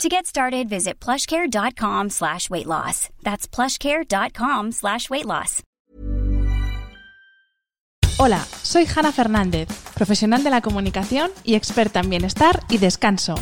To 0.00 0.08
get 0.08 0.26
started, 0.26 0.68
visit 0.68 0.98
plushcare.com 0.98 2.10
slash 2.10 2.50
weight 2.50 2.66
loss. 2.66 3.08
That's 3.22 3.46
plushcare.com 3.46 4.72
slash 4.72 5.08
weight 5.08 5.26
loss. 5.26 5.62
Hola, 8.18 8.44
soy 8.62 8.86
Hanna 8.86 9.12
Fernández, 9.12 9.68
profesional 9.94 10.42
de 10.42 10.50
la 10.50 10.60
comunicación 10.60 11.30
y 11.44 11.54
experta 11.54 12.00
en 12.00 12.10
bienestar 12.10 12.60
y 12.68 12.78
descanso. 12.78 13.34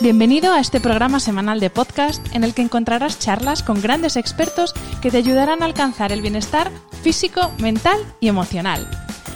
Bienvenido 0.00 0.52
a 0.52 0.60
este 0.60 0.80
programa 0.80 1.20
semanal 1.20 1.60
de 1.60 1.70
podcast 1.70 2.24
en 2.34 2.44
el 2.44 2.54
que 2.54 2.62
encontrarás 2.62 3.18
charlas 3.18 3.62
con 3.62 3.80
grandes 3.82 4.16
expertos 4.16 4.74
que 5.02 5.10
te 5.10 5.16
ayudarán 5.18 5.62
a 5.62 5.66
alcanzar 5.66 6.12
el 6.12 6.22
bienestar 6.22 6.70
físico, 7.02 7.52
mental 7.58 7.98
y 8.20 8.28
emocional. 8.28 8.88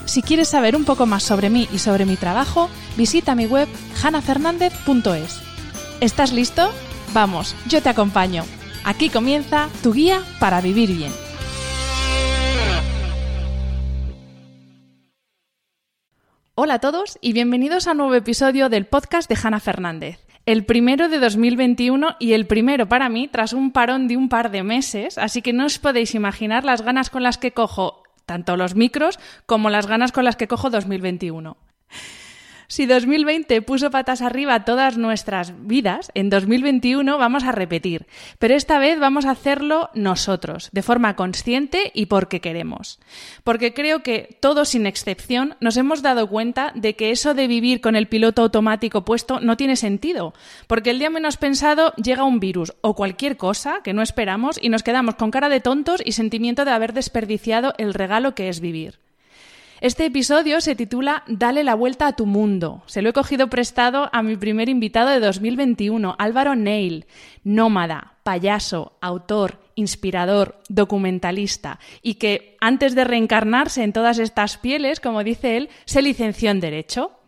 Si 0.04 0.22
quieres 0.22 0.48
saber 0.48 0.76
un 0.76 0.84
poco 0.84 1.06
más 1.06 1.22
sobre 1.22 1.50
mí 1.50 1.68
y 1.72 1.78
sobre 1.78 2.06
mi 2.06 2.16
trabajo, 2.16 2.68
visita 2.96 3.34
mi 3.34 3.46
web 3.46 3.68
hanafernandez.es. 4.02 5.51
¿Estás 6.02 6.32
listo? 6.32 6.68
Vamos, 7.14 7.54
yo 7.68 7.80
te 7.80 7.88
acompaño. 7.88 8.42
Aquí 8.84 9.08
comienza 9.08 9.68
tu 9.84 9.92
guía 9.92 10.20
para 10.40 10.60
vivir 10.60 10.90
bien. 10.90 11.12
Hola 16.56 16.74
a 16.74 16.78
todos 16.80 17.20
y 17.20 17.32
bienvenidos 17.32 17.86
a 17.86 17.92
un 17.92 17.98
nuevo 17.98 18.14
episodio 18.16 18.68
del 18.68 18.86
podcast 18.86 19.28
de 19.28 19.38
Hanna 19.40 19.60
Fernández. 19.60 20.18
El 20.44 20.64
primero 20.64 21.08
de 21.08 21.20
2021 21.20 22.16
y 22.18 22.32
el 22.32 22.48
primero 22.48 22.88
para 22.88 23.08
mí 23.08 23.28
tras 23.28 23.52
un 23.52 23.70
parón 23.70 24.08
de 24.08 24.16
un 24.16 24.28
par 24.28 24.50
de 24.50 24.64
meses, 24.64 25.18
así 25.18 25.40
que 25.40 25.52
no 25.52 25.66
os 25.66 25.78
podéis 25.78 26.16
imaginar 26.16 26.64
las 26.64 26.82
ganas 26.82 27.10
con 27.10 27.22
las 27.22 27.38
que 27.38 27.52
cojo 27.52 28.02
tanto 28.26 28.56
los 28.56 28.74
micros 28.74 29.20
como 29.46 29.70
las 29.70 29.86
ganas 29.86 30.10
con 30.10 30.24
las 30.24 30.34
que 30.34 30.48
cojo 30.48 30.68
2021. 30.68 31.56
Si 32.72 32.86
2020 32.86 33.60
puso 33.60 33.90
patas 33.90 34.22
arriba 34.22 34.64
todas 34.64 34.96
nuestras 34.96 35.52
vidas, 35.66 36.10
en 36.14 36.30
2021 36.30 37.18
vamos 37.18 37.44
a 37.44 37.52
repetir, 37.52 38.06
pero 38.38 38.54
esta 38.54 38.78
vez 38.78 38.98
vamos 38.98 39.26
a 39.26 39.32
hacerlo 39.32 39.90
nosotros, 39.92 40.70
de 40.72 40.80
forma 40.80 41.14
consciente 41.14 41.90
y 41.92 42.06
porque 42.06 42.40
queremos. 42.40 42.98
Porque 43.44 43.74
creo 43.74 44.02
que 44.02 44.38
todos, 44.40 44.70
sin 44.70 44.86
excepción, 44.86 45.54
nos 45.60 45.76
hemos 45.76 46.00
dado 46.00 46.30
cuenta 46.30 46.72
de 46.74 46.96
que 46.96 47.10
eso 47.10 47.34
de 47.34 47.46
vivir 47.46 47.82
con 47.82 47.94
el 47.94 48.08
piloto 48.08 48.40
automático 48.40 49.04
puesto 49.04 49.38
no 49.38 49.58
tiene 49.58 49.76
sentido, 49.76 50.32
porque 50.66 50.92
el 50.92 50.98
día 50.98 51.10
menos 51.10 51.36
pensado 51.36 51.92
llega 51.96 52.24
un 52.24 52.40
virus 52.40 52.72
o 52.80 52.96
cualquier 52.96 53.36
cosa 53.36 53.80
que 53.84 53.92
no 53.92 54.00
esperamos 54.00 54.58
y 54.58 54.70
nos 54.70 54.82
quedamos 54.82 55.16
con 55.16 55.30
cara 55.30 55.50
de 55.50 55.60
tontos 55.60 56.00
y 56.02 56.12
sentimiento 56.12 56.64
de 56.64 56.70
haber 56.70 56.94
desperdiciado 56.94 57.74
el 57.76 57.92
regalo 57.92 58.34
que 58.34 58.48
es 58.48 58.60
vivir. 58.60 59.01
Este 59.82 60.04
episodio 60.06 60.60
se 60.60 60.76
titula 60.76 61.24
Dale 61.26 61.64
la 61.64 61.74
vuelta 61.74 62.06
a 62.06 62.12
tu 62.12 62.24
mundo. 62.24 62.84
Se 62.86 63.02
lo 63.02 63.08
he 63.08 63.12
cogido 63.12 63.48
prestado 63.48 64.10
a 64.12 64.22
mi 64.22 64.36
primer 64.36 64.68
invitado 64.68 65.08
de 65.08 65.18
2021, 65.18 66.14
Álvaro 66.20 66.54
Neil, 66.54 67.04
nómada, 67.42 68.14
payaso, 68.22 68.92
autor, 69.00 69.58
inspirador, 69.74 70.62
documentalista, 70.68 71.80
y 72.00 72.14
que 72.14 72.56
antes 72.60 72.94
de 72.94 73.02
reencarnarse 73.02 73.82
en 73.82 73.92
todas 73.92 74.20
estas 74.20 74.56
pieles, 74.56 75.00
como 75.00 75.24
dice 75.24 75.56
él, 75.56 75.68
se 75.84 76.00
licenció 76.00 76.52
en 76.52 76.60
Derecho. 76.60 77.18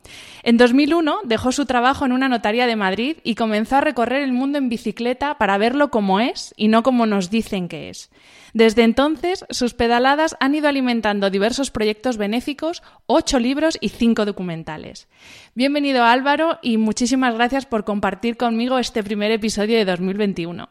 En 0.45 0.57
2001 0.57 1.23
dejó 1.25 1.51
su 1.51 1.67
trabajo 1.67 2.05
en 2.05 2.13
una 2.13 2.29
notaría 2.29 2.69
de 2.69 2.77
Madrid 2.77 3.17
y 3.25 3.35
comenzó 3.35 3.79
a 3.79 3.81
recorrer 3.81 4.23
el 4.23 4.33
mundo 4.33 4.59
en 4.59 4.69
bicicleta 4.69 5.39
para 5.39 5.59
verlo 5.59 5.91
como 5.91 6.21
es 6.21 6.55
y 6.57 6.69
no 6.69 6.85
como 6.85 7.05
nos 7.05 7.31
dicen 7.31 7.67
que 7.67 7.89
es. 7.89 8.11
Desde 8.55 8.85
entonces, 8.85 9.45
sus 9.51 9.75
pedaladas 9.75 10.37
han 10.39 10.55
ido 10.55 10.69
alimentando 10.69 11.29
diversos 11.29 11.73
proyectos 11.73 12.17
benéficos, 12.17 12.85
ocho 13.07 13.41
libros 13.41 13.77
y 13.81 13.89
cinco 13.89 14.25
documentales. 14.25 15.09
Bienvenido 15.57 16.05
Álvaro 16.05 16.61
y 16.63 16.79
muchísimas 16.79 17.35
gracias 17.35 17.67
por 17.67 17.85
compartir 17.85 18.37
conmigo 18.37 18.79
este 18.79 19.03
primer 19.03 19.33
episodio 19.33 19.77
de 19.77 19.85
2021. 19.85 20.69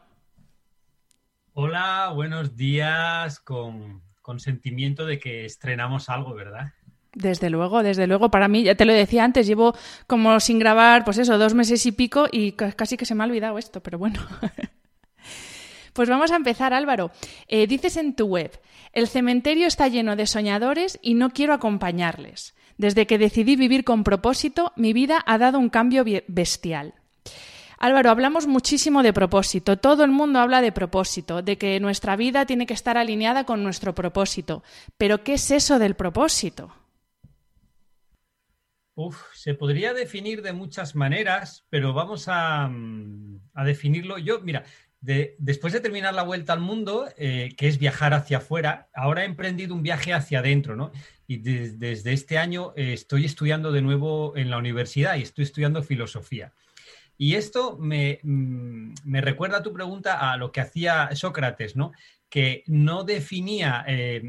Hola, 1.52 2.10
buenos 2.14 2.56
días, 2.56 3.38
con, 3.40 4.00
con 4.22 4.40
sentimiento 4.40 5.04
de 5.04 5.18
que 5.18 5.44
estrenamos 5.44 6.08
algo, 6.08 6.32
¿verdad? 6.32 6.72
Desde 7.12 7.50
luego, 7.50 7.82
desde 7.82 8.06
luego. 8.06 8.30
Para 8.30 8.48
mí, 8.48 8.62
ya 8.62 8.76
te 8.76 8.86
lo 8.86 8.94
decía 8.94 9.24
antes, 9.24 9.46
llevo 9.46 9.76
como 10.06 10.40
sin 10.40 10.58
grabar, 10.58 11.04
pues 11.04 11.18
eso, 11.18 11.36
dos 11.36 11.52
meses 11.52 11.84
y 11.84 11.92
pico 11.92 12.28
y 12.32 12.52
casi 12.52 12.96
que 12.96 13.04
se 13.04 13.14
me 13.14 13.24
ha 13.24 13.26
olvidado 13.26 13.58
esto, 13.58 13.82
pero 13.82 13.98
bueno. 13.98 14.20
pues 15.94 16.10
vamos 16.10 16.30
a 16.30 16.36
empezar, 16.36 16.74
Álvaro. 16.74 17.10
Eh, 17.48 17.66
dices 17.66 17.96
en 17.96 18.14
tu 18.14 18.26
web, 18.26 18.60
el 18.92 19.08
cementerio 19.08 19.66
está 19.66 19.88
lleno 19.88 20.16
de 20.16 20.26
soñadores 20.26 20.98
y 21.00 21.14
no 21.14 21.30
quiero 21.30 21.54
acompañarles. 21.54 22.54
Desde 22.76 23.06
que 23.06 23.18
decidí 23.18 23.56
vivir 23.56 23.84
con 23.84 24.04
propósito, 24.04 24.72
mi 24.76 24.92
vida 24.92 25.22
ha 25.26 25.38
dado 25.38 25.58
un 25.58 25.70
cambio 25.70 26.04
bestial. 26.26 26.94
Álvaro, 27.78 28.10
hablamos 28.10 28.46
muchísimo 28.46 29.02
de 29.02 29.12
propósito. 29.12 29.78
Todo 29.78 30.04
el 30.04 30.10
mundo 30.10 30.38
habla 30.38 30.60
de 30.60 30.72
propósito, 30.72 31.42
de 31.42 31.58
que 31.58 31.78
nuestra 31.80 32.16
vida 32.16 32.46
tiene 32.46 32.66
que 32.66 32.74
estar 32.74 32.96
alineada 32.96 33.44
con 33.44 33.62
nuestro 33.62 33.94
propósito. 33.94 34.62
Pero, 34.96 35.22
¿qué 35.22 35.34
es 35.34 35.50
eso 35.50 35.78
del 35.78 35.94
propósito? 35.94 36.72
Uf, 38.96 39.20
se 39.34 39.54
podría 39.54 39.92
definir 39.92 40.40
de 40.40 40.52
muchas 40.52 40.94
maneras, 40.94 41.66
pero 41.68 41.92
vamos 41.92 42.26
a, 42.28 42.68
mm, 42.68 43.40
definirlo. 43.64 44.18
Yo, 44.18 44.40
mira, 44.40 44.64
después 45.04 45.72
de 45.72 45.80
terminar 45.80 46.14
la 46.14 46.22
vuelta 46.22 46.52
al 46.52 46.60
mundo, 46.60 47.06
eh, 47.16 47.54
que 47.56 47.68
es 47.68 47.78
viajar 47.78 48.14
hacia 48.14 48.38
afuera, 48.38 48.88
ahora 48.94 49.22
he 49.22 49.26
emprendido 49.26 49.74
un 49.74 49.82
viaje 49.82 50.14
hacia 50.14 50.38
adentro, 50.38 50.76
¿no? 50.76 50.92
Y 51.26 51.38
desde 51.38 52.12
este 52.12 52.38
año 52.38 52.72
eh, 52.76 52.92
estoy 52.92 53.24
estudiando 53.24 53.70
de 53.70 53.82
nuevo 53.82 54.36
en 54.36 54.50
la 54.50 54.58
universidad 54.58 55.16
y 55.16 55.22
estoy 55.22 55.44
estudiando 55.44 55.82
filosofía. 55.82 56.52
Y 57.16 57.34
esto 57.34 57.76
me, 57.78 58.18
mm, 58.22 58.94
me 59.04 59.20
recuerda 59.20 59.58
a 59.58 59.62
tu 59.62 59.72
pregunta 59.72 60.32
a 60.32 60.36
lo 60.36 60.52
que 60.52 60.60
hacía 60.60 61.10
Sócrates, 61.14 61.76
¿no? 61.76 61.92
Que 62.28 62.64
no 62.66 63.04
definía 63.04 63.84
eh, 63.86 64.22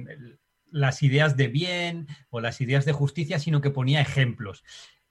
las 0.71 1.03
ideas 1.03 1.37
de 1.37 1.47
bien 1.47 2.07
o 2.29 2.41
las 2.41 2.59
ideas 2.59 2.83
de 2.83 2.91
justicia, 2.91 3.39
sino 3.39 3.61
que 3.61 3.69
ponía 3.69 4.01
ejemplos. 4.01 4.63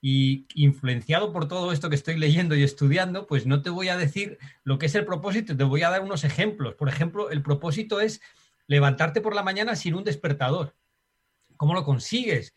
Y 0.07 0.45
influenciado 0.55 1.33
por 1.33 1.49
todo 1.49 1.73
esto 1.73 1.89
que 1.89 1.95
estoy 1.95 2.19
leyendo 2.19 2.55
y 2.55 2.63
estudiando, 2.63 3.27
pues 3.27 3.47
no 3.47 3.63
te 3.63 3.71
voy 3.71 3.89
a 3.89 3.97
decir 3.97 4.37
lo 4.63 4.79
que 4.79 4.85
es 4.85 4.95
el 4.95 5.07
propósito, 5.07 5.57
te 5.57 5.65
voy 5.65 5.83
a 5.83 5.89
dar 5.89 6.03
unos 6.03 6.25
ejemplos. 6.25 6.75
Por 6.75 6.91
ejemplo, 6.91 7.31
el 7.31 7.41
propósito 7.41 8.01
es 8.01 8.21
levantarte 8.67 9.23
por 9.23 9.35
la 9.35 9.43
mañana 9.43 9.77
sin 9.77 9.95
un 9.95 10.05
despertador. 10.05 10.75
¿Cómo 11.57 11.73
lo 11.73 11.85
consigues? 11.85 12.53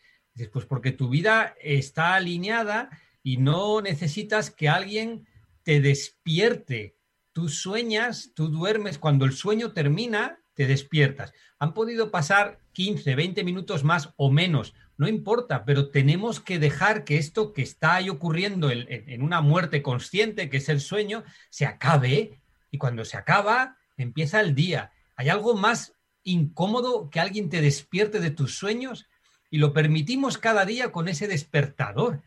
Pues 0.52 0.66
porque 0.66 0.92
tu 0.92 1.08
vida 1.08 1.56
está 1.62 2.16
alineada 2.16 2.90
y 3.22 3.38
no 3.38 3.80
necesitas 3.80 4.50
que 4.50 4.68
alguien 4.68 5.26
te 5.62 5.80
despierte. 5.80 6.96
Tú 7.32 7.48
sueñas, 7.48 8.32
tú 8.34 8.48
duermes, 8.48 8.98
cuando 8.98 9.24
el 9.24 9.32
sueño 9.32 9.72
termina, 9.72 10.38
te 10.52 10.66
despiertas. 10.66 11.32
Han 11.58 11.72
podido 11.72 12.10
pasar 12.10 12.58
15, 12.72 13.14
20 13.14 13.42
minutos 13.42 13.84
más 13.84 14.10
o 14.16 14.30
menos, 14.30 14.74
no 14.98 15.06
importa, 15.06 15.64
pero 15.64 15.90
tenemos 15.90 16.40
que 16.40 16.58
dejar 16.58 17.04
que 17.04 17.18
esto 17.18 17.52
que 17.52 17.62
está 17.62 17.94
ahí 17.94 18.10
ocurriendo 18.10 18.68
en, 18.72 19.22
una 19.22 19.40
muerte 19.40 19.80
consciente, 19.80 20.50
que 20.50 20.56
es 20.56 20.68
el 20.68 20.80
sueño, 20.80 21.22
se 21.50 21.66
acabe 21.66 22.40
y 22.72 22.78
cuando 22.78 23.04
se 23.04 23.16
acaba, 23.16 23.78
empieza 23.96 24.40
el 24.40 24.56
día. 24.56 24.90
¿Hay 25.14 25.28
algo 25.28 25.54
más 25.54 25.94
incómodo 26.24 27.10
que 27.10 27.20
alguien 27.20 27.48
te 27.48 27.60
despierte 27.60 28.18
de 28.18 28.32
tus 28.32 28.58
sueños? 28.58 29.06
Y 29.50 29.58
lo 29.58 29.72
permitimos 29.72 30.36
cada 30.36 30.64
día 30.64 30.90
con 30.90 31.06
ese 31.06 31.28
despertador 31.28 32.22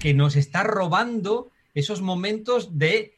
que 0.00 0.12
nos 0.12 0.34
está 0.34 0.64
robando 0.64 1.52
esos 1.74 2.02
momentos 2.02 2.76
de 2.76 3.14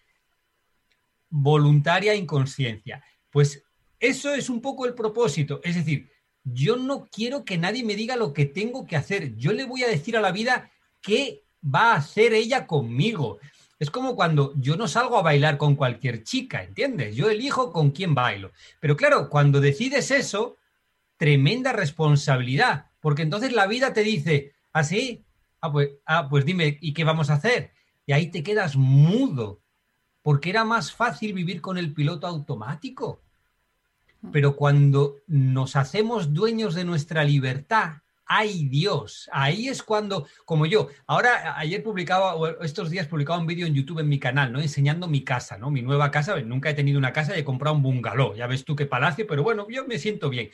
voluntaria 1.31 2.15
inconsciencia. 2.15 3.03
Pues 3.31 3.65
eso 4.01 4.35
es 4.35 4.51
un 4.51 4.61
poco 4.61 4.85
el 4.85 4.93
propósito. 4.93 5.63
Es 5.65 5.77
decir, 5.77 6.11
yo 6.53 6.77
no 6.77 7.07
quiero 7.11 7.45
que 7.45 7.59
nadie 7.59 7.85
me 7.85 7.97
diga 7.97 8.17
lo 8.17 8.33
que 8.33 8.47
tengo 8.47 8.87
que 8.87 8.97
hacer. 8.97 9.37
Yo 9.37 9.53
le 9.53 9.65
voy 9.65 9.83
a 9.85 9.89
decir 9.89 10.17
a 10.17 10.21
la 10.21 10.33
vida 10.33 10.71
qué 11.01 11.45
va 11.63 11.93
a 11.93 11.97
hacer 11.97 12.33
ella 12.33 12.67
conmigo. 12.67 13.39
Es 13.79 13.91
como 13.91 14.17
cuando 14.17 14.53
yo 14.57 14.77
no 14.77 14.89
salgo 14.89 15.19
a 15.19 15.23
bailar 15.23 15.57
con 15.57 15.77
cualquier 15.77 16.25
chica, 16.25 16.65
¿entiendes? 16.65 17.15
Yo 17.15 17.31
elijo 17.31 17.73
con 17.73 17.91
quién 17.91 18.15
bailo. 18.15 18.51
Pero 18.81 18.97
claro, 18.97 19.29
cuando 19.29 19.61
decides 19.61 20.11
eso, 20.11 20.57
tremenda 21.17 21.73
responsabilidad, 21.73 22.87
porque 23.01 23.23
entonces 23.23 23.53
la 23.53 23.67
vida 23.67 23.93
te 23.93 24.03
dice, 24.03 24.53
¿así? 24.73 25.25
¿Ah, 25.61 25.69
ah, 25.69 25.73
pues, 25.73 25.91
ah, 26.07 26.29
pues 26.29 26.45
dime, 26.45 26.79
¿y 26.81 26.93
qué 26.93 27.05
vamos 27.05 27.31
a 27.31 27.35
hacer? 27.35 27.73
Y 28.07 28.13
ahí 28.13 28.31
te 28.31 28.43
quedas 28.43 28.77
mudo, 28.77 29.61
porque 30.23 30.51
era 30.51 30.65
más 30.65 30.93
fácil 30.93 31.33
vivir 31.33 31.61
con 31.61 31.79
el 31.79 31.93
piloto 31.93 32.27
automático. 32.27 33.23
Pero 34.33 34.57
cuando 34.57 35.17
nos 35.27 35.77
hacemos 35.77 36.35
dueños 36.35 36.75
de 36.75 36.85
nuestra 36.85 37.25
libertad, 37.25 37.99
¡ay 38.27 38.67
Dios! 38.67 39.29
Ahí 39.33 39.69
es 39.69 39.83
cuando, 39.83 40.27
como 40.45 40.67
yo, 40.67 40.89
ahora 41.07 41.59
ayer 41.59 41.83
publicaba, 41.83 42.35
estos 42.63 42.91
días 42.91 43.07
publicaba 43.07 43.39
un 43.39 43.47
vídeo 43.47 43.67
en 43.67 43.75
YouTube 43.75 44.01
en 44.01 44.09
mi 44.09 44.19
canal, 44.19 44.53
¿no? 44.53 44.61
Enseñando 44.61 45.09
mi 45.09 45.25
casa, 45.25 45.57
¿no? 45.57 45.71
Mi 45.71 45.83
nueva 45.83 46.11
casa, 46.11 46.39
nunca 46.43 46.71
he 46.71 46.75
tenido 46.75 46.99
una 46.99 47.13
casa 47.13 47.37
y 47.37 47.41
he 47.41 47.45
comprado 47.45 47.77
un 47.77 47.83
bungalow, 47.83 48.35
ya 48.35 48.47
ves 48.47 48.65
tú 48.65 48.77
qué 48.77 48.87
palacio, 48.87 49.27
pero 49.27 49.43
bueno, 49.43 49.67
yo 49.71 49.87
me 49.87 49.99
siento 49.99 50.29
bien. 50.29 50.51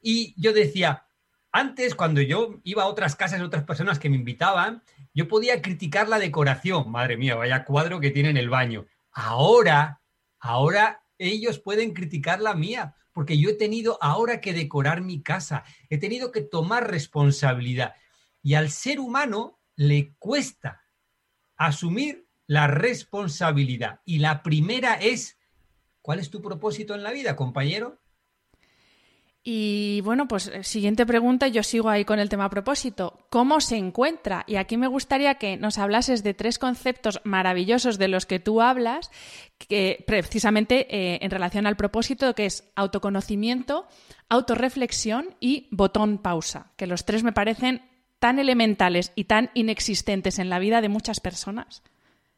Y 0.00 0.34
yo 0.40 0.52
decía, 0.52 1.06
antes 1.50 1.94
cuando 1.94 2.20
yo 2.20 2.60
iba 2.64 2.84
a 2.84 2.86
otras 2.86 3.16
casas 3.16 3.40
de 3.40 3.44
otras 3.44 3.64
personas 3.64 3.98
que 3.98 4.08
me 4.08 4.16
invitaban, 4.16 4.82
yo 5.12 5.28
podía 5.28 5.60
criticar 5.60 6.08
la 6.08 6.18
decoración, 6.18 6.90
madre 6.90 7.16
mía, 7.16 7.34
vaya 7.34 7.64
cuadro 7.64 8.00
que 8.00 8.10
tiene 8.10 8.30
en 8.30 8.36
el 8.36 8.48
baño. 8.48 8.86
Ahora, 9.12 10.00
ahora 10.38 11.01
ellos 11.28 11.58
pueden 11.58 11.92
criticar 11.92 12.40
la 12.40 12.54
mía, 12.54 12.96
porque 13.12 13.38
yo 13.38 13.50
he 13.50 13.54
tenido 13.54 13.98
ahora 14.00 14.40
que 14.40 14.52
decorar 14.52 15.02
mi 15.02 15.22
casa, 15.22 15.64
he 15.90 15.98
tenido 15.98 16.32
que 16.32 16.40
tomar 16.40 16.90
responsabilidad. 16.90 17.94
Y 18.42 18.54
al 18.54 18.70
ser 18.70 19.00
humano 19.00 19.60
le 19.76 20.14
cuesta 20.18 20.82
asumir 21.56 22.26
la 22.46 22.66
responsabilidad. 22.66 24.00
Y 24.04 24.18
la 24.18 24.42
primera 24.42 24.94
es, 24.94 25.38
¿cuál 26.00 26.18
es 26.18 26.30
tu 26.30 26.42
propósito 26.42 26.94
en 26.94 27.02
la 27.02 27.12
vida, 27.12 27.36
compañero? 27.36 28.01
Y 29.44 30.00
bueno, 30.02 30.28
pues 30.28 30.46
eh, 30.46 30.62
siguiente 30.62 31.04
pregunta, 31.04 31.48
yo 31.48 31.64
sigo 31.64 31.88
ahí 31.88 32.04
con 32.04 32.20
el 32.20 32.28
tema 32.28 32.48
propósito. 32.48 33.26
¿Cómo 33.28 33.60
se 33.60 33.76
encuentra? 33.76 34.44
Y 34.46 34.54
aquí 34.54 34.76
me 34.76 34.86
gustaría 34.86 35.34
que 35.34 35.56
nos 35.56 35.78
hablases 35.78 36.22
de 36.22 36.32
tres 36.32 36.60
conceptos 36.60 37.20
maravillosos 37.24 37.98
de 37.98 38.06
los 38.06 38.24
que 38.24 38.38
tú 38.38 38.60
hablas, 38.60 39.10
que 39.58 40.04
precisamente 40.06 40.86
eh, 40.88 41.18
en 41.22 41.30
relación 41.32 41.66
al 41.66 41.76
propósito, 41.76 42.36
que 42.36 42.46
es 42.46 42.70
autoconocimiento, 42.76 43.88
autorreflexión 44.28 45.34
y 45.40 45.66
botón 45.72 46.18
pausa, 46.18 46.72
que 46.76 46.86
los 46.86 47.04
tres 47.04 47.24
me 47.24 47.32
parecen 47.32 47.82
tan 48.20 48.38
elementales 48.38 49.10
y 49.16 49.24
tan 49.24 49.50
inexistentes 49.54 50.38
en 50.38 50.50
la 50.50 50.60
vida 50.60 50.80
de 50.80 50.88
muchas 50.88 51.18
personas. 51.18 51.82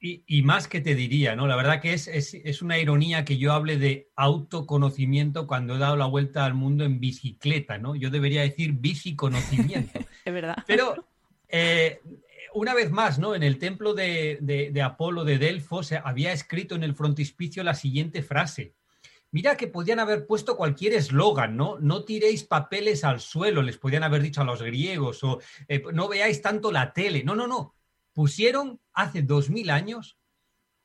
Y, 0.07 0.43
más 0.43 0.69
que 0.69 0.83
te 0.83 0.95
diría, 0.95 1.35
¿no? 1.35 1.47
La 1.47 1.57
verdad 1.57 1.81
que 1.81 1.95
es, 1.95 2.09
es, 2.09 2.61
una 2.61 2.79
ironía 2.79 3.25
que 3.25 3.39
yo 3.39 3.55
hable 3.55 3.79
de 3.79 4.11
autoconocimiento 4.17 5.47
cuando 5.47 5.77
he 5.77 5.79
dado 5.79 5.97
la 5.97 6.05
vuelta 6.05 6.45
al 6.45 6.53
mundo 6.53 6.85
en 6.85 7.01
bicicleta, 7.01 7.79
¿no? 7.79 7.95
Yo 7.95 8.11
debería 8.11 8.43
decir 8.43 8.73
biciconocimiento. 8.73 9.99
es 10.27 10.33
verdad. 10.35 10.57
Pero 10.67 11.07
eh, 11.49 12.03
una 12.53 12.75
vez 12.75 12.91
más, 12.91 13.19
¿no? 13.19 13.35
En 13.35 13.43
el 13.43 13.59
templo 13.59 13.95
de, 13.95 14.37
de, 14.43 14.83
Apolo 14.83 15.25
de 15.25 15.39
Delfos 15.39 15.93
había 15.93 16.35
escrito 16.35 16.75
en 16.75 16.85
el 16.85 16.95
frontispicio 16.95 17.65
la 17.65 17.73
siguiente 17.73 18.23
frase. 18.23 18.75
Mira 19.31 19.57
que 19.57 19.69
podían 19.69 20.01
haber 20.01 20.27
puesto 20.27 20.59
cualquier 20.59 20.93
eslogan, 20.93 21.57
¿no? 21.57 21.79
No 21.81 22.05
tiréis 22.05 22.45
papeles 22.45 23.05
al 23.05 23.21
suelo, 23.21 23.63
les 23.63 23.79
podían 23.79 24.03
haber 24.03 24.21
dicho 24.21 24.43
a 24.43 24.45
los 24.45 24.61
griegos, 24.61 25.25
o 25.25 25.41
eh, 25.67 25.83
no 25.95 26.09
veáis 26.09 26.43
tanto 26.43 26.71
la 26.71 26.93
tele. 26.93 27.25
No, 27.25 27.35
no, 27.35 27.47
no 27.47 27.75
pusieron 28.15 28.81
hace 28.95 29.21
dos 29.21 29.51
mil 29.51 29.69
años, 29.69 30.17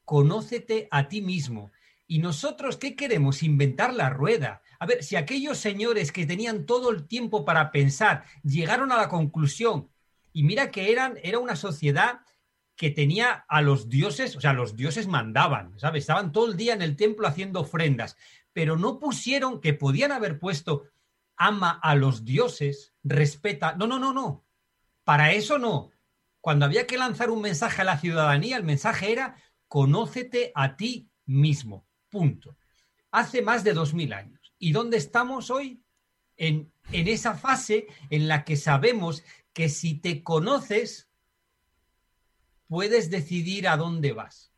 conócete 0.03 0.87
a 0.91 1.07
ti 1.07 1.21
mismo. 1.21 1.71
¿Y 2.07 2.19
nosotros 2.19 2.77
qué 2.77 2.95
queremos? 2.95 3.43
Inventar 3.43 3.93
la 3.93 4.09
rueda. 4.09 4.63
A 4.79 4.87
ver, 4.87 5.03
si 5.03 5.15
aquellos 5.15 5.59
señores 5.59 6.11
que 6.11 6.25
tenían 6.25 6.65
todo 6.65 6.89
el 6.89 7.05
tiempo 7.07 7.45
para 7.45 7.71
pensar 7.71 8.25
llegaron 8.43 8.91
a 8.91 8.97
la 8.97 9.07
conclusión, 9.07 9.89
y 10.33 10.43
mira 10.43 10.71
que 10.71 10.91
eran, 10.91 11.17
era 11.23 11.39
una 11.39 11.55
sociedad 11.55 12.21
que 12.75 12.89
tenía 12.89 13.45
a 13.47 13.61
los 13.61 13.89
dioses, 13.89 14.35
o 14.35 14.41
sea, 14.41 14.53
los 14.53 14.75
dioses 14.75 15.07
mandaban, 15.07 15.77
¿sabes? 15.77 16.03
Estaban 16.03 16.31
todo 16.31 16.49
el 16.49 16.57
día 16.57 16.73
en 16.73 16.81
el 16.81 16.95
templo 16.95 17.27
haciendo 17.27 17.59
ofrendas, 17.59 18.17
pero 18.53 18.77
no 18.77 18.99
pusieron 18.99 19.61
que 19.61 19.73
podían 19.73 20.11
haber 20.11 20.39
puesto 20.39 20.85
ama 21.35 21.79
a 21.83 21.93
los 21.95 22.25
dioses, 22.25 22.93
respeta. 23.03 23.75
No, 23.75 23.85
no, 23.85 23.99
no, 23.99 24.13
no. 24.13 24.45
Para 25.03 25.33
eso 25.33 25.59
no 25.59 25.91
cuando 26.41 26.65
había 26.65 26.87
que 26.87 26.97
lanzar 26.97 27.29
un 27.29 27.41
mensaje 27.41 27.81
a 27.81 27.85
la 27.85 27.99
ciudadanía, 27.99 28.57
el 28.57 28.63
mensaje 28.63 29.11
era 29.11 29.35
conócete 29.67 30.51
a 30.55 30.75
ti 30.75 31.09
mismo. 31.25 31.85
Punto. 32.09 32.57
Hace 33.11 33.41
más 33.41 33.63
de 33.63 33.73
dos 33.73 33.93
mil 33.93 34.13
años. 34.13 34.53
¿Y 34.57 34.71
dónde 34.71 34.97
estamos 34.97 35.49
hoy? 35.49 35.83
En, 36.37 36.71
en 36.91 37.07
esa 37.07 37.35
fase 37.35 37.87
en 38.09 38.27
la 38.27 38.45
que 38.45 38.55
sabemos 38.55 39.23
que 39.51 39.67
si 39.67 39.95
te 39.95 40.23
conoces, 40.23 41.09
puedes 42.67 43.09
decidir 43.09 43.67
a 43.67 43.75
dónde 43.75 44.13
vas. 44.13 44.53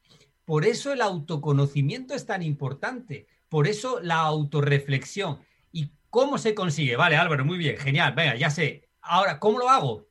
Por 0.45 0.65
eso 0.65 0.93
el 0.93 1.01
autoconocimiento 1.01 2.13
es 2.13 2.25
tan 2.25 2.43
importante. 2.43 3.27
Por 3.49 3.67
eso 3.67 3.99
la 4.01 4.17
autorreflexión. 4.17 5.39
¿Y 5.71 5.91
cómo 6.09 6.37
se 6.37 6.53
consigue? 6.53 6.95
Vale, 6.95 7.15
Álvaro, 7.15 7.45
muy 7.45 7.57
bien, 7.57 7.77
genial. 7.77 8.13
Venga, 8.13 8.35
ya 8.35 8.49
sé. 8.49 8.89
Ahora, 9.01 9.39
¿cómo 9.39 9.59
lo 9.59 9.69
hago? 9.69 10.10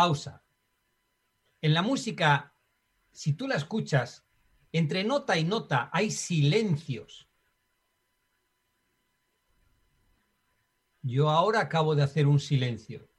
Pausa. 0.00 0.42
En 1.60 1.74
la 1.74 1.82
música, 1.82 2.54
si 3.12 3.34
tú 3.34 3.46
la 3.46 3.56
escuchas, 3.56 4.24
entre 4.72 5.04
nota 5.04 5.36
y 5.36 5.44
nota 5.44 5.90
hay 5.92 6.10
silencios. 6.10 7.28
Yo 11.02 11.28
ahora 11.28 11.60
acabo 11.60 11.94
de 11.94 12.02
hacer 12.02 12.26
un 12.26 12.40
silencio. 12.40 13.10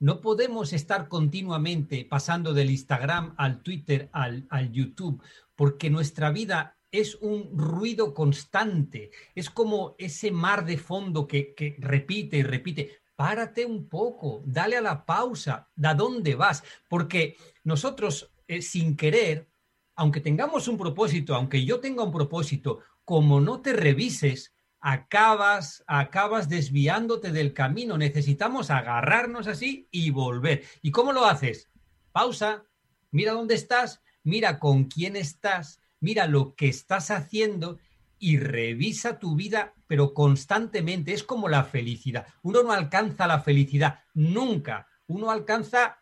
No 0.00 0.20
podemos 0.20 0.74
estar 0.74 1.08
continuamente 1.08 2.04
pasando 2.04 2.52
del 2.52 2.70
Instagram 2.70 3.34
al 3.38 3.62
Twitter, 3.62 4.10
al, 4.12 4.46
al, 4.50 4.70
YouTube, 4.70 5.22
porque 5.54 5.88
nuestra 5.88 6.30
vida 6.30 6.76
es 6.92 7.14
un 7.14 7.56
ruido 7.56 8.12
constante. 8.12 9.10
Es 9.34 9.48
como 9.48 9.94
ese 9.96 10.30
mar 10.30 10.66
de 10.66 10.76
fondo 10.76 11.26
que, 11.26 11.54
que 11.54 11.74
repite 11.78 12.36
y 12.36 12.42
repite 12.42 13.05
párate 13.16 13.64
un 13.64 13.88
poco, 13.88 14.42
dale 14.44 14.76
a 14.76 14.82
la 14.82 15.04
pausa, 15.04 15.68
¿da 15.74 15.94
dónde 15.94 16.34
vas? 16.34 16.62
Porque 16.88 17.36
nosotros, 17.64 18.30
eh, 18.46 18.62
sin 18.62 18.96
querer, 18.96 19.48
aunque 19.96 20.20
tengamos 20.20 20.68
un 20.68 20.76
propósito, 20.76 21.34
aunque 21.34 21.64
yo 21.64 21.80
tenga 21.80 22.04
un 22.04 22.12
propósito, 22.12 22.80
como 23.04 23.40
no 23.40 23.62
te 23.62 23.72
revises, 23.72 24.54
acabas, 24.80 25.82
acabas 25.86 26.48
desviándote 26.48 27.32
del 27.32 27.54
camino. 27.54 27.96
Necesitamos 27.96 28.70
agarrarnos 28.70 29.46
así 29.46 29.88
y 29.90 30.10
volver. 30.10 30.64
¿Y 30.82 30.90
cómo 30.90 31.12
lo 31.12 31.24
haces? 31.24 31.70
Pausa, 32.12 32.64
mira 33.10 33.32
dónde 33.32 33.54
estás, 33.54 34.02
mira 34.22 34.58
con 34.58 34.84
quién 34.84 35.16
estás, 35.16 35.80
mira 36.00 36.26
lo 36.26 36.54
que 36.54 36.68
estás 36.68 37.10
haciendo 37.10 37.78
y 38.18 38.38
revisa 38.38 39.18
tu 39.18 39.36
vida, 39.36 39.74
pero 39.86 40.14
constantemente. 40.14 41.12
Es 41.12 41.22
como 41.22 41.48
la 41.48 41.64
felicidad. 41.64 42.26
Uno 42.42 42.62
no 42.62 42.72
alcanza 42.72 43.26
la 43.26 43.40
felicidad 43.40 44.00
nunca. 44.14 44.86
Uno 45.06 45.30
alcanza 45.30 45.98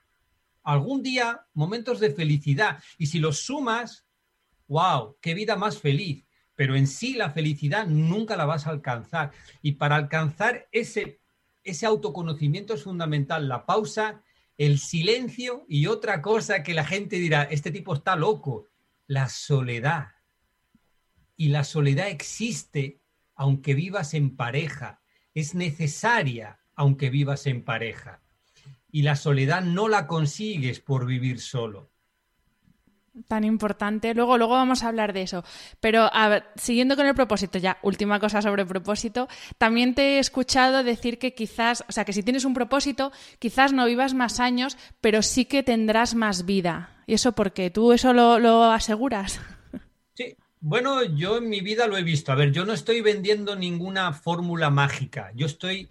algún 0.63 1.03
día 1.03 1.47
momentos 1.55 2.01
de 2.01 2.11
felicidad. 2.11 2.83
Y 2.99 3.07
si 3.07 3.19
los 3.19 3.39
sumas, 3.39 4.07
wow, 4.69 5.17
qué 5.21 5.35
vida 5.35 5.57
más 5.57 5.79
feliz. 5.79 6.25
Pero 6.55 6.77
en 6.77 6.87
sí 6.87 7.15
la 7.15 7.31
felicidad 7.31 7.87
nunca 7.87 8.37
la 8.37 8.47
vas 8.47 8.67
a 8.67 8.71
alcanzar. 8.71 9.33
Y 9.61 9.73
para 9.73 9.97
alcanzar 9.97 10.69
ese, 10.71 11.21
ese 11.65 11.87
autoconocimiento 11.87 12.75
es 12.75 12.85
fundamental 12.85 13.49
la 13.49 13.67
pausa, 13.67 14.23
el 14.57 14.79
silencio 14.79 15.65
y 15.69 15.87
otra 15.87 16.23
cosa 16.23 16.63
que 16.63 16.75
la 16.75 16.85
gente 16.85 17.17
dirá, 17.17 17.43
este 17.43 17.73
tipo 17.73 17.93
está 17.93 18.15
loco, 18.15 18.69
la 19.09 19.29
soledad 19.29 20.14
y 21.37 21.49
la 21.49 21.65
soledad 21.65 22.09
existe 22.09 23.01
aunque 23.35 23.75
vivas 23.75 24.15
en 24.15 24.37
pareja, 24.37 25.01
es 25.35 25.55
necesaria 25.55 26.61
aunque 26.77 27.11
vivas 27.11 27.47
en 27.47 27.63
pareja. 27.65 28.21
Y 28.91 29.03
la 29.03 29.17
soledad 29.17 29.63
no 29.63 29.89
la 29.89 30.07
consigues 30.07 30.81
por 30.81 31.07
vivir 31.07 31.41
solo. 31.41 31.91
Tan 33.29 33.45
importante. 33.45 34.13
Luego, 34.13 34.39
luego 34.39 34.55
vamos 34.55 34.83
a 34.83 34.89
hablar 34.89 35.13
de 35.13 35.23
eso. 35.23 35.45
Pero 35.81 36.11
siguiendo 36.57 36.97
con 36.97 37.07
el 37.07 37.15
propósito, 37.15 37.59
ya, 37.59 37.79
última 37.83 38.19
cosa 38.19 38.43
sobre 38.43 38.67
propósito. 38.67 39.29
También 39.57 39.95
te 39.95 40.17
he 40.17 40.19
escuchado 40.19 40.83
decir 40.83 41.19
que 41.19 41.33
quizás, 41.33 41.85
o 41.89 41.93
sea, 41.93 42.05
que 42.05 42.13
si 42.13 42.25
tienes 42.25 42.45
un 42.45 42.55
propósito, 42.55 43.13
quizás 43.39 43.73
no 43.73 43.87
vivas 43.87 44.15
más 44.15 44.41
años, 44.41 44.77
pero 45.01 45.23
sí 45.23 45.45
que 45.45 45.63
tendrás 45.63 46.17
más 46.17 46.45
vida. 46.45 46.91
¿Y 47.07 47.15
eso 47.15 47.33
por 47.33 47.53
qué? 47.53 47.71
¿Tú 47.71 47.93
eso 47.93 48.13
lo, 48.13 48.41
lo 48.41 48.65
aseguras? 48.65 49.41
Bueno, 50.67 51.05
yo 51.05 51.37
en 51.37 51.51
mi 51.51 51.61
vida 51.61 51.87
lo 51.87 51.99
he 51.99 52.03
visto. 52.03 52.33
A 52.33 52.37
ver, 52.37 52.51
yo 52.51 52.65
no 52.65 52.73
estoy 52.73 53.03
vendiendo 53.03 53.55
ninguna 53.55 54.15
fórmula 54.15 54.71
mágica. 54.71 55.31
Yo 55.35 55.45
estoy 55.45 55.91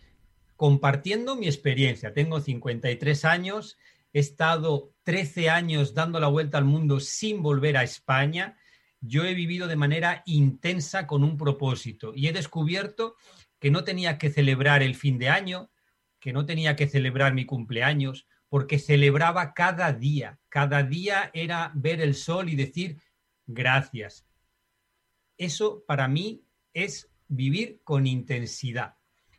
compartiendo 0.56 1.36
mi 1.36 1.46
experiencia. 1.46 2.12
Tengo 2.12 2.40
53 2.40 3.24
años, 3.24 3.78
he 4.14 4.20
estado 4.20 4.92
13 5.04 5.52
años 5.52 5.94
dando 5.94 6.20
la 6.20 6.28
vuelta 6.28 6.58
al 6.58 6.66
mundo 6.66 7.00
sin 7.00 7.44
volver 7.44 7.78
a 7.78 7.84
España. 7.84 8.58
Yo 9.00 9.26
he 9.26 9.36
vivido 9.36 9.68
de 9.68 9.76
manera 9.76 10.24
intensa 10.26 11.06
con 11.06 11.24
un 11.24 11.38
propósito 11.38 12.12
y 12.16 12.28
he 12.28 12.34
descubierto 12.34 13.16
que 13.60 13.70
no 13.70 13.84
tenía 13.84 14.18
que 14.18 14.32
celebrar 14.32 14.82
el 14.82 14.96
fin 14.96 15.20
de 15.20 15.30
año, 15.30 15.70
que 16.20 16.34
no 16.34 16.48
tenía 16.48 16.76
que 16.76 16.88
celebrar 16.88 17.36
mi 17.36 17.46
cumpleaños, 17.46 18.26
porque 18.50 18.80
celebraba 18.80 19.54
cada 19.54 19.94
día. 19.94 20.40
Cada 20.50 20.82
día 20.82 21.30
era 21.36 21.72
ver 21.76 22.02
el 22.02 22.16
sol 22.16 22.50
y 22.50 22.56
decir 22.56 22.98
gracias 23.46 24.26
eso 25.38 25.84
para 25.88 26.08
mí 26.08 26.44
es 26.74 27.10
vivir 27.28 27.82
con 27.84 28.08
intensidad. 28.08 28.96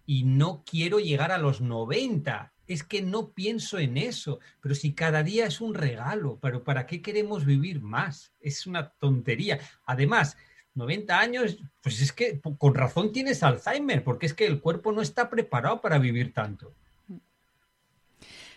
Y 0.06 0.24
no 0.24 0.64
quiero 0.64 0.98
llegar 0.98 1.32
a 1.32 1.38
los 1.38 1.60
90. 1.60 2.52
Es 2.66 2.82
que 2.82 3.02
no 3.02 3.32
pienso 3.32 3.78
en 3.78 3.96
eso. 3.96 4.40
Pero 4.60 4.74
si 4.74 4.94
cada 4.94 5.22
día 5.22 5.46
es 5.46 5.60
un 5.60 5.74
regalo, 5.74 6.38
pero 6.40 6.64
¿para 6.64 6.86
qué 6.86 7.00
queremos 7.00 7.44
vivir 7.44 7.80
más? 7.80 8.32
Es 8.40 8.66
una 8.66 8.90
tontería. 8.90 9.60
Además, 9.86 10.36
90 10.74 11.18
años, 11.18 11.58
pues 11.80 12.00
es 12.00 12.12
que 12.12 12.40
con 12.58 12.74
razón 12.74 13.12
tienes 13.12 13.42
Alzheimer, 13.42 14.02
porque 14.02 14.26
es 14.26 14.34
que 14.34 14.46
el 14.46 14.60
cuerpo 14.60 14.92
no 14.92 15.02
está 15.02 15.30
preparado 15.30 15.80
para 15.80 15.98
vivir 15.98 16.32
tanto. 16.32 16.74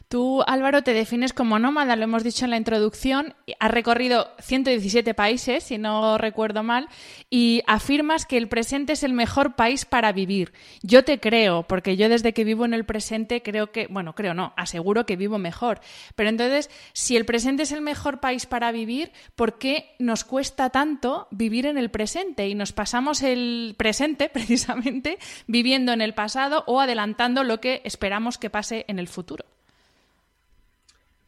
Tú, 0.09 0.41
Álvaro, 0.47 0.83
te 0.83 0.93
defines 0.93 1.33
como 1.33 1.59
nómada, 1.59 1.97
lo 1.97 2.05
hemos 2.05 2.23
dicho 2.23 2.45
en 2.45 2.51
la 2.51 2.57
introducción, 2.57 3.35
has 3.59 3.71
recorrido 3.71 4.29
117 4.39 5.13
países, 5.13 5.65
si 5.65 5.77
no 5.77 6.17
recuerdo 6.17 6.63
mal, 6.63 6.87
y 7.29 7.61
afirmas 7.67 8.25
que 8.25 8.37
el 8.37 8.47
presente 8.47 8.93
es 8.93 9.03
el 9.03 9.11
mejor 9.11 9.57
país 9.57 9.83
para 9.83 10.13
vivir. 10.13 10.53
Yo 10.81 11.03
te 11.03 11.19
creo, 11.19 11.63
porque 11.63 11.97
yo 11.97 12.07
desde 12.07 12.31
que 12.31 12.45
vivo 12.45 12.63
en 12.63 12.73
el 12.73 12.85
presente 12.85 13.41
creo 13.41 13.73
que, 13.73 13.87
bueno, 13.87 14.15
creo 14.15 14.33
no, 14.33 14.53
aseguro 14.55 15.05
que 15.05 15.17
vivo 15.17 15.39
mejor. 15.39 15.81
Pero 16.15 16.29
entonces, 16.29 16.69
si 16.93 17.17
el 17.17 17.25
presente 17.25 17.63
es 17.63 17.73
el 17.73 17.81
mejor 17.81 18.21
país 18.21 18.45
para 18.45 18.71
vivir, 18.71 19.11
¿por 19.35 19.57
qué 19.57 19.93
nos 19.99 20.23
cuesta 20.23 20.69
tanto 20.69 21.27
vivir 21.31 21.65
en 21.65 21.77
el 21.77 21.91
presente 21.91 22.47
y 22.47 22.55
nos 22.55 22.71
pasamos 22.71 23.23
el 23.23 23.75
presente, 23.77 24.29
precisamente, 24.33 25.17
viviendo 25.47 25.91
en 25.91 25.99
el 25.99 26.13
pasado 26.13 26.63
o 26.65 26.79
adelantando 26.79 27.43
lo 27.43 27.59
que 27.59 27.81
esperamos 27.83 28.37
que 28.37 28.49
pase 28.49 28.85
en 28.87 28.99
el 28.99 29.09
futuro? 29.09 29.56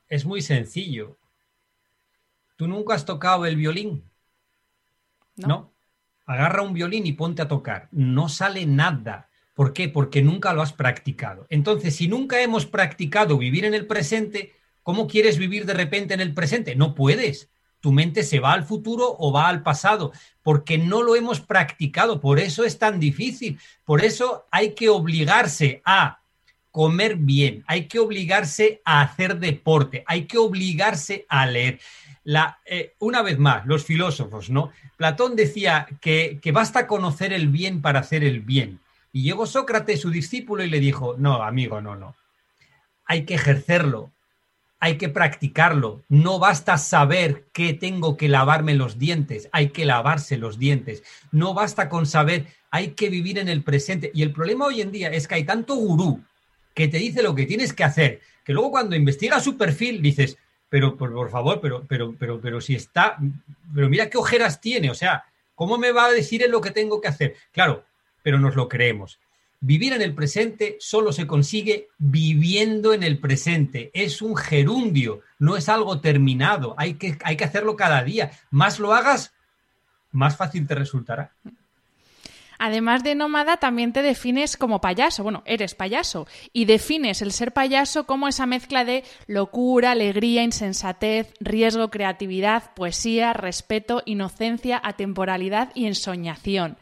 Es 0.09 0.25
muy 0.25 0.41
sencillo. 0.41 1.17
¿Tú 2.55 2.67
nunca 2.67 2.95
has 2.95 3.05
tocado 3.05 3.45
el 3.45 3.55
violín? 3.55 4.03
No. 5.35 5.71
Agarra 6.25 6.61
un 6.61 6.73
violín 6.73 7.05
y 7.05 7.13
ponte 7.13 7.41
a 7.41 7.47
tocar. 7.47 7.87
No 7.91 8.27
sale 8.27 8.65
nada. 8.65 9.29
¿Por 9.53 9.71
qué? 9.71 9.87
Porque 9.87 10.21
nunca 10.21 10.53
lo 10.53 10.61
has 10.61 10.73
practicado. 10.73 11.45
Entonces, 11.49 11.95
si 11.95 12.07
nunca 12.07 12.41
hemos 12.41 12.65
practicado 12.65 13.37
vivir 13.37 13.65
en 13.65 13.73
el 13.73 13.87
presente, 13.87 14.53
¿cómo 14.83 15.07
quieres 15.07 15.37
vivir 15.37 15.65
de 15.65 15.73
repente 15.73 16.13
en 16.13 16.21
el 16.21 16.33
presente? 16.33 16.75
No 16.75 16.95
puedes. 16.95 17.49
Tu 17.79 17.91
mente 17.91 18.23
se 18.23 18.39
va 18.39 18.53
al 18.53 18.65
futuro 18.65 19.15
o 19.19 19.31
va 19.31 19.47
al 19.47 19.63
pasado, 19.63 20.11
porque 20.43 20.77
no 20.77 21.01
lo 21.01 21.15
hemos 21.15 21.39
practicado. 21.39 22.19
Por 22.19 22.39
eso 22.39 22.63
es 22.63 22.77
tan 22.77 22.99
difícil. 22.99 23.59
Por 23.85 24.03
eso 24.03 24.47
hay 24.51 24.73
que 24.75 24.89
obligarse 24.89 25.81
a 25.85 26.18
comer 26.79 27.17
bien, 27.17 27.65
hay 27.67 27.89
que 27.89 27.99
obligarse 27.99 28.81
a 28.85 29.01
hacer 29.01 29.37
deporte, 29.37 30.05
hay 30.07 30.27
que 30.27 30.37
obligarse 30.37 31.25
a 31.27 31.45
leer. 31.45 31.81
La, 32.23 32.59
eh, 32.65 32.93
una 32.99 33.21
vez 33.21 33.37
más, 33.37 33.65
los 33.65 33.83
filósofos, 33.83 34.49
¿no? 34.49 34.71
Platón 34.95 35.35
decía 35.35 35.87
que, 35.99 36.39
que 36.41 36.53
basta 36.53 36.87
conocer 36.87 37.33
el 37.33 37.49
bien 37.49 37.81
para 37.81 37.99
hacer 37.99 38.23
el 38.23 38.39
bien. 38.39 38.79
Y 39.11 39.23
llegó 39.23 39.45
Sócrates, 39.45 39.99
su 39.99 40.09
discípulo, 40.09 40.63
y 40.63 40.69
le 40.69 40.79
dijo, 40.79 41.15
no, 41.17 41.43
amigo, 41.43 41.81
no, 41.81 41.97
no. 41.97 42.15
Hay 43.03 43.25
que 43.25 43.33
ejercerlo, 43.33 44.13
hay 44.79 44.97
que 44.97 45.09
practicarlo. 45.09 46.05
No 46.07 46.39
basta 46.39 46.77
saber 46.77 47.49
que 47.51 47.73
tengo 47.73 48.15
que 48.15 48.29
lavarme 48.29 48.73
los 48.73 48.97
dientes, 48.97 49.49
hay 49.51 49.71
que 49.71 49.83
lavarse 49.83 50.37
los 50.37 50.59
dientes. 50.59 51.03
No 51.33 51.53
basta 51.53 51.89
con 51.89 52.05
saber, 52.05 52.47
hay 52.71 52.91
que 52.91 53.09
vivir 53.09 53.37
en 53.37 53.49
el 53.49 53.63
presente. 53.63 54.11
Y 54.13 54.23
el 54.23 54.31
problema 54.31 54.67
hoy 54.67 54.79
en 54.79 54.93
día 54.93 55.09
es 55.09 55.27
que 55.27 55.35
hay 55.35 55.43
tanto 55.43 55.75
gurú 55.75 56.23
que 56.73 56.87
te 56.87 56.97
dice 56.97 57.23
lo 57.23 57.35
que 57.35 57.45
tienes 57.45 57.73
que 57.73 57.83
hacer, 57.83 58.21
que 58.43 58.53
luego 58.53 58.71
cuando 58.71 58.95
investigas 58.95 59.43
su 59.43 59.57
perfil 59.57 60.01
dices, 60.01 60.37
pero 60.69 60.95
por, 60.95 61.29
favor, 61.29 61.59
pero, 61.61 61.85
pero, 61.87 62.15
pero, 62.17 62.39
pero 62.39 62.61
si 62.61 62.75
está, 62.75 63.17
pero 63.73 63.89
mira 63.89 64.09
qué 64.09 64.17
ojeras 64.17 64.61
tiene, 64.61 64.91
o 64.91 64.95
sea, 64.95 65.25
¿cómo 65.55 65.77
me 65.77 65.91
va 65.91 66.05
a 66.05 66.11
decir 66.11 66.45
lo 66.47 66.61
que 66.61 66.71
tengo 66.71 67.01
que 67.01 67.07
hacer? 67.07 67.35
Claro, 67.51 67.85
pero 68.23 68.39
nos 68.39 68.55
lo 68.55 68.69
creemos. 68.69 69.19
Vivir 69.61 69.91
en 69.91 70.01
el 70.01 70.13
presente 70.15 70.77
solo 70.79 71.11
se 71.11 71.27
consigue 71.27 71.89
viviendo 71.97 72.93
en 72.93 73.03
el 73.03 73.19
presente. 73.19 73.91
Es 73.93 74.21
un 74.21 74.37
gerundio, 74.37 75.21
no 75.37 75.57
es 75.57 75.67
algo 75.67 75.99
terminado. 75.99 76.75
Hay 76.77 76.93
que, 76.93 77.17
hay 77.25 77.35
que 77.35 77.43
hacerlo 77.43 77.75
cada 77.75 78.01
día. 78.03 78.31
Más 78.51 78.79
lo 78.79 78.93
hagas, 78.93 79.33
más 80.11 80.37
fácil 80.37 80.65
te 80.65 80.75
resultará. 80.75 81.33
Además 82.59 83.03
de 83.03 83.15
nómada, 83.15 83.57
también 83.57 83.93
te 83.93 84.01
defines 84.01 84.57
como 84.57 84.81
payaso. 84.81 85.23
Bueno, 85.23 85.43
eres 85.45 85.75
payaso. 85.75 86.27
Y 86.51 86.65
defines 86.65 87.21
el 87.21 87.31
ser 87.31 87.53
payaso 87.53 88.05
como 88.05 88.27
esa 88.27 88.45
mezcla 88.45 88.83
de 88.83 89.05
locura, 89.27 89.91
alegría, 89.91 90.43
insensatez, 90.43 91.33
riesgo, 91.39 91.89
creatividad, 91.89 92.73
poesía, 92.75 93.31
respeto, 93.31 94.03
inocencia, 94.05 94.81
atemporalidad 94.83 95.71
y 95.73 95.85
ensoñación. 95.85 96.77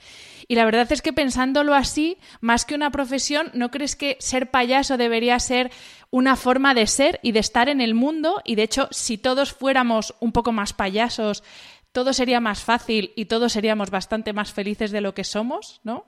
Y 0.47 0.55
la 0.55 0.65
verdad 0.65 0.91
es 0.91 1.01
que 1.01 1.13
pensándolo 1.13 1.75
así, 1.75 2.17
más 2.39 2.65
que 2.65 2.73
una 2.73 2.89
profesión, 2.89 3.51
¿no 3.53 3.69
crees 3.69 3.95
que 3.95 4.17
ser 4.19 4.49
payaso 4.49 4.97
debería 4.97 5.39
ser 5.39 5.71
una 6.09 6.37
forma 6.37 6.73
de 6.73 6.87
ser 6.87 7.19
y 7.21 7.33
de 7.33 7.39
estar 7.39 7.67
en 7.67 7.81
el 7.81 7.93
mundo? 7.93 8.41
Y 8.45 8.55
de 8.55 8.63
hecho, 8.63 8.87
si 8.91 9.17
todos 9.17 9.51
fuéramos 9.51 10.15
un 10.21 10.31
poco 10.31 10.53
más 10.53 10.71
payasos, 10.71 11.43
todo 11.97 12.13
sería 12.13 12.39
más 12.39 12.63
fácil 12.63 13.11
y 13.15 13.25
todos 13.25 13.53
seríamos 13.53 13.89
bastante 13.89 14.31
más 14.31 14.53
felices 14.53 14.91
de 14.91 15.01
lo 15.01 15.15
que 15.15 15.23
somos, 15.23 15.81
¿no? 15.83 16.05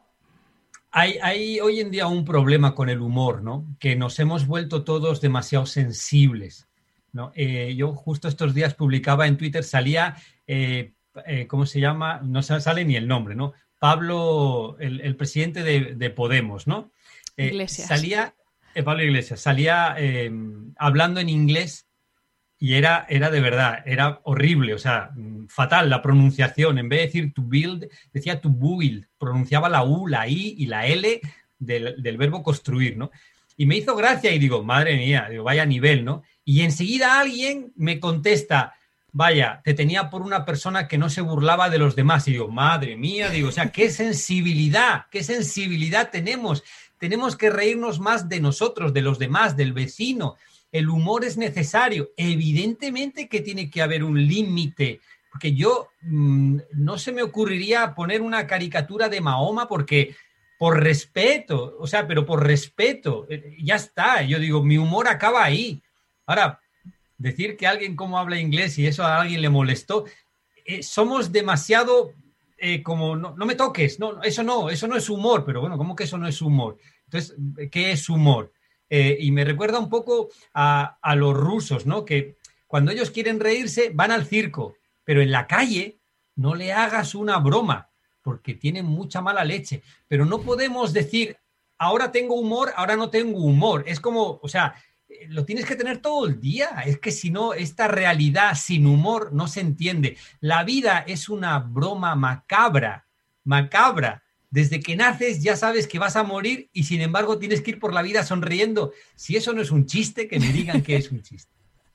Hay, 0.91 1.59
hoy 1.61 1.79
en 1.79 1.89
día 1.89 2.05
un 2.05 2.25
problema 2.25 2.75
con 2.75 2.89
el 2.89 3.01
humor, 3.01 3.41
¿no? 3.41 3.65
Que 3.79 3.95
nos 3.95 4.19
hemos 4.19 4.45
vuelto 4.45 4.83
todos 4.83 5.19
demasiado 5.19 5.65
sensibles. 5.65 6.67
¿no? 7.11 7.31
Eh, 7.33 7.73
yo 7.75 7.93
justo 7.95 8.27
estos 8.27 8.53
días 8.53 8.75
publicaba 8.75 9.25
en 9.25 9.37
Twitter, 9.37 9.63
salía, 9.63 10.17
eh, 10.45 10.93
eh, 11.25 11.47
¿cómo 11.47 11.65
se 11.65 11.79
llama? 11.79 12.21
No 12.23 12.43
sale 12.43 12.85
ni 12.85 12.95
el 12.95 13.07
nombre, 13.07 13.33
¿no? 13.33 13.53
Pablo, 13.79 14.77
el, 14.79 15.15
presidente 15.15 15.63
de, 15.63 16.09
Podemos, 16.11 16.67
¿no? 16.67 16.91
Iglesias. 17.35 17.87
Salía, 17.87 18.35
Pablo 18.85 19.01
Iglesias, 19.01 19.39
salía 19.39 19.95
hablando 20.77 21.19
en 21.19 21.29
inglés 21.29 21.88
y 22.61 22.73
era, 22.73 23.05
era 23.07 23.31
de 23.31 23.39
verdad, 23.39 23.81
era 23.85 24.19
horrible, 24.23 24.73
o 24.73 24.77
sea, 24.77 25.11
fatal 25.47 25.89
la 25.89 26.01
pronunciación. 26.01 26.77
En 26.77 26.89
vez 26.89 26.99
de 26.99 27.05
decir 27.05 27.33
to 27.33 27.41
build, 27.41 27.87
decía 28.11 28.41
to 28.41 28.49
build, 28.49 29.05
pronunciaba 29.17 29.69
la 29.69 29.83
U, 29.85 30.07
la 30.07 30.27
I 30.27 30.55
y 30.57 30.65
la 30.65 30.85
L 30.85 31.21
del, 31.57 32.17
verbo 32.17 32.43
construir, 32.43 32.97
¿no? 32.97 33.11
Y 33.55 33.65
me 33.65 33.77
hizo 33.77 33.95
gracia 33.95 34.31
y 34.33 34.39
digo, 34.39 34.61
madre 34.61 34.97
mía, 34.97 35.27
digo, 35.29 35.45
vaya 35.45 35.65
nivel, 35.65 36.03
¿no? 36.03 36.23
Y 36.43 36.61
enseguida 36.61 37.21
alguien 37.21 37.71
me 37.77 38.01
contesta, 38.01 38.75
vaya, 39.13 39.61
te 39.63 39.73
tenía 39.73 40.09
por 40.09 40.21
una 40.21 40.43
persona 40.43 40.89
que 40.89 40.97
no 40.97 41.09
se 41.09 41.21
burlaba 41.21 41.69
de 41.69 41.77
los 41.77 41.95
demás. 41.95 42.27
Y 42.27 42.31
digo, 42.31 42.49
madre 42.49 42.97
mía, 42.97 43.29
digo, 43.29 43.49
o 43.49 43.53
sea, 43.53 43.71
qué 43.71 43.89
sensibilidad, 43.89 45.05
qué 45.09 45.23
sensibilidad 45.23 46.09
tenemos. 46.09 46.63
Tenemos 46.97 47.37
que 47.37 47.49
reírnos 47.49 48.01
más 48.01 48.27
de 48.27 48.41
nosotros, 48.41 48.93
de 48.93 49.01
los 49.01 49.17
demás, 49.17 49.55
del 49.55 49.71
vecino, 49.71 50.35
el 50.71 50.89
humor 50.89 51.25
es 51.25 51.37
necesario. 51.37 52.11
Evidentemente 52.17 53.27
que 53.27 53.41
tiene 53.41 53.69
que 53.69 53.81
haber 53.81 54.03
un 54.03 54.25
límite, 54.27 54.99
porque 55.31 55.53
yo 55.53 55.89
mm, 56.01 56.57
no 56.73 56.97
se 56.97 57.11
me 57.11 57.23
ocurriría 57.23 57.93
poner 57.95 58.21
una 58.21 58.47
caricatura 58.47 59.09
de 59.09 59.21
Mahoma 59.21 59.67
porque 59.67 60.15
por 60.57 60.83
respeto, 60.83 61.77
o 61.79 61.87
sea, 61.87 62.05
pero 62.05 62.25
por 62.25 62.45
respeto, 62.45 63.25
eh, 63.29 63.55
ya 63.63 63.75
está. 63.75 64.21
Yo 64.23 64.39
digo, 64.39 64.63
mi 64.63 64.77
humor 64.77 65.07
acaba 65.07 65.43
ahí. 65.43 65.81
Ahora, 66.25 66.59
decir 67.17 67.55
que 67.55 67.65
alguien 67.65 67.95
como 67.95 68.19
habla 68.19 68.39
inglés 68.39 68.77
y 68.77 68.85
eso 68.85 69.03
a 69.03 69.21
alguien 69.21 69.41
le 69.41 69.49
molestó, 69.49 70.05
eh, 70.65 70.83
somos 70.83 71.31
demasiado 71.31 72.13
eh, 72.57 72.83
como, 72.83 73.15
no, 73.15 73.35
no, 73.37 73.45
me 73.45 73.55
toques, 73.55 73.99
no, 73.99 74.21
eso 74.21 74.43
no, 74.43 74.69
eso 74.69 74.85
no 74.87 74.97
es 74.97 75.09
humor, 75.09 75.45
pero 75.45 75.61
bueno, 75.61 75.77
¿cómo 75.77 75.95
que 75.95 76.03
eso 76.03 76.17
no 76.17 76.27
es 76.27 76.41
humor? 76.41 76.77
Entonces, 77.05 77.37
¿qué 77.71 77.91
es 77.91 78.09
humor? 78.09 78.51
Eh, 78.89 79.17
y 79.19 79.31
me 79.31 79.45
recuerda 79.45 79.79
un 79.79 79.89
poco 79.89 80.29
a, 80.53 80.97
los 81.15 81.35
rusos, 81.35 81.85
¿no? 81.85 82.05
Que 82.05 82.37
cuando 82.67 82.91
ellos 82.91 83.11
quieren 83.11 83.39
reírse 83.39 83.91
van 83.93 84.11
al 84.11 84.25
circo, 84.25 84.75
pero 85.03 85.21
en 85.21 85.31
la 85.31 85.47
calle 85.47 85.99
no 86.35 86.55
le 86.55 86.73
hagas 86.73 87.15
una 87.15 87.37
broma, 87.37 87.89
porque 88.21 88.55
tienen 88.55 88.85
mucha 88.85 89.21
mala 89.21 89.43
leche. 89.43 89.83
Pero 90.07 90.25
no 90.25 90.41
podemos 90.41 90.93
decir, 90.93 91.37
ahora 91.77 92.11
tengo 92.11 92.35
humor, 92.35 92.71
ahora 92.75 92.95
no 92.95 93.09
tengo 93.09 93.39
humor. 93.39 93.83
Es 93.87 93.99
como, 93.99 94.39
o 94.41 94.47
sea, 94.47 94.75
lo 95.27 95.45
tienes 95.45 95.65
que 95.65 95.75
tener 95.75 95.99
todo 95.99 96.27
el 96.27 96.39
día. 96.39 96.83
Es 96.85 96.99
que 96.99 97.11
si 97.11 97.29
no, 97.29 97.53
esta 97.53 97.87
realidad 97.87 98.55
sin 98.55 98.85
humor 98.85 99.33
no 99.33 99.47
se 99.47 99.61
entiende. 99.61 100.17
La 100.39 100.63
vida 100.63 100.99
es 101.07 101.29
una 101.29 101.59
broma 101.59 102.15
macabra, 102.15 103.07
macabra. 103.43 104.23
Desde 104.51 104.79
que 104.79 104.95
naces 104.95 105.41
ya 105.43 105.55
sabes 105.55 105.87
que 105.87 105.99
vas 105.99 106.15
a 106.15 106.23
morir 106.23 106.69
y 106.73 106.83
sin 106.83 107.01
embargo 107.01 107.37
tienes 107.37 107.61
que 107.61 107.71
ir 107.71 107.79
por 107.79 107.93
la 107.93 108.01
vida 108.01 108.23
sonriendo. 108.23 108.93
Si 109.15 109.35
eso 109.35 109.53
no 109.53 109.61
es 109.61 109.71
un 109.71 109.85
chiste, 109.85 110.27
que 110.27 110.39
me 110.39 110.51
digan 110.51 110.81
que 110.81 110.95
es 110.95 111.11
un 111.11 111.21
chiste. 111.21 111.51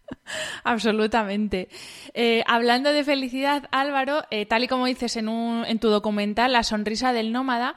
Absolutamente. 0.65 1.69
Eh, 2.13 2.43
hablando 2.47 2.93
de 2.93 3.05
felicidad, 3.05 3.69
Álvaro, 3.71 4.25
eh, 4.31 4.47
tal 4.47 4.65
y 4.65 4.69
como 4.69 4.87
dices 4.87 5.17
en, 5.17 5.29
un, 5.29 5.65
en 5.67 5.79
tu 5.79 5.89
documental, 5.89 6.53
La 6.53 6.63
sonrisa 6.63 7.13
del 7.13 7.33
nómada, 7.33 7.75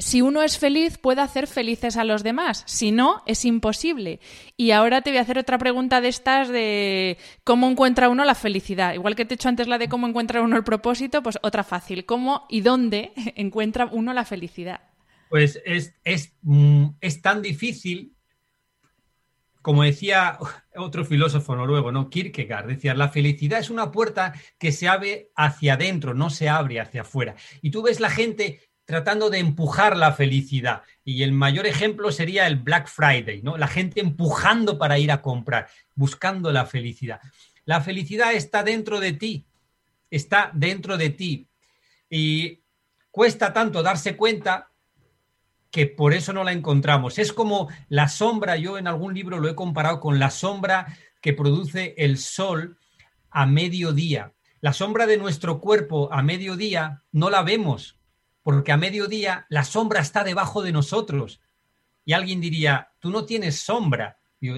si 0.00 0.22
uno 0.22 0.42
es 0.42 0.58
feliz, 0.58 0.96
puede 0.96 1.22
hacer 1.22 1.48
felices 1.48 1.96
a 1.96 2.04
los 2.04 2.22
demás. 2.22 2.62
Si 2.66 2.92
no, 2.92 3.22
es 3.26 3.44
imposible. 3.44 4.20
Y 4.56 4.70
ahora 4.70 5.02
te 5.02 5.10
voy 5.10 5.18
a 5.18 5.22
hacer 5.22 5.38
otra 5.38 5.58
pregunta 5.58 6.00
de 6.00 6.08
estas 6.08 6.48
de 6.48 7.18
cómo 7.42 7.68
encuentra 7.68 8.08
uno 8.08 8.24
la 8.24 8.36
felicidad. 8.36 8.94
Igual 8.94 9.16
que 9.16 9.24
te 9.24 9.34
he 9.34 9.36
hecho 9.36 9.48
antes 9.48 9.66
la 9.66 9.76
de 9.76 9.88
cómo 9.88 10.06
encuentra 10.06 10.40
uno 10.40 10.56
el 10.56 10.62
propósito, 10.62 11.20
pues 11.22 11.38
otra 11.42 11.64
fácil. 11.64 12.06
¿Cómo 12.06 12.46
y 12.48 12.60
dónde 12.60 13.12
encuentra 13.34 13.86
uno 13.86 14.12
la 14.12 14.24
felicidad? 14.24 14.82
Pues 15.30 15.60
es, 15.64 15.94
es, 16.04 16.32
mm, 16.42 16.86
es 17.00 17.20
tan 17.20 17.42
difícil, 17.42 18.14
como 19.62 19.82
decía 19.82 20.38
otro 20.76 21.04
filósofo 21.04 21.56
noruego, 21.56 21.90
¿no? 21.90 22.08
Kierkegaard, 22.08 22.68
decía, 22.68 22.94
la 22.94 23.08
felicidad 23.08 23.58
es 23.58 23.68
una 23.68 23.90
puerta 23.90 24.32
que 24.58 24.70
se 24.70 24.88
abre 24.88 25.32
hacia 25.34 25.74
adentro, 25.74 26.14
no 26.14 26.30
se 26.30 26.48
abre 26.48 26.80
hacia 26.80 27.00
afuera. 27.00 27.34
Y 27.62 27.72
tú 27.72 27.82
ves 27.82 27.98
la 27.98 28.10
gente 28.10 28.60
tratando 28.88 29.28
de 29.28 29.38
empujar 29.38 29.98
la 29.98 30.14
felicidad. 30.14 30.80
Y 31.04 31.22
el 31.22 31.32
mayor 31.32 31.66
ejemplo 31.66 32.10
sería 32.10 32.46
el 32.46 32.56
Black 32.56 32.88
Friday, 32.88 33.42
¿no? 33.42 33.58
La 33.58 33.68
gente 33.68 34.00
empujando 34.00 34.78
para 34.78 34.98
ir 34.98 35.12
a 35.12 35.20
comprar, 35.20 35.68
buscando 35.94 36.50
la 36.52 36.64
felicidad. 36.64 37.20
La 37.66 37.82
felicidad 37.82 38.32
está 38.32 38.62
dentro 38.62 38.98
de 38.98 39.12
ti, 39.12 39.44
está 40.10 40.50
dentro 40.54 40.96
de 40.96 41.10
ti. 41.10 41.46
Y 42.08 42.62
cuesta 43.10 43.52
tanto 43.52 43.82
darse 43.82 44.16
cuenta 44.16 44.70
que 45.70 45.84
por 45.86 46.14
eso 46.14 46.32
no 46.32 46.42
la 46.42 46.52
encontramos. 46.52 47.18
Es 47.18 47.34
como 47.34 47.68
la 47.90 48.08
sombra, 48.08 48.56
yo 48.56 48.78
en 48.78 48.86
algún 48.86 49.12
libro 49.12 49.38
lo 49.38 49.50
he 49.50 49.54
comparado 49.54 50.00
con 50.00 50.18
la 50.18 50.30
sombra 50.30 50.96
que 51.20 51.34
produce 51.34 51.94
el 51.98 52.16
sol 52.16 52.78
a 53.28 53.44
mediodía. 53.44 54.32
La 54.62 54.72
sombra 54.72 55.06
de 55.06 55.18
nuestro 55.18 55.60
cuerpo 55.60 56.10
a 56.10 56.22
mediodía 56.22 57.02
no 57.12 57.28
la 57.28 57.42
vemos 57.42 57.97
porque 58.48 58.72
a 58.72 58.78
mediodía 58.78 59.44
la 59.50 59.62
sombra 59.62 60.00
está 60.00 60.24
debajo 60.24 60.62
de 60.62 60.72
nosotros. 60.72 61.38
Y 62.06 62.14
alguien 62.14 62.40
diría, 62.40 62.92
tú 62.98 63.10
no 63.10 63.26
tienes 63.26 63.60
sombra. 63.60 64.16
Yo, 64.40 64.56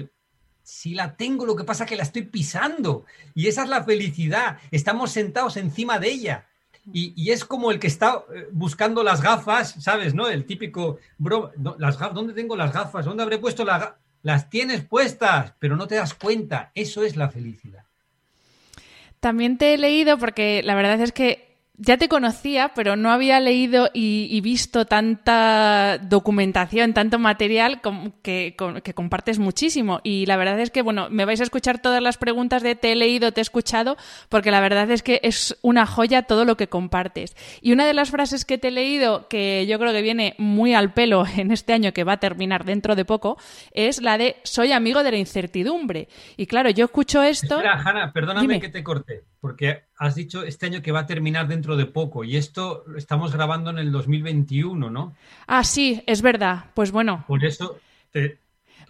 sí 0.63 0.93
la 0.93 1.17
tengo, 1.17 1.45
lo 1.45 1.57
que 1.57 1.65
pasa 1.65 1.83
es 1.83 1.89
que 1.89 1.97
la 1.97 2.03
estoy 2.03 2.21
pisando. 2.21 3.03
Y 3.35 3.47
esa 3.47 3.63
es 3.63 3.69
la 3.69 3.83
felicidad. 3.83 4.59
Estamos 4.71 5.11
sentados 5.11 5.57
encima 5.57 5.99
de 5.99 6.09
ella. 6.09 6.47
Y, 6.93 7.31
es 7.31 7.43
como 7.43 7.69
el 7.69 7.79
que 7.79 7.87
está 7.87 8.23
eh, 8.33 8.47
buscando 8.53 9.03
las 9.03 9.21
gafas, 9.21 9.75
¿sabes? 9.79 10.13
¿No? 10.13 10.29
El 10.29 10.45
típico, 10.45 10.99
bro, 11.17 11.51
las 11.77 11.99
¿dónde 12.13 12.31
tengo 12.31 12.55
las 12.55 12.71
gafas? 12.71 13.03
¿Dónde 13.03 13.23
habré 13.23 13.39
puesto 13.39 13.65
las 13.65 13.81
gafas? 13.81 13.97
Las 14.21 14.49
tienes 14.49 14.85
puestas, 14.85 15.53
pero 15.59 15.75
no 15.75 15.85
te 15.85 15.95
das 15.95 16.13
cuenta. 16.13 16.71
Eso 16.75 17.03
es 17.03 17.17
la 17.17 17.27
felicidad. 17.27 17.83
También 19.19 19.57
te 19.57 19.73
he 19.73 19.77
leído, 19.77 20.17
porque 20.17 20.61
la 20.63 20.75
verdad 20.75 21.01
es 21.01 21.11
que 21.11 21.50
ya 21.83 21.97
te 21.97 22.07
conocía, 22.07 22.73
pero 22.75 22.95
no 22.95 23.11
había 23.11 23.39
leído 23.39 23.89
y, 23.91 24.39
visto 24.41 24.85
tanta 24.85 25.97
documentación, 25.97 26.93
tanto 26.93 27.17
material 27.17 27.81
que, 28.21 28.55
compartes 28.93 29.39
muchísimo. 29.39 29.99
Y 30.03 30.27
la 30.27 30.37
verdad 30.37 30.59
es 30.59 30.69
que, 30.69 30.83
bueno, 30.83 31.09
me 31.09 31.25
vais 31.25 31.41
a 31.41 31.43
escuchar 31.43 31.81
todas 31.81 32.01
las 32.01 32.17
preguntas 32.17 32.61
de 32.61 32.75
te 32.75 32.91
he 32.91 32.95
leído, 32.95 33.31
te 33.31 33.41
he 33.41 33.43
escuchado, 33.43 33.97
porque 34.29 34.51
la 34.51 34.61
verdad 34.61 34.91
es 34.91 35.01
que 35.01 35.21
es 35.23 35.57
una 35.63 35.87
joya 35.87 36.21
todo 36.21 36.45
lo 36.45 36.55
que 36.55 36.67
compartes. 36.67 37.35
Y 37.61 37.71
una 37.71 37.87
de 37.87 37.95
las 37.95 38.11
frases 38.11 38.45
que 38.45 38.59
te 38.59 38.67
he 38.67 38.71
leído, 38.71 39.27
que 39.27 39.65
yo 39.65 39.79
creo 39.79 39.91
que 39.91 40.03
viene 40.03 40.35
muy 40.37 40.75
al 40.75 40.93
pelo 40.93 41.25
en 41.35 41.49
este 41.49 41.73
año 41.73 41.93
que 41.93 42.03
va 42.03 42.13
a 42.13 42.19
terminar 42.19 42.63
dentro 42.63 42.95
de 42.95 43.05
poco, 43.05 43.39
es 43.71 44.03
la 44.03 44.19
de 44.19 44.35
soy 44.43 44.71
amigo 44.71 45.01
de 45.01 45.11
la 45.11 45.17
incertidumbre. 45.17 46.09
Y 46.37 46.45
claro, 46.45 46.69
yo 46.69 46.85
escucho 46.85 47.23
esto. 47.23 47.55
Espera, 47.55 47.81
Hanna, 47.83 48.13
perdóname 48.13 48.59
que 48.59 48.69
te 48.69 48.83
corte, 48.83 49.23
porque 49.41 49.81
has 49.97 50.15
dicho 50.15 50.43
este 50.43 50.67
año 50.67 50.81
que 50.81 50.91
va 50.91 51.01
a 51.01 51.05
terminar 51.07 51.47
dentro 51.47 51.75
de 51.75 51.87
poco 51.87 52.23
y 52.23 52.37
esto 52.37 52.83
lo 52.87 52.97
estamos 52.97 53.33
grabando 53.33 53.71
en 53.71 53.79
el 53.79 53.91
2021, 53.91 54.89
¿no? 54.89 55.15
Ah, 55.47 55.63
sí, 55.63 56.03
es 56.05 56.21
verdad. 56.21 56.65
Pues 56.75 56.91
bueno. 56.91 57.25
Por 57.27 57.43
eso 57.43 57.79
te, 58.11 58.37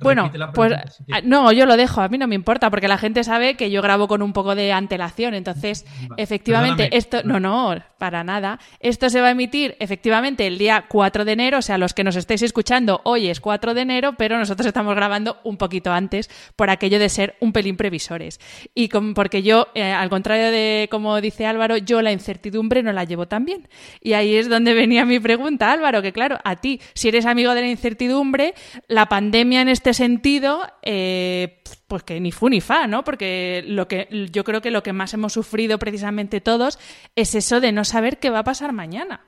bueno, 0.01 0.31
pues 0.53 0.73
ah, 1.11 1.21
no, 1.23 1.51
yo 1.51 1.65
lo 1.65 1.77
dejo, 1.77 2.01
a 2.01 2.09
mí 2.09 2.17
no 2.17 2.27
me 2.27 2.35
importa, 2.35 2.69
porque 2.69 2.87
la 2.87 2.97
gente 2.97 3.23
sabe 3.23 3.55
que 3.55 3.71
yo 3.71 3.81
grabo 3.81 4.07
con 4.07 4.21
un 4.21 4.33
poco 4.33 4.55
de 4.55 4.71
antelación, 4.71 5.33
entonces 5.33 5.85
efectivamente 6.17 6.95
esto, 6.95 7.21
no, 7.23 7.39
no, 7.39 7.75
para 7.97 8.23
nada, 8.23 8.59
esto 8.79 9.09
se 9.09 9.21
va 9.21 9.27
a 9.27 9.31
emitir 9.31 9.75
efectivamente 9.79 10.47
el 10.47 10.57
día 10.57 10.85
4 10.87 11.25
de 11.25 11.31
enero, 11.31 11.59
o 11.59 11.61
sea, 11.61 11.77
los 11.77 11.93
que 11.93 12.03
nos 12.03 12.15
estéis 12.15 12.41
escuchando 12.41 13.01
hoy 13.03 13.27
es 13.27 13.39
4 13.39 13.73
de 13.73 13.81
enero, 13.81 14.13
pero 14.17 14.37
nosotros 14.37 14.65
estamos 14.65 14.95
grabando 14.95 15.37
un 15.43 15.57
poquito 15.57 15.91
antes 15.91 16.29
por 16.55 16.69
aquello 16.69 16.99
de 16.99 17.09
ser 17.09 17.35
un 17.39 17.53
pelín 17.53 17.77
previsores. 17.77 18.39
Y 18.73 18.89
porque 19.13 19.43
yo, 19.43 19.67
eh, 19.75 19.91
al 19.91 20.09
contrario 20.09 20.51
de 20.51 20.87
como 20.89 21.19
dice 21.21 21.45
Álvaro, 21.45 21.77
yo 21.77 22.01
la 22.01 22.11
incertidumbre 22.11 22.83
no 22.83 22.91
la 22.91 23.03
llevo 23.03 23.27
tan 23.27 23.45
bien. 23.45 23.67
Y 24.01 24.13
ahí 24.13 24.35
es 24.35 24.49
donde 24.49 24.73
venía 24.73 25.05
mi 25.05 25.19
pregunta, 25.19 25.71
Álvaro, 25.71 26.01
que 26.01 26.11
claro, 26.11 26.39
a 26.43 26.55
ti, 26.55 26.81
si 26.93 27.09
eres 27.09 27.25
amigo 27.25 27.53
de 27.53 27.61
la 27.61 27.67
incertidumbre, 27.67 28.53
la 28.87 29.07
pandemia 29.07 29.61
en 29.61 29.69
este 29.69 29.90
este 29.91 30.03
sentido, 30.03 30.61
eh, 30.83 31.61
pues 31.87 32.03
que 32.03 32.19
ni 32.19 32.31
fu 32.31 32.49
ni 32.49 32.61
fa, 32.61 32.87
¿no? 32.87 33.03
Porque 33.03 33.63
lo 33.67 33.87
que, 33.87 34.07
yo 34.31 34.43
creo 34.43 34.61
que 34.61 34.71
lo 34.71 34.83
que 34.83 34.93
más 34.93 35.13
hemos 35.13 35.33
sufrido 35.33 35.79
precisamente 35.79 36.39
todos 36.39 36.79
es 37.15 37.35
eso 37.35 37.59
de 37.59 37.71
no 37.71 37.83
saber 37.83 38.17
qué 38.19 38.29
va 38.29 38.39
a 38.39 38.43
pasar 38.43 38.71
mañana. 38.71 39.25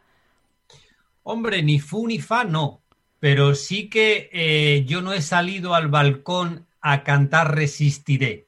Hombre, 1.24 1.64
ni 1.64 1.80
fu 1.80 2.08
ni 2.08 2.20
fa 2.20 2.46
no, 2.46 2.82
pero 3.20 3.56
sí 3.56 3.90
que 3.90 4.30
eh, 4.32 4.86
yo 4.86 5.02
no 5.02 5.12
he 5.14 5.22
salido 5.22 5.76
al 5.76 5.90
balcón 5.90 6.66
a 6.82 7.04
cantar 7.04 7.56
Resistiré. 7.56 8.48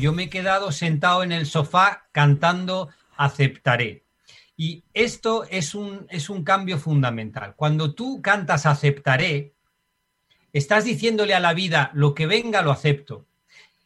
Yo 0.00 0.12
me 0.12 0.24
he 0.24 0.28
quedado 0.30 0.72
sentado 0.72 1.22
en 1.22 1.32
el 1.32 1.46
sofá 1.46 2.08
cantando 2.12 2.88
Aceptaré. 3.16 4.04
Y 4.56 4.84
esto 4.94 5.44
es 5.48 5.74
un, 5.74 6.06
es 6.10 6.28
un 6.28 6.44
cambio 6.44 6.78
fundamental. 6.78 7.54
Cuando 7.56 7.94
tú 7.94 8.20
cantas 8.20 8.66
Aceptaré, 8.66 9.54
Estás 10.52 10.84
diciéndole 10.84 11.34
a 11.34 11.40
la 11.40 11.54
vida, 11.54 11.90
lo 11.94 12.14
que 12.14 12.26
venga 12.26 12.62
lo 12.62 12.70
acepto. 12.70 13.26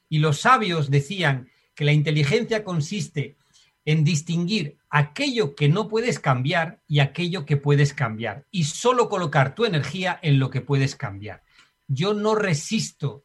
Y 0.08 0.18
los 0.18 0.40
sabios 0.40 0.90
decían 0.90 1.50
que 1.74 1.84
la 1.84 1.92
inteligencia 1.92 2.64
consiste 2.64 3.36
en 3.84 4.02
distinguir 4.02 4.78
aquello 4.90 5.54
que 5.54 5.68
no 5.68 5.88
puedes 5.88 6.18
cambiar 6.18 6.80
y 6.88 6.98
aquello 6.98 7.46
que 7.46 7.56
puedes 7.56 7.94
cambiar. 7.94 8.44
Y 8.50 8.64
solo 8.64 9.08
colocar 9.08 9.54
tu 9.54 9.64
energía 9.64 10.18
en 10.22 10.38
lo 10.38 10.50
que 10.50 10.60
puedes 10.60 10.96
cambiar. 10.96 11.42
Yo 11.86 12.12
no 12.12 12.34
resisto, 12.34 13.24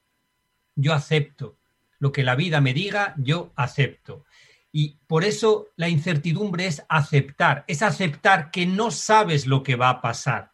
yo 0.76 0.94
acepto. 0.94 1.58
Lo 1.98 2.12
que 2.12 2.24
la 2.24 2.36
vida 2.36 2.62
me 2.62 2.74
diga, 2.74 3.16
yo 3.18 3.52
acepto. 3.56 4.26
Y 4.72 4.98
por 5.08 5.24
eso 5.24 5.70
la 5.76 5.90
incertidumbre 5.90 6.68
es 6.68 6.84
aceptar, 6.88 7.66
es 7.68 7.82
aceptar 7.82 8.52
que 8.52 8.66
no 8.66 8.92
sabes 8.92 9.48
lo 9.48 9.64
que 9.64 9.76
va 9.76 9.90
a 9.90 10.02
pasar. 10.02 10.52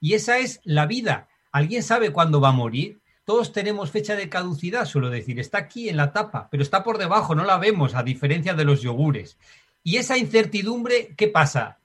Y 0.00 0.14
esa 0.14 0.38
es 0.38 0.60
la 0.64 0.86
vida. 0.86 1.28
¿Alguien 1.56 1.82
sabe 1.82 2.12
cuándo 2.12 2.38
va 2.38 2.50
a 2.50 2.52
morir? 2.52 3.00
Todos 3.24 3.50
tenemos 3.50 3.90
fecha 3.90 4.14
de 4.14 4.28
caducidad, 4.28 4.84
suelo 4.84 5.08
decir. 5.08 5.40
Está 5.40 5.56
aquí 5.56 5.88
en 5.88 5.96
la 5.96 6.12
tapa, 6.12 6.48
pero 6.50 6.62
está 6.62 6.84
por 6.84 6.98
debajo, 6.98 7.34
no 7.34 7.46
la 7.46 7.56
vemos, 7.56 7.94
a 7.94 8.02
diferencia 8.02 8.52
de 8.52 8.66
los 8.66 8.82
yogures. 8.82 9.38
Y 9.82 9.96
esa 9.96 10.18
incertidumbre, 10.18 11.14
¿qué 11.16 11.28
pasa? 11.28 11.78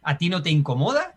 ¿A 0.00 0.16
ti 0.16 0.28
no 0.28 0.42
te 0.42 0.50
incomoda? 0.50 1.16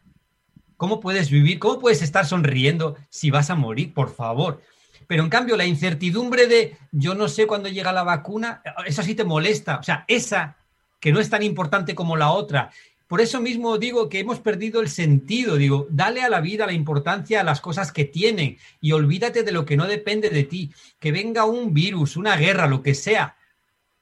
¿Cómo 0.75 0.99
puedes 0.99 1.29
vivir? 1.29 1.59
¿Cómo 1.59 1.77
puedes 1.77 2.01
estar 2.01 2.25
sonriendo 2.25 2.95
si 3.11 3.29
vas 3.29 3.51
a 3.51 3.55
morir? 3.55 3.93
Por 3.93 4.11
favor. 4.11 4.63
Pero 5.05 5.21
en 5.21 5.29
cambio, 5.29 5.55
la 5.55 5.65
incertidumbre 5.65 6.47
de 6.47 6.75
yo 6.91 7.13
no 7.13 7.27
sé 7.27 7.45
cuándo 7.45 7.69
llega 7.69 7.93
la 7.93 8.01
vacuna, 8.01 8.63
eso 8.87 9.03
sí 9.03 9.13
te 9.13 9.23
molesta. 9.23 9.77
O 9.77 9.83
sea, 9.83 10.03
esa 10.07 10.55
que 10.99 11.11
no 11.11 11.19
es 11.19 11.29
tan 11.29 11.43
importante 11.43 11.93
como 11.93 12.17
la 12.17 12.31
otra 12.31 12.71
por 13.07 13.21
eso 13.21 13.39
mismo 13.39 13.77
digo 13.77 14.09
que 14.09 14.19
hemos 14.19 14.39
perdido 14.39 14.81
el 14.81 14.89
sentido. 14.89 15.57
Digo, 15.57 15.87
dale 15.89 16.23
a 16.23 16.29
la 16.29 16.41
vida 16.41 16.65
la 16.65 16.73
importancia 16.73 17.41
a 17.41 17.43
las 17.43 17.61
cosas 17.61 17.91
que 17.91 18.05
tienen 18.05 18.57
y 18.81 18.93
olvídate 18.93 19.43
de 19.43 19.51
lo 19.51 19.65
que 19.65 19.77
no 19.77 19.85
depende 19.85 20.29
de 20.29 20.43
ti. 20.43 20.71
Que 20.99 21.11
venga 21.11 21.45
un 21.45 21.73
virus, 21.73 22.17
una 22.17 22.35
guerra, 22.35 22.67
lo 22.67 22.81
que 22.81 22.95
sea, 22.95 23.35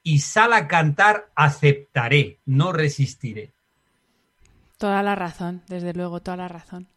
y 0.03 0.19
sal 0.19 0.53
a 0.53 0.67
cantar, 0.67 1.29
aceptaré, 1.35 2.39
no 2.45 2.71
resistiré. 2.71 3.51
Toda 4.77 5.03
la 5.03 5.15
razón, 5.15 5.61
desde 5.67 5.93
luego, 5.93 6.21
toda 6.21 6.37
la 6.37 6.47
razón. 6.47 6.87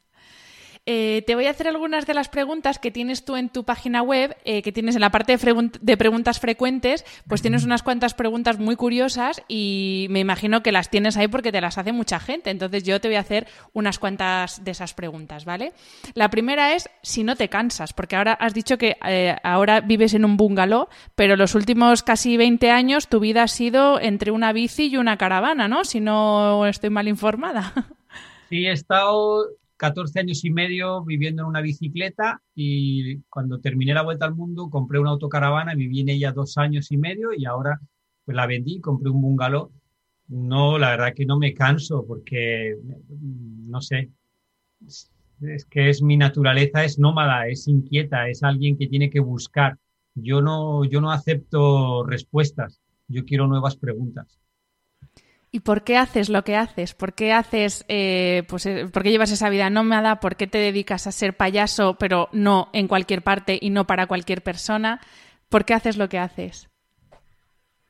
Eh, 0.88 1.24
te 1.26 1.34
voy 1.34 1.46
a 1.46 1.50
hacer 1.50 1.66
algunas 1.66 2.06
de 2.06 2.14
las 2.14 2.28
preguntas 2.28 2.78
que 2.78 2.92
tienes 2.92 3.24
tú 3.24 3.34
en 3.34 3.48
tu 3.48 3.64
página 3.64 4.02
web, 4.02 4.36
eh, 4.44 4.62
que 4.62 4.70
tienes 4.70 4.94
en 4.94 5.00
la 5.00 5.10
parte 5.10 5.36
de, 5.36 5.96
preguntas 5.96 6.38
frecuentes, 6.38 7.04
pues 7.26 7.42
tienes 7.42 7.64
unas 7.64 7.82
cuantas 7.82 8.14
preguntas 8.14 8.60
muy 8.60 8.76
curiosas 8.76 9.42
y 9.48 10.06
me 10.10 10.20
imagino 10.20 10.62
que 10.62 10.70
las 10.70 10.88
tienes 10.88 11.16
ahí 11.16 11.26
porque 11.26 11.50
te 11.50 11.60
las 11.60 11.76
hace 11.76 11.90
mucha 11.90 12.20
gente. 12.20 12.50
Entonces 12.50 12.84
yo 12.84 13.00
te 13.00 13.08
voy 13.08 13.16
a 13.16 13.20
hacer 13.20 13.48
unas 13.72 13.98
cuantas 13.98 14.62
de 14.62 14.70
esas 14.70 14.94
preguntas, 14.94 15.44
¿vale? 15.44 15.72
La 16.14 16.30
primera 16.30 16.76
es 16.76 16.88
si 17.02 17.24
no 17.24 17.34
te 17.34 17.48
cansas, 17.48 17.92
porque 17.92 18.14
ahora 18.14 18.34
has 18.34 18.54
dicho 18.54 18.78
que 18.78 18.96
eh, 19.08 19.34
ahora 19.42 19.80
vives 19.80 20.14
en 20.14 20.24
un 20.24 20.36
bungalow, 20.36 20.86
pero 21.16 21.34
los 21.34 21.56
últimos 21.56 22.04
casi 22.04 22.36
20 22.36 22.70
años 22.70 23.08
tu 23.08 23.18
vida 23.18 23.42
ha 23.42 23.48
sido 23.48 23.98
entre 24.00 24.30
una 24.30 24.52
bici 24.52 24.86
y 24.86 24.98
una 24.98 25.16
caravana, 25.16 25.66
¿no? 25.66 25.84
Si 25.84 25.98
no 25.98 26.64
estoy 26.64 26.90
mal 26.90 27.08
informada. 27.08 27.74
Sí, 28.48 28.64
he 28.64 28.70
estado 28.70 29.48
14 29.76 30.20
años 30.20 30.44
y 30.44 30.50
medio 30.50 31.04
viviendo 31.04 31.42
en 31.42 31.48
una 31.48 31.60
bicicleta 31.60 32.42
y 32.54 33.18
cuando 33.28 33.60
terminé 33.60 33.94
la 33.94 34.02
vuelta 34.02 34.24
al 34.24 34.34
mundo 34.34 34.70
compré 34.70 34.98
una 34.98 35.10
autocaravana, 35.10 35.74
viví 35.74 36.00
en 36.00 36.08
ella 36.08 36.32
dos 36.32 36.58
años 36.58 36.90
y 36.92 36.96
medio 36.96 37.32
y 37.36 37.44
ahora 37.44 37.80
pues 38.24 38.36
la 38.36 38.46
vendí, 38.46 38.80
compré 38.80 39.10
un 39.10 39.22
bungalow. 39.22 39.70
No, 40.28 40.78
la 40.78 40.90
verdad 40.90 41.14
que 41.14 41.26
no 41.26 41.38
me 41.38 41.54
canso 41.54 42.04
porque, 42.04 42.76
no 43.20 43.80
sé, 43.80 44.10
es 45.40 45.64
que 45.66 45.90
es 45.90 46.02
mi 46.02 46.16
naturaleza, 46.16 46.84
es 46.84 46.98
nómada, 46.98 47.46
es 47.46 47.68
inquieta, 47.68 48.28
es 48.28 48.42
alguien 48.42 48.76
que 48.76 48.88
tiene 48.88 49.10
que 49.10 49.20
buscar. 49.20 49.78
Yo 50.14 50.40
no, 50.40 50.84
yo 50.84 51.00
no 51.00 51.12
acepto 51.12 52.04
respuestas, 52.04 52.80
yo 53.06 53.24
quiero 53.24 53.46
nuevas 53.46 53.76
preguntas. 53.76 54.40
¿Y 55.52 55.60
por 55.60 55.84
qué 55.84 55.96
haces 55.96 56.28
lo 56.28 56.44
que 56.44 56.56
haces? 56.56 56.94
¿Por 56.94 57.14
qué 57.14 57.32
haces, 57.32 57.84
eh, 57.88 58.42
pues, 58.48 58.66
eh, 58.66 58.86
por 58.92 59.02
qué 59.02 59.10
llevas 59.10 59.30
esa 59.30 59.48
vida 59.48 59.70
nómada? 59.70 60.20
¿Por 60.20 60.36
qué 60.36 60.46
te 60.46 60.58
dedicas 60.58 61.06
a 61.06 61.12
ser 61.12 61.36
payaso, 61.36 61.96
pero 61.98 62.28
no 62.32 62.68
en 62.72 62.88
cualquier 62.88 63.22
parte 63.22 63.58
y 63.60 63.70
no 63.70 63.86
para 63.86 64.06
cualquier 64.06 64.42
persona? 64.42 65.00
¿Por 65.48 65.64
qué 65.64 65.74
haces 65.74 65.96
lo 65.96 66.08
que 66.08 66.18
haces? 66.18 66.68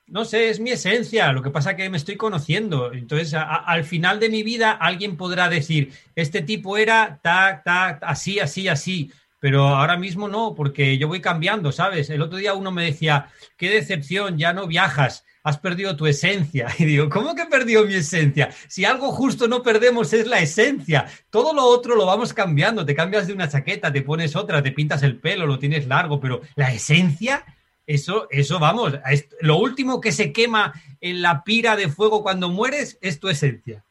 No 0.06 0.24
sé, 0.24 0.50
es 0.50 0.60
mi 0.60 0.70
esencia. 0.70 1.32
Lo 1.32 1.42
que 1.42 1.50
pasa 1.50 1.72
es 1.72 1.76
que 1.76 1.90
me 1.90 1.96
estoy 1.96 2.16
conociendo. 2.16 2.92
Entonces, 2.92 3.34
al 3.34 3.82
final 3.82 4.20
de 4.20 4.28
mi 4.28 4.44
vida, 4.44 4.70
alguien 4.70 5.16
podrá 5.16 5.48
decir, 5.48 5.92
este 6.14 6.42
tipo 6.42 6.78
era 6.78 7.18
ta, 7.22 7.62
ta, 7.64 7.98
así, 8.02 8.38
así, 8.38 8.68
así. 8.68 9.10
Pero 9.40 9.66
ahora 9.66 9.96
mismo 9.96 10.28
no, 10.28 10.54
porque 10.54 10.96
yo 10.96 11.08
voy 11.08 11.20
cambiando, 11.20 11.72
¿sabes? 11.72 12.08
El 12.10 12.22
otro 12.22 12.38
día 12.38 12.54
uno 12.54 12.70
me 12.70 12.84
decía, 12.84 13.28
qué 13.56 13.68
decepción, 13.68 14.38
ya 14.38 14.52
no 14.52 14.66
viajas, 14.66 15.24
has 15.46 15.58
perdido 15.58 15.96
tu 15.96 16.06
esencia. 16.06 16.66
Y 16.78 16.84
digo, 16.84 17.08
¿cómo 17.08 17.34
que 17.34 17.46
perdió 17.46 17.84
mi 17.86 17.94
esencia? 17.94 18.50
Si 18.68 18.84
algo 18.84 19.12
justo 19.12 19.48
no 19.48 19.62
perdemos 19.62 20.12
es 20.12 20.26
la 20.26 20.40
esencia. 20.40 21.06
Todo 21.30 21.54
lo 21.54 21.64
otro 21.64 21.94
lo 21.94 22.04
vamos 22.04 22.34
cambiando. 22.34 22.84
Te 22.84 22.94
cambias 22.94 23.26
de 23.26 23.32
una 23.32 23.48
chaqueta, 23.48 23.92
te 23.92 24.02
pones 24.02 24.34
otra, 24.36 24.62
te 24.62 24.72
pintas 24.72 25.02
el 25.02 25.18
pelo, 25.18 25.46
lo 25.46 25.58
tienes 25.58 25.86
largo, 25.86 26.20
pero 26.20 26.40
la 26.56 26.72
esencia 26.72 27.44
eso, 27.86 28.26
eso 28.30 28.58
vamos, 28.58 28.94
lo 29.40 29.58
último 29.58 30.00
que 30.00 30.10
se 30.10 30.32
quema 30.32 30.72
en 31.00 31.22
la 31.22 31.44
pira 31.44 31.76
de 31.76 31.88
fuego 31.88 32.20
cuando 32.20 32.50
mueres 32.50 32.98
es 33.00 33.20
tu 33.20 33.28
esencia. 33.28 33.84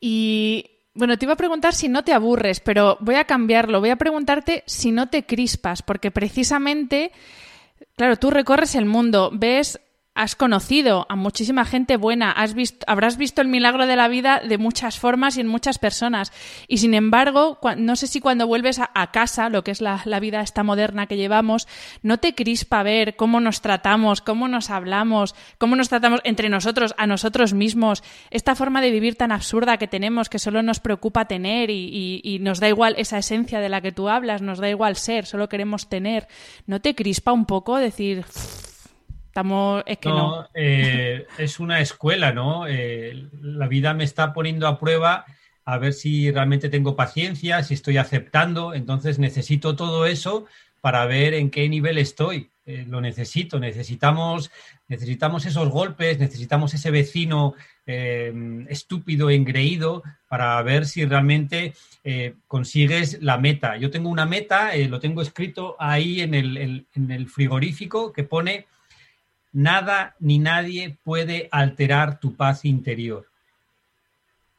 Y 0.00 0.70
bueno, 0.94 1.18
te 1.18 1.26
iba 1.26 1.34
a 1.34 1.36
preguntar 1.36 1.74
si 1.74 1.88
no 1.88 2.02
te 2.02 2.14
aburres, 2.14 2.60
pero 2.60 2.96
voy 3.00 3.16
a 3.16 3.24
cambiarlo. 3.24 3.80
Voy 3.80 3.90
a 3.90 3.96
preguntarte 3.96 4.64
si 4.66 4.90
no 4.90 5.10
te 5.10 5.26
crispas, 5.26 5.82
porque 5.82 6.10
precisamente, 6.10 7.12
claro, 7.94 8.16
tú 8.16 8.30
recorres 8.30 8.74
el 8.74 8.86
mundo, 8.86 9.30
ves 9.34 9.78
has 10.16 10.34
conocido 10.34 11.06
a 11.10 11.14
muchísima 11.14 11.64
gente 11.66 11.96
buena, 11.98 12.32
has 12.32 12.54
visto, 12.54 12.84
habrás 12.88 13.18
visto 13.18 13.42
el 13.42 13.48
milagro 13.48 13.86
de 13.86 13.96
la 13.96 14.08
vida 14.08 14.40
de 14.40 14.56
muchas 14.56 14.98
formas 14.98 15.36
y 15.36 15.42
en 15.42 15.46
muchas 15.46 15.78
personas. 15.78 16.32
Y 16.68 16.78
sin 16.78 16.94
embargo, 16.94 17.60
no 17.76 17.96
sé 17.96 18.06
si 18.06 18.20
cuando 18.20 18.46
vuelves 18.46 18.80
a, 18.80 19.10
casa, 19.12 19.50
lo 19.50 19.62
que 19.62 19.70
es 19.70 19.82
la, 19.82 20.02
vida 20.20 20.40
esta 20.40 20.62
moderna 20.62 21.06
que 21.06 21.18
llevamos, 21.18 21.68
no 22.02 22.18
te 22.18 22.34
crispa 22.34 22.82
ver 22.82 23.14
cómo 23.14 23.40
nos 23.40 23.60
tratamos, 23.60 24.22
cómo 24.22 24.48
nos 24.48 24.70
hablamos, 24.70 25.34
cómo 25.58 25.76
nos 25.76 25.90
tratamos 25.90 26.20
entre 26.24 26.48
nosotros, 26.48 26.94
a 26.96 27.06
nosotros 27.06 27.52
mismos, 27.52 28.02
esta 28.30 28.54
forma 28.54 28.80
de 28.80 28.90
vivir 28.90 29.16
tan 29.16 29.32
absurda 29.32 29.76
que 29.76 29.86
tenemos, 29.86 30.30
que 30.30 30.38
solo 30.38 30.62
nos 30.62 30.80
preocupa 30.80 31.26
tener 31.26 31.68
y, 31.68 32.22
y 32.24 32.38
nos 32.38 32.58
da 32.58 32.68
igual 32.68 32.94
esa 32.96 33.18
esencia 33.18 33.60
de 33.60 33.68
la 33.68 33.82
que 33.82 33.92
tú 33.92 34.08
hablas, 34.08 34.40
nos 34.40 34.58
da 34.58 34.70
igual 34.70 34.96
ser, 34.96 35.26
solo 35.26 35.50
queremos 35.50 35.88
tener. 35.90 36.26
¿No 36.66 36.80
te 36.80 36.94
crispa 36.94 37.32
un 37.32 37.44
poco 37.44 37.76
decir 37.76 38.24
es 39.86 39.98
que 39.98 40.08
no. 40.08 40.48
Eh, 40.54 41.26
es 41.38 41.60
una 41.60 41.80
escuela, 41.80 42.32
¿no? 42.32 42.66
Eh, 42.66 43.28
la 43.42 43.66
vida 43.66 43.92
me 43.92 44.04
está 44.04 44.32
poniendo 44.32 44.66
a 44.66 44.78
prueba 44.78 45.24
a 45.64 45.78
ver 45.78 45.92
si 45.92 46.30
realmente 46.30 46.68
tengo 46.68 46.96
paciencia, 46.96 47.62
si 47.62 47.74
estoy 47.74 47.98
aceptando. 47.98 48.72
Entonces 48.72 49.18
necesito 49.18 49.76
todo 49.76 50.06
eso 50.06 50.46
para 50.80 51.04
ver 51.06 51.34
en 51.34 51.50
qué 51.50 51.68
nivel 51.68 51.98
estoy. 51.98 52.50
Eh, 52.64 52.84
lo 52.88 53.00
necesito, 53.00 53.60
necesitamos, 53.60 54.50
necesitamos 54.88 55.44
esos 55.44 55.68
golpes, 55.68 56.18
necesitamos 56.18 56.72
ese 56.74 56.90
vecino 56.90 57.54
estúpido, 58.68 59.30
engreído, 59.30 60.02
para 60.26 60.60
ver 60.62 60.86
si 60.86 61.04
realmente 61.04 61.72
consigues 62.48 63.22
la 63.22 63.38
meta. 63.38 63.76
Yo 63.76 63.92
tengo 63.92 64.08
una 64.08 64.26
meta, 64.26 64.72
lo 64.88 64.98
tengo 64.98 65.22
escrito 65.22 65.76
ahí 65.78 66.20
en 66.20 66.34
el, 66.34 66.86
en 66.92 67.10
el 67.12 67.28
frigorífico 67.28 68.12
que 68.12 68.24
pone 68.24 68.66
Nada 69.56 70.16
ni 70.18 70.38
nadie 70.38 70.98
puede 71.02 71.48
alterar 71.50 72.20
tu 72.20 72.36
paz 72.36 72.66
interior. 72.66 73.26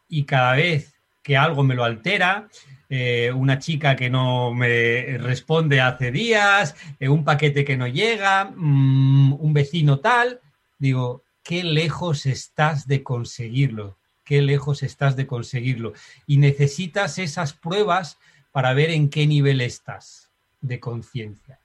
Y 0.09 0.23
cada 0.23 0.53
vez 0.53 0.95
que 1.21 1.37
algo 1.37 1.63
me 1.63 1.75
lo 1.75 1.83
altera, 1.83 2.47
eh, 2.89 3.31
una 3.31 3.59
chica 3.59 3.95
que 3.95 4.09
no 4.09 4.55
me 4.55 5.19
responde 5.19 5.81
hace 5.81 6.11
días, 6.11 6.75
eh, 6.99 7.09
un 7.09 7.23
paquete 7.23 7.63
que 7.63 7.77
no 7.77 7.85
llega, 7.85 8.45
mm, 8.45 9.33
un 9.39 9.53
vecino 9.53 9.99
tal, 9.99 10.41
digo, 10.79 11.21
qué 11.43 11.63
lejos 11.63 12.25
estás 12.25 12.87
de 12.87 13.03
conseguirlo, 13.03 13.99
qué 14.23 14.41
lejos 14.41 14.81
estás 14.81 15.15
de 15.15 15.27
conseguirlo. 15.27 15.93
Y 16.25 16.37
necesitas 16.37 17.19
esas 17.19 17.53
pruebas 17.53 18.17
para 18.51 18.73
ver 18.73 18.89
en 18.89 19.11
qué 19.11 19.27
nivel 19.27 19.61
estás 19.61 20.31
de 20.59 20.79
conciencia. 20.79 21.59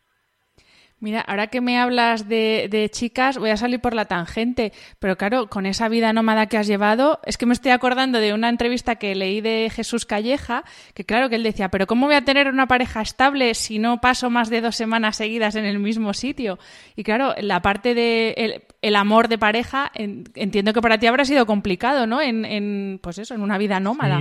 Mira, 1.03 1.21
ahora 1.21 1.49
que 1.49 1.61
me 1.61 1.81
hablas 1.81 2.29
de, 2.29 2.88
chicas, 2.93 3.37
voy 3.37 3.51
a 3.51 3.57
salir 3.57 3.81
por 3.81 3.93
la 3.93 4.05
tangente, 4.05 4.73
pero 5.01 5.19
claro, 5.19 5.49
con 5.49 5.67
esa 5.67 5.88
vida 5.88 6.12
nómada 6.12 6.47
que 6.47 6.57
has 6.57 6.69
llevado, 6.69 7.19
es 7.25 7.37
que 7.37 7.45
me 7.45 7.55
estoy 7.55 7.73
acordando 7.73 8.21
de 8.21 8.33
una 8.33 8.49
entrevista 8.49 8.95
que 8.95 9.17
leí 9.17 9.41
de 9.41 9.69
Jesús 9.75 10.07
Calleja, 10.07 10.62
que 10.95 11.05
claro 11.05 11.29
que 11.29 11.35
él 11.35 11.43
decía, 11.43 11.71
pero 11.71 11.88
¿cómo 11.88 12.07
voy 12.07 12.15
a 12.15 12.25
tener 12.25 12.47
una 12.47 12.69
pareja 12.69 13.03
estable 13.03 13.55
si 13.55 13.81
no 13.81 14.01
paso 14.01 14.31
más 14.31 14.49
de 14.49 14.61
dos 14.61 14.77
semanas 14.77 15.17
seguidas 15.17 15.57
en 15.57 15.65
el 15.65 15.81
mismo 15.81 16.15
sitio? 16.15 16.61
Y 16.95 17.03
claro, 17.03 17.35
la 17.41 17.61
parte 17.62 17.97
de 17.97 18.62
el, 18.81 18.95
amor 18.95 19.27
de 19.27 19.38
pareja, 19.38 19.91
entiendo 19.97 20.73
que 20.73 20.83
para 20.83 20.99
ti 20.99 21.09
habrá 21.09 21.25
sido 21.25 21.47
complicado, 21.47 22.07
¿no? 22.07 22.21
En, 22.23 23.01
pues 23.03 23.19
eso, 23.19 23.35
en 23.35 23.41
una 23.41 23.59
vida 23.59 23.81
nómada. 23.81 24.21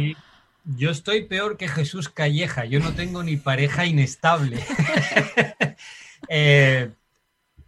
Yo 0.64 0.90
estoy 0.90 1.26
peor 1.26 1.58
que 1.58 1.68
Jesús 1.68 2.10
Calleja, 2.10 2.66
yo 2.66 2.80
no 2.80 2.94
tengo 2.94 3.22
ni 3.22 3.36
pareja 3.36 3.86
inestable. 3.86 4.58
Eh, 6.34 6.90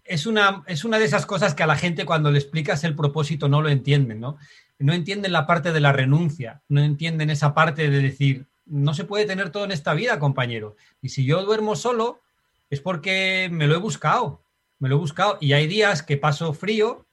es, 0.05 0.25
una, 0.25 0.63
es 0.67 0.85
una 0.85 0.97
de 0.97 1.03
esas 1.03 1.25
cosas 1.25 1.53
que 1.53 1.63
a 1.63 1.67
la 1.67 1.75
gente 1.75 2.05
cuando 2.05 2.31
le 2.31 2.39
explicas 2.39 2.85
el 2.85 2.95
propósito 2.95 3.49
no 3.49 3.61
lo 3.61 3.67
entienden, 3.67 4.21
¿no? 4.21 4.37
No 4.79 4.93
entienden 4.93 5.33
la 5.33 5.45
parte 5.45 5.73
de 5.73 5.81
la 5.81 5.91
renuncia, 5.91 6.61
no 6.69 6.81
entienden 6.81 7.29
esa 7.29 7.53
parte 7.53 7.89
de 7.89 7.99
decir, 7.99 8.45
no 8.65 8.93
se 8.93 9.03
puede 9.03 9.25
tener 9.25 9.49
todo 9.49 9.65
en 9.65 9.73
esta 9.73 9.93
vida, 9.93 10.17
compañero. 10.17 10.77
Y 11.01 11.09
si 11.09 11.25
yo 11.25 11.43
duermo 11.43 11.75
solo, 11.75 12.21
es 12.69 12.79
porque 12.79 13.49
me 13.51 13.67
lo 13.67 13.75
he 13.75 13.79
buscado, 13.79 14.41
me 14.79 14.87
lo 14.87 14.95
he 14.95 14.99
buscado. 14.99 15.37
Y 15.41 15.51
hay 15.51 15.67
días 15.67 16.01
que 16.01 16.15
paso 16.15 16.53
frío 16.53 17.05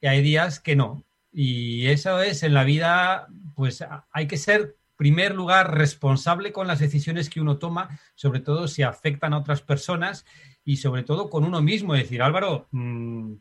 y 0.00 0.08
hay 0.08 0.22
días 0.22 0.58
que 0.58 0.74
no. 0.74 1.04
Y 1.32 1.86
eso 1.86 2.20
es 2.20 2.42
en 2.42 2.52
la 2.52 2.64
vida, 2.64 3.28
pues 3.54 3.84
hay 4.10 4.26
que 4.26 4.38
ser, 4.38 4.76
primer 4.96 5.36
lugar, 5.36 5.76
responsable 5.76 6.50
con 6.50 6.66
las 6.66 6.80
decisiones 6.80 7.30
que 7.30 7.40
uno 7.40 7.58
toma, 7.58 8.00
sobre 8.16 8.40
todo 8.40 8.66
si 8.66 8.82
afectan 8.82 9.34
a 9.34 9.38
otras 9.38 9.62
personas 9.62 10.26
y 10.64 10.76
sobre 10.76 11.02
todo 11.02 11.30
con 11.30 11.44
uno 11.44 11.62
mismo, 11.62 11.94
decir, 11.94 12.22
Álvaro, 12.22 12.68
mm, 12.70 13.34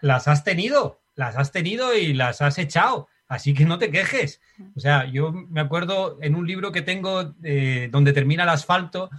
las 0.00 0.28
has 0.28 0.44
tenido, 0.44 1.02
las 1.14 1.36
has 1.36 1.52
tenido 1.52 1.94
y 1.94 2.12
las 2.14 2.42
has 2.42 2.58
echado, 2.58 3.08
así 3.28 3.54
que 3.54 3.64
no 3.64 3.78
te 3.78 3.90
quejes. 3.90 4.40
O 4.74 4.80
sea, 4.80 5.06
yo 5.06 5.32
me 5.32 5.60
acuerdo 5.60 6.18
en 6.22 6.34
un 6.34 6.46
libro 6.46 6.72
que 6.72 6.82
tengo 6.82 7.34
eh, 7.42 7.88
donde 7.90 8.12
termina 8.12 8.44
el 8.44 8.48
asfalto, 8.48 9.10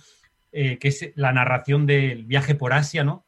eh, 0.52 0.78
que 0.80 0.88
es 0.88 1.12
la 1.16 1.32
narración 1.32 1.86
del 1.86 2.26
viaje 2.26 2.56
por 2.56 2.74
Asia, 2.74 3.04
¿no? 3.04 3.26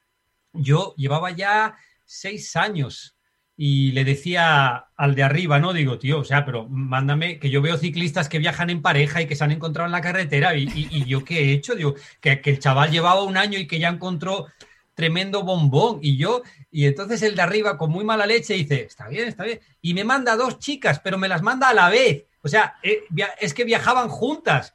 Yo 0.53 0.95
llevaba 0.97 1.31
ya 1.31 1.77
seis 2.05 2.55
años 2.55 3.18
y 3.61 3.91
le 3.91 4.05
decía 4.05 4.85
al 4.95 5.15
de 5.15 5.23
arriba, 5.23 5.59
¿no? 5.59 5.73
Digo, 5.73 5.99
tío, 5.99 6.19
o 6.19 6.23
sea, 6.23 6.45
pero 6.45 6.69
mándame, 6.69 7.39
que 7.39 7.49
yo 7.49 7.61
veo 7.61 7.75
ciclistas 7.75 8.29
que 8.29 8.39
viajan 8.39 8.69
en 8.69 8.81
pareja 8.81 9.21
y 9.21 9.27
que 9.27 9.35
se 9.35 9.43
han 9.43 9.51
encontrado 9.51 9.85
en 9.85 9.91
la 9.91 9.99
carretera 9.99 10.55
y, 10.55 11.03
yo 11.05 11.25
qué 11.25 11.39
he 11.39 11.51
hecho, 11.51 11.75
digo, 11.75 11.95
que, 12.21 12.39
que, 12.39 12.51
el 12.51 12.59
chaval 12.59 12.89
llevaba 12.89 13.21
un 13.21 13.35
año 13.35 13.59
y 13.59 13.67
que 13.67 13.77
ya 13.77 13.89
encontró 13.89 14.47
tremendo 14.93 15.43
bombón 15.43 15.99
y 16.01 16.15
yo, 16.15 16.41
y 16.71 16.85
entonces 16.85 17.21
el 17.21 17.35
de 17.35 17.41
arriba 17.41 17.77
con 17.77 17.91
muy 17.91 18.05
mala 18.05 18.25
leche 18.25 18.53
dice, 18.53 18.83
está 18.83 19.09
bien, 19.09 19.27
está 19.27 19.43
bien, 19.43 19.59
y 19.81 19.93
me 19.93 20.05
manda 20.05 20.37
dos 20.37 20.59
chicas, 20.59 21.01
pero 21.01 21.17
me 21.17 21.27
las 21.27 21.41
manda 21.41 21.67
a 21.67 21.73
la 21.73 21.89
vez, 21.89 22.27
o 22.41 22.47
sea, 22.47 22.75
eh, 22.81 23.03
es 23.41 23.53
que 23.53 23.65
viajaban 23.65 24.07
juntas. 24.07 24.73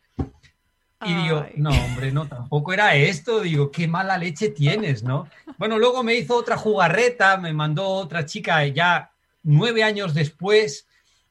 Y 1.04 1.14
digo, 1.14 1.46
no, 1.56 1.70
hombre, 1.70 2.12
no, 2.12 2.26
tampoco 2.26 2.72
era 2.72 2.94
esto. 2.94 3.40
Digo, 3.40 3.70
qué 3.70 3.88
mala 3.88 4.18
leche 4.18 4.48
tienes, 4.48 5.02
¿no? 5.02 5.28
Bueno, 5.58 5.78
luego 5.78 6.02
me 6.02 6.14
hizo 6.14 6.36
otra 6.36 6.56
jugarreta, 6.56 7.36
me 7.36 7.52
mandó 7.52 7.86
otra 7.86 8.26
chica 8.26 8.66
ya 8.66 9.10
nueve 9.42 9.82
años 9.84 10.14
después 10.14 10.86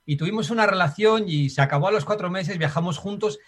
y 0.06 0.16
tuvimos 0.18 0.50
una 0.50 0.66
relación 0.66 1.26
y 1.28 1.50
se 1.50 1.62
acabó 1.62 1.88
a 1.88 1.92
los 1.92 2.06
cuatro 2.06 2.30
meses, 2.30 2.58
viajamos 2.58 2.98
juntos 2.98 3.40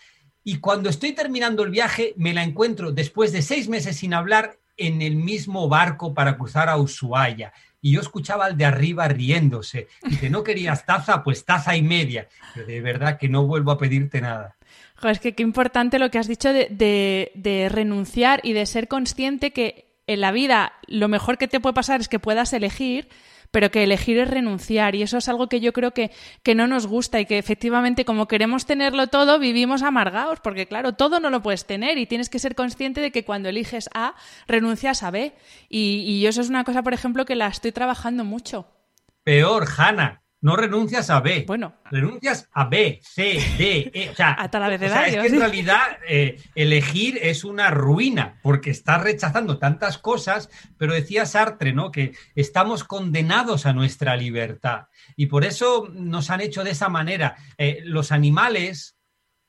y 0.48 0.60
cuando 0.60 0.90
estoy 0.90 1.14
terminando 1.14 1.64
el 1.64 1.72
viaje 1.72 2.14
me 2.18 2.34
la 2.34 2.44
encuentro 2.44 2.92
después 2.92 3.32
de 3.32 3.42
seis 3.42 3.68
meses 3.68 3.98
sin 3.98 4.14
hablar 4.14 4.60
en 4.78 5.02
el 5.02 5.16
mismo 5.16 5.68
barco 5.68 6.14
para 6.14 6.38
cruzar 6.38 6.70
a 6.70 6.78
Ushuaia. 6.78 7.52
Y 7.82 7.94
yo 7.94 8.02
escuchaba 8.02 8.46
al 8.46 8.56
de 8.56 8.66
arriba 8.66 9.08
riéndose. 9.08 9.88
Dice, 10.08 10.30
¿no 10.30 10.44
querías 10.44 10.86
taza? 10.86 11.24
Pues 11.24 11.46
taza 11.46 11.76
y 11.76 11.82
media. 11.82 12.28
Pero 12.54 12.68
de 12.68 12.82
verdad 12.82 13.18
que 13.18 13.28
no 13.28 13.46
vuelvo 13.46 13.72
a 13.72 13.78
pedirte 13.78 14.22
nada. 14.22 14.55
Es 15.04 15.20
que 15.20 15.36
qué 15.36 15.44
importante 15.44 16.00
lo 16.00 16.10
que 16.10 16.20
has 16.20 16.28
dicho 16.28 16.52
de, 16.52 17.32
de 17.34 17.70
renunciar 17.70 18.42
y 18.44 18.54
de 18.54 18.66
ser 18.66 18.88
consciente 18.88 19.52
que 19.52 19.86
en 20.08 20.22
la 20.22 20.32
vida 20.32 20.74
lo 20.88 21.08
mejor 21.08 21.38
que 21.38 21.48
te 21.48 21.60
puede 21.60 21.74
pasar 21.74 22.02
es 22.02 22.08
que 22.08 22.20
puedas 22.20 22.54
elegir, 22.54 23.10
pero 23.52 23.72
que 23.72 23.84
elegir 23.84 24.18
es 24.20 24.30
renunciar 24.30 24.96
y 24.96 25.02
eso 25.02 25.18
es 25.18 25.30
algo 25.30 25.48
que 25.48 25.60
yo 25.60 25.74
creo 25.74 25.92
que, 25.92 26.12
que 26.44 26.56
no 26.56 26.68
nos 26.68 26.88
gusta 26.88 27.20
y 27.20 27.26
que 27.26 27.38
efectivamente 27.38 28.06
como 28.06 28.28
queremos 28.28 28.66
tenerlo 28.66 29.08
todo, 29.08 29.40
vivimos 29.40 29.82
amargados, 29.82 30.40
porque 30.42 30.68
claro, 30.68 30.94
todo 30.94 31.20
no 31.20 31.30
lo 31.30 31.42
puedes 31.42 31.66
tener 31.66 31.98
y 31.98 32.06
tienes 32.06 32.30
que 32.30 32.40
ser 32.40 32.56
consciente 32.56 33.02
de 33.02 33.12
que 33.12 33.24
cuando 33.24 33.50
eliges 33.50 33.90
A, 33.94 34.16
renuncias 34.48 35.04
a 35.04 35.12
B. 35.12 35.34
Y, 35.70 36.02
y 36.02 36.26
eso 36.28 36.42
es 36.42 36.50
una 36.50 36.64
cosa, 36.64 36.84
por 36.84 36.94
ejemplo, 36.94 37.26
que 37.26 37.36
la 37.36 37.48
estoy 37.48 37.72
trabajando 37.72 38.26
mucho. 38.26 38.68
Peor, 39.24 39.66
Hanna, 39.78 40.22
no 40.46 40.56
renuncias 40.56 41.10
a 41.10 41.22
B. 41.22 41.44
Bueno. 41.48 41.74
Renuncias 41.90 42.48
a 42.54 42.66
B, 42.66 43.00
C, 43.02 43.40
D, 43.58 43.90
E. 43.92 44.10
O 44.12 44.16
sea, 44.16 44.34
Hasta 44.34 44.60
la 44.60 44.68
o 44.68 44.78
sea, 44.78 45.08
es 45.08 45.16
que 45.16 45.26
en 45.26 45.40
realidad 45.40 45.98
eh, 46.08 46.40
elegir 46.54 47.18
es 47.20 47.44
una 47.44 47.72
ruina 47.72 48.40
porque 48.44 48.70
estás 48.70 49.02
rechazando 49.02 49.58
tantas 49.58 49.98
cosas, 49.98 50.52
pero 50.78 50.94
decía 50.94 51.26
Sartre, 51.26 51.74
¿no? 51.74 51.92
Que 51.92 52.14
estamos 52.36 52.84
condenados 52.84 53.66
a 53.66 53.74
nuestra 53.74 54.16
libertad. 54.16 54.84
Y 55.16 55.26
por 55.26 55.46
eso 55.46 55.90
nos 55.92 56.30
han 56.30 56.42
hecho 56.42 56.64
de 56.64 56.72
esa 56.72 56.90
manera. 56.90 57.38
Eh, 57.58 57.80
los 57.84 58.12
animales 58.12 59.00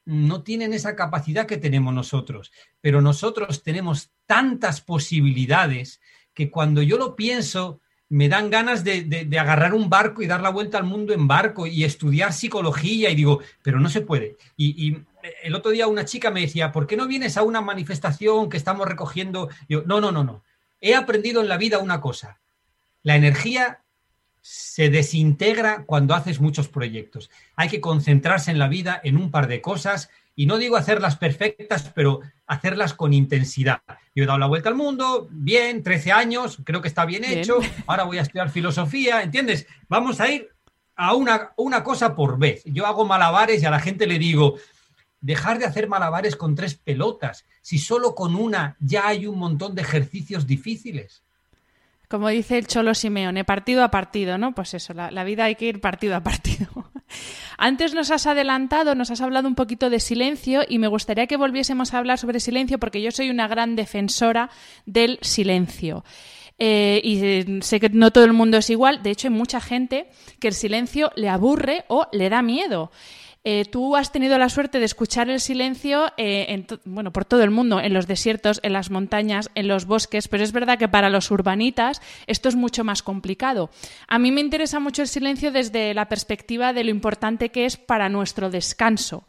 no 0.06 0.44
tienen 0.44 0.72
esa 0.72 0.96
capacidad 0.96 1.44
que 1.44 1.58
tenemos 1.58 1.92
nosotros, 1.92 2.52
pero 2.80 3.02
nosotros 3.02 3.62
tenemos 3.62 4.12
tantas 4.24 4.80
posibilidades 4.80 6.00
que 6.32 6.50
cuando 6.50 6.80
yo 6.80 6.96
lo 6.96 7.16
pienso, 7.16 7.82
me 8.08 8.28
dan 8.28 8.50
ganas 8.50 8.84
de, 8.84 9.02
de, 9.02 9.24
de, 9.24 9.38
agarrar 9.38 9.74
un 9.74 9.90
barco 9.90 10.22
y 10.22 10.26
dar 10.26 10.40
la 10.40 10.50
vuelta 10.50 10.78
al 10.78 10.84
mundo 10.84 11.12
en 11.12 11.26
barco 11.26 11.66
y 11.66 11.84
estudiar 11.84 12.32
psicología 12.32 13.10
y 13.10 13.16
digo, 13.16 13.40
pero 13.62 13.80
no 13.80 13.88
se 13.88 14.00
puede. 14.00 14.36
Y, 14.56 14.98
el 15.42 15.56
otro 15.56 15.72
día 15.72 15.88
una 15.88 16.04
chica 16.04 16.30
me 16.30 16.42
decía, 16.42 16.70
¿por 16.70 16.86
qué 16.86 16.96
no 16.96 17.08
vienes 17.08 17.36
a 17.36 17.42
una 17.42 17.60
manifestación 17.60 18.48
que 18.48 18.56
estamos 18.56 18.86
recogiendo? 18.86 19.48
Yo, 19.68 19.82
no, 19.82 20.00
no, 20.00 20.12
no, 20.12 20.22
no. 20.22 20.44
He 20.80 20.94
aprendido 20.94 21.40
en 21.40 21.48
la 21.48 21.56
vida 21.56 21.78
una 21.78 22.00
cosa. 22.00 22.38
La 23.02 23.16
energía 23.16 23.80
se 24.40 24.88
desintegra 24.88 25.84
cuando 25.84 26.14
haces 26.14 26.40
muchos 26.40 26.68
proyectos. 26.68 27.30
Hay 27.56 27.68
que 27.68 27.80
concentrarse 27.80 28.52
en 28.52 28.60
la 28.60 28.68
vida 28.68 29.00
en 29.02 29.16
un 29.16 29.32
par 29.32 29.48
de 29.48 29.60
cosas 29.60 30.10
y 30.38 30.44
no 30.44 30.58
digo 30.58 30.76
hacerlas 30.76 31.16
perfectas, 31.16 31.90
pero 31.94 32.20
hacerlas 32.46 32.92
con 32.92 33.14
intensidad. 33.14 33.80
Yo 34.14 34.22
he 34.22 34.26
dado 34.26 34.38
la 34.38 34.46
vuelta 34.46 34.68
al 34.68 34.74
mundo, 34.74 35.26
bien, 35.30 35.82
13 35.82 36.12
años, 36.12 36.58
creo 36.62 36.82
que 36.82 36.88
está 36.88 37.06
bien, 37.06 37.22
bien. 37.22 37.38
hecho, 37.38 37.58
ahora 37.86 38.04
voy 38.04 38.18
a 38.18 38.22
estudiar 38.22 38.50
filosofía, 38.50 39.22
¿entiendes? 39.22 39.66
Vamos 39.88 40.20
a 40.20 40.30
ir 40.30 40.50
a 40.94 41.14
una, 41.14 41.52
una 41.56 41.82
cosa 41.82 42.14
por 42.14 42.38
vez. 42.38 42.62
Yo 42.66 42.86
hago 42.86 43.06
malabares 43.06 43.62
y 43.62 43.66
a 43.66 43.70
la 43.70 43.80
gente 43.80 44.06
le 44.06 44.18
digo, 44.18 44.56
dejar 45.22 45.58
de 45.58 45.64
hacer 45.64 45.88
malabares 45.88 46.36
con 46.36 46.54
tres 46.54 46.74
pelotas, 46.74 47.46
si 47.62 47.78
solo 47.78 48.14
con 48.14 48.36
una 48.36 48.76
ya 48.78 49.08
hay 49.08 49.26
un 49.26 49.38
montón 49.38 49.74
de 49.74 49.82
ejercicios 49.82 50.46
difíciles. 50.46 51.22
Como 52.08 52.28
dice 52.28 52.58
el 52.58 52.66
Cholo 52.66 52.94
Simeone, 52.94 53.44
partido 53.44 53.82
a 53.82 53.90
partido, 53.90 54.38
¿no? 54.38 54.54
Pues 54.54 54.74
eso, 54.74 54.92
la, 54.92 55.10
la 55.10 55.24
vida 55.24 55.44
hay 55.44 55.56
que 55.56 55.64
ir 55.64 55.80
partido 55.80 56.14
a 56.14 56.22
partido. 56.22 56.68
Antes 57.58 57.94
nos 57.94 58.10
has 58.10 58.26
adelantado, 58.26 58.94
nos 58.94 59.10
has 59.10 59.20
hablado 59.20 59.48
un 59.48 59.54
poquito 59.54 59.90
de 59.90 60.00
silencio 60.00 60.62
y 60.68 60.78
me 60.78 60.88
gustaría 60.88 61.26
que 61.26 61.36
volviésemos 61.36 61.94
a 61.94 61.98
hablar 61.98 62.18
sobre 62.18 62.40
silencio 62.40 62.78
porque 62.78 63.02
yo 63.02 63.10
soy 63.10 63.30
una 63.30 63.48
gran 63.48 63.76
defensora 63.76 64.50
del 64.84 65.18
silencio. 65.22 66.04
Eh, 66.58 67.00
y 67.04 67.62
sé 67.62 67.80
que 67.80 67.90
no 67.90 68.10
todo 68.10 68.24
el 68.24 68.32
mundo 68.32 68.56
es 68.56 68.70
igual, 68.70 69.02
de 69.02 69.10
hecho 69.10 69.28
hay 69.28 69.34
mucha 69.34 69.60
gente 69.60 70.08
que 70.40 70.48
el 70.48 70.54
silencio 70.54 71.10
le 71.14 71.28
aburre 71.28 71.84
o 71.88 72.06
le 72.12 72.30
da 72.30 72.42
miedo. 72.42 72.90
Eh, 73.48 73.64
tú 73.64 73.94
has 73.94 74.10
tenido 74.10 74.38
la 74.38 74.48
suerte 74.48 74.80
de 74.80 74.86
escuchar 74.86 75.30
el 75.30 75.38
silencio 75.38 76.06
eh, 76.16 76.46
en 76.48 76.66
bueno, 76.84 77.12
por 77.12 77.24
todo 77.24 77.44
el 77.44 77.52
mundo, 77.52 77.78
en 77.78 77.94
los 77.94 78.08
desiertos, 78.08 78.58
en 78.64 78.72
las 78.72 78.90
montañas, 78.90 79.50
en 79.54 79.68
los 79.68 79.84
bosques, 79.84 80.26
pero 80.26 80.42
es 80.42 80.50
verdad 80.50 80.78
que 80.78 80.88
para 80.88 81.10
los 81.10 81.30
urbanitas 81.30 82.02
esto 82.26 82.48
es 82.48 82.56
mucho 82.56 82.82
más 82.82 83.04
complicado. 83.04 83.70
A 84.08 84.18
mí 84.18 84.32
me 84.32 84.40
interesa 84.40 84.80
mucho 84.80 85.02
el 85.02 85.06
silencio 85.06 85.52
desde 85.52 85.94
la 85.94 86.08
perspectiva 86.08 86.72
de 86.72 86.82
lo 86.82 86.90
importante 86.90 87.50
que 87.50 87.66
es 87.66 87.76
para 87.76 88.08
nuestro 88.08 88.50
descanso 88.50 89.28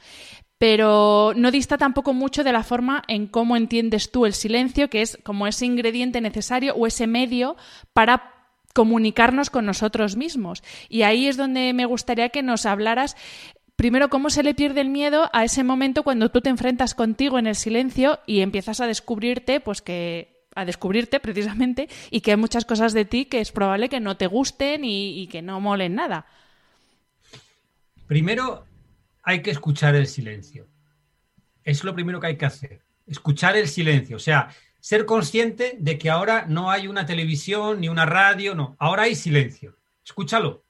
pero 0.57 1.33
no 1.35 1.51
dista 1.51 1.77
tampoco 1.77 2.13
mucho 2.15 2.43
de 2.43 2.51
la 2.51 2.63
forma 2.63 3.03
en 3.07 3.27
cómo 3.27 3.55
entiendes 3.55 4.09
tú 4.11 4.25
el 4.25 4.33
silencio, 4.33 4.89
que 4.89 5.03
es 5.03 5.19
como 5.21 5.45
ese 5.45 5.67
ingrediente 5.67 6.19
necesario 6.19 6.73
o 6.73 6.87
ese 6.87 7.05
medio 7.05 7.55
para 7.93 8.33
comunicarnos 8.77 9.49
con 9.49 9.65
nosotros 9.65 10.15
mismos. 10.15 10.61
Y 10.87 11.01
ahí 11.01 11.27
es 11.27 11.35
donde 11.35 11.73
me 11.73 11.85
gustaría 11.85 12.29
que 12.29 12.43
nos 12.43 12.67
hablaras 12.67 13.15
primero, 13.77 14.09
cómo 14.09 14.29
se 14.29 14.43
le 14.43 14.53
pierde 14.53 14.81
el 14.81 14.89
miedo 14.89 15.29
a 15.31 15.45
ese 15.45 15.63
momento 15.63 16.03
cuando 16.03 16.29
tú 16.29 16.41
te 16.41 16.49
enfrentas 16.49 16.93
contigo 16.93 17.39
en 17.39 17.47
el 17.47 17.55
silencio 17.55 18.19
y 18.25 18.41
empiezas 18.41 18.81
a 18.81 18.87
descubrirte, 18.87 19.61
pues 19.61 19.81
que 19.81 20.45
a 20.55 20.65
descubrirte 20.65 21.19
precisamente 21.19 21.87
y 22.09 22.21
que 22.21 22.31
hay 22.31 22.37
muchas 22.37 22.65
cosas 22.65 22.91
de 22.91 23.05
ti 23.05 23.25
que 23.25 23.39
es 23.39 23.51
probable 23.51 23.89
que 23.89 23.99
no 23.99 24.17
te 24.17 24.25
gusten 24.25 24.81
y, 24.83 25.27
que 25.27 25.43
no 25.43 25.61
molen 25.61 25.93
nada. 25.93 26.25
Primero, 28.07 28.65
hay 29.21 29.43
que 29.43 29.51
escuchar 29.51 29.95
el 29.95 30.07
silencio. 30.07 30.67
Es 31.63 31.83
lo 31.83 31.93
primero 31.93 32.19
que 32.19 32.27
hay 32.27 32.37
que 32.37 32.45
hacer. 32.47 32.81
Escuchar 33.05 33.55
el 33.55 33.67
silencio. 33.67 34.15
O 34.15 34.19
sea, 34.19 34.49
ser 34.79 35.05
consciente 35.05 35.75
de 35.77 35.99
que 35.99 36.09
ahora 36.09 36.45
no 36.47 36.71
hay 36.71 36.87
una 36.87 37.05
televisión 37.05 37.79
ni 37.79 37.89
una 37.89 38.07
radio, 38.07 38.55
no. 38.55 38.75
Ahora 38.79 39.03
hay 39.03 39.13
silencio. 39.13 39.77
Escúchalo. 40.03 40.63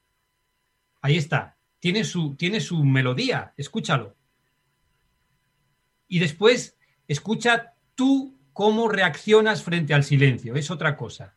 Ahí 1.00 1.16
está. 1.16 1.57
Tiene 1.80 2.04
su, 2.04 2.34
tiene 2.34 2.60
su 2.60 2.84
melodía. 2.84 3.52
Escúchalo. 3.56 4.16
Y 6.08 6.18
después, 6.18 6.76
escucha 7.06 7.74
tú 7.94 8.36
cómo 8.52 8.88
reaccionas 8.88 9.62
frente 9.62 9.94
al 9.94 10.04
silencio. 10.04 10.56
Es 10.56 10.70
otra 10.70 10.96
cosa 10.96 11.34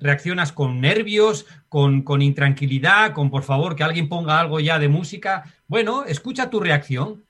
reaccionas 0.00 0.52
con 0.52 0.80
nervios, 0.80 1.46
con, 1.68 2.02
con, 2.02 2.22
intranquilidad, 2.22 3.12
con 3.12 3.30
por 3.30 3.42
favor 3.42 3.76
que 3.76 3.84
alguien 3.84 4.08
ponga 4.08 4.40
algo 4.40 4.58
ya 4.58 4.78
de 4.78 4.88
música. 4.88 5.44
Bueno, 5.68 6.04
escucha 6.04 6.50
tu 6.50 6.58
reacción 6.58 7.24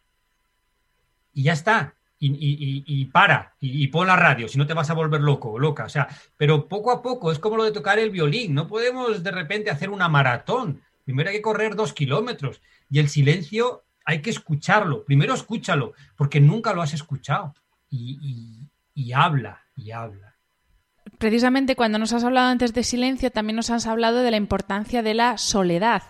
y 1.34 1.42
ya 1.42 1.52
está. 1.52 1.94
Y, 2.22 2.28
y, 2.32 2.84
y 2.86 3.06
para, 3.06 3.54
y, 3.60 3.86
pon 3.86 4.06
la 4.06 4.14
radio, 4.14 4.46
si 4.46 4.58
no 4.58 4.66
te 4.66 4.74
vas 4.74 4.90
a 4.90 4.94
volver 4.94 5.22
loco, 5.22 5.58
loca. 5.58 5.84
O 5.84 5.88
sea, 5.88 6.06
pero 6.36 6.68
poco 6.68 6.90
a 6.90 7.00
poco 7.00 7.32
es 7.32 7.38
como 7.38 7.56
lo 7.56 7.64
de 7.64 7.72
tocar 7.72 7.98
el 7.98 8.10
violín. 8.10 8.54
No 8.54 8.66
podemos 8.66 9.22
de 9.22 9.30
repente 9.30 9.70
hacer 9.70 9.88
una 9.88 10.08
maratón. 10.08 10.82
Primero 11.10 11.30
hay 11.30 11.36
que 11.36 11.42
correr 11.42 11.74
dos 11.74 11.92
kilómetros. 11.92 12.62
Y 12.88 13.00
el 13.00 13.08
silencio 13.08 13.84
hay 14.04 14.22
que 14.22 14.30
escucharlo. 14.30 15.04
Primero 15.04 15.34
escúchalo, 15.34 15.94
porque 16.16 16.40
nunca 16.40 16.72
lo 16.72 16.82
has 16.82 16.94
escuchado. 16.94 17.54
y 17.90 19.12
habla, 19.12 19.62
y 19.74 19.90
habla 19.90 20.30
precisamente 21.18 21.76
cuando 21.76 21.98
nos 21.98 22.12
has 22.12 22.24
hablado 22.24 22.48
antes 22.48 22.72
de 22.72 22.82
silencio, 22.82 23.30
también 23.30 23.56
nos 23.56 23.70
has 23.70 23.86
hablado 23.86 24.22
de 24.22 24.30
la 24.30 24.36
importancia 24.38 25.02
de 25.02 25.14
la 25.14 25.36
soledad. 25.36 26.02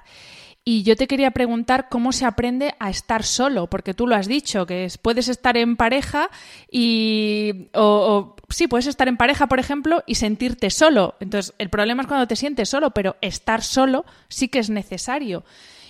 Y 0.62 0.82
yo 0.82 0.94
te 0.94 1.06
quería 1.06 1.30
preguntar 1.30 1.88
cómo 1.88 2.12
se 2.12 2.26
aprende 2.26 2.74
a 2.78 2.90
estar 2.90 3.22
solo, 3.22 3.68
porque 3.68 3.94
tú 3.94 4.06
lo 4.06 4.14
has 4.14 4.28
dicho, 4.28 4.66
que 4.66 4.84
es, 4.84 4.98
puedes 4.98 5.28
estar 5.28 5.56
en 5.56 5.76
pareja 5.76 6.30
y. 6.70 7.68
O, 7.72 7.82
o, 7.82 8.36
sí, 8.50 8.68
puedes 8.68 8.86
estar 8.86 9.08
en 9.08 9.16
pareja, 9.16 9.46
por 9.46 9.58
ejemplo, 9.58 10.02
y 10.06 10.16
sentirte 10.16 10.70
solo. 10.70 11.14
Entonces, 11.20 11.54
el 11.58 11.70
problema 11.70 12.02
es 12.02 12.08
cuando 12.08 12.26
te 12.26 12.36
sientes 12.36 12.68
solo, 12.68 12.90
pero 12.90 13.16
estar 13.22 13.62
solo 13.62 14.04
sí 14.28 14.48
que 14.48 14.58
es 14.58 14.68
necesario. 14.68 15.44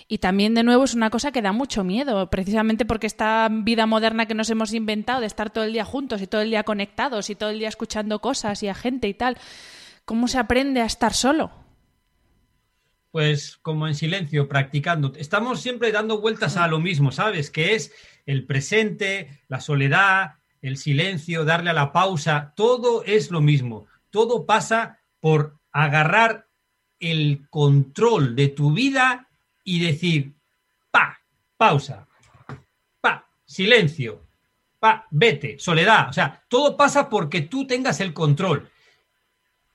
Y 0.07 0.17
también, 0.17 0.53
de 0.55 0.63
nuevo, 0.63 0.83
es 0.83 0.93
una 0.93 1.09
cosa 1.09 1.31
que 1.31 1.41
da 1.41 1.53
mucho 1.53 1.85
miedo, 1.85 2.29
precisamente 2.29 2.85
porque 2.85 3.07
esta 3.07 3.47
vida 3.49 3.85
moderna 3.85 4.25
que 4.25 4.35
nos 4.35 4.49
hemos 4.49 4.73
inventado 4.73 5.21
de 5.21 5.27
estar 5.27 5.51
todo 5.51 5.63
el 5.63 5.71
día 5.71 5.85
juntos 5.85 6.21
y 6.21 6.27
todo 6.27 6.41
el 6.41 6.49
día 6.49 6.63
conectados 6.63 7.29
y 7.29 7.35
todo 7.35 7.49
el 7.49 7.59
día 7.59 7.69
escuchando 7.69 8.19
cosas 8.19 8.61
y 8.61 8.67
a 8.67 8.73
gente 8.73 9.07
y 9.07 9.13
tal, 9.13 9.37
¿cómo 10.03 10.27
se 10.27 10.37
aprende 10.37 10.81
a 10.81 10.85
estar 10.85 11.13
solo? 11.13 11.51
Pues 13.11 13.57
como 13.61 13.87
en 13.87 13.95
silencio, 13.95 14.47
practicando. 14.47 15.13
Estamos 15.17 15.61
siempre 15.61 15.91
dando 15.91 16.21
vueltas 16.21 16.57
a 16.57 16.67
lo 16.67 16.79
mismo, 16.79 17.11
¿sabes? 17.11 17.51
Que 17.51 17.75
es 17.75 17.93
el 18.25 18.45
presente, 18.45 19.41
la 19.49 19.59
soledad, 19.59 20.35
el 20.61 20.77
silencio, 20.77 21.43
darle 21.43 21.71
a 21.71 21.73
la 21.73 21.91
pausa, 21.91 22.53
todo 22.55 23.03
es 23.03 23.31
lo 23.31 23.41
mismo. 23.41 23.87
Todo 24.09 24.45
pasa 24.45 24.99
por 25.19 25.57
agarrar 25.71 26.47
el 26.99 27.47
control 27.49 28.35
de 28.35 28.47
tu 28.47 28.73
vida 28.73 29.27
y 29.63 29.83
decir, 29.83 30.35
pa, 30.91 31.19
pausa, 31.57 32.07
pa, 33.01 33.27
silencio, 33.45 34.25
pa, 34.79 35.07
vete, 35.09 35.57
soledad. 35.59 36.09
O 36.09 36.13
sea, 36.13 36.43
todo 36.47 36.77
pasa 36.77 37.09
porque 37.09 37.41
tú 37.41 37.65
tengas 37.65 37.99
el 37.99 38.13
control 38.13 38.69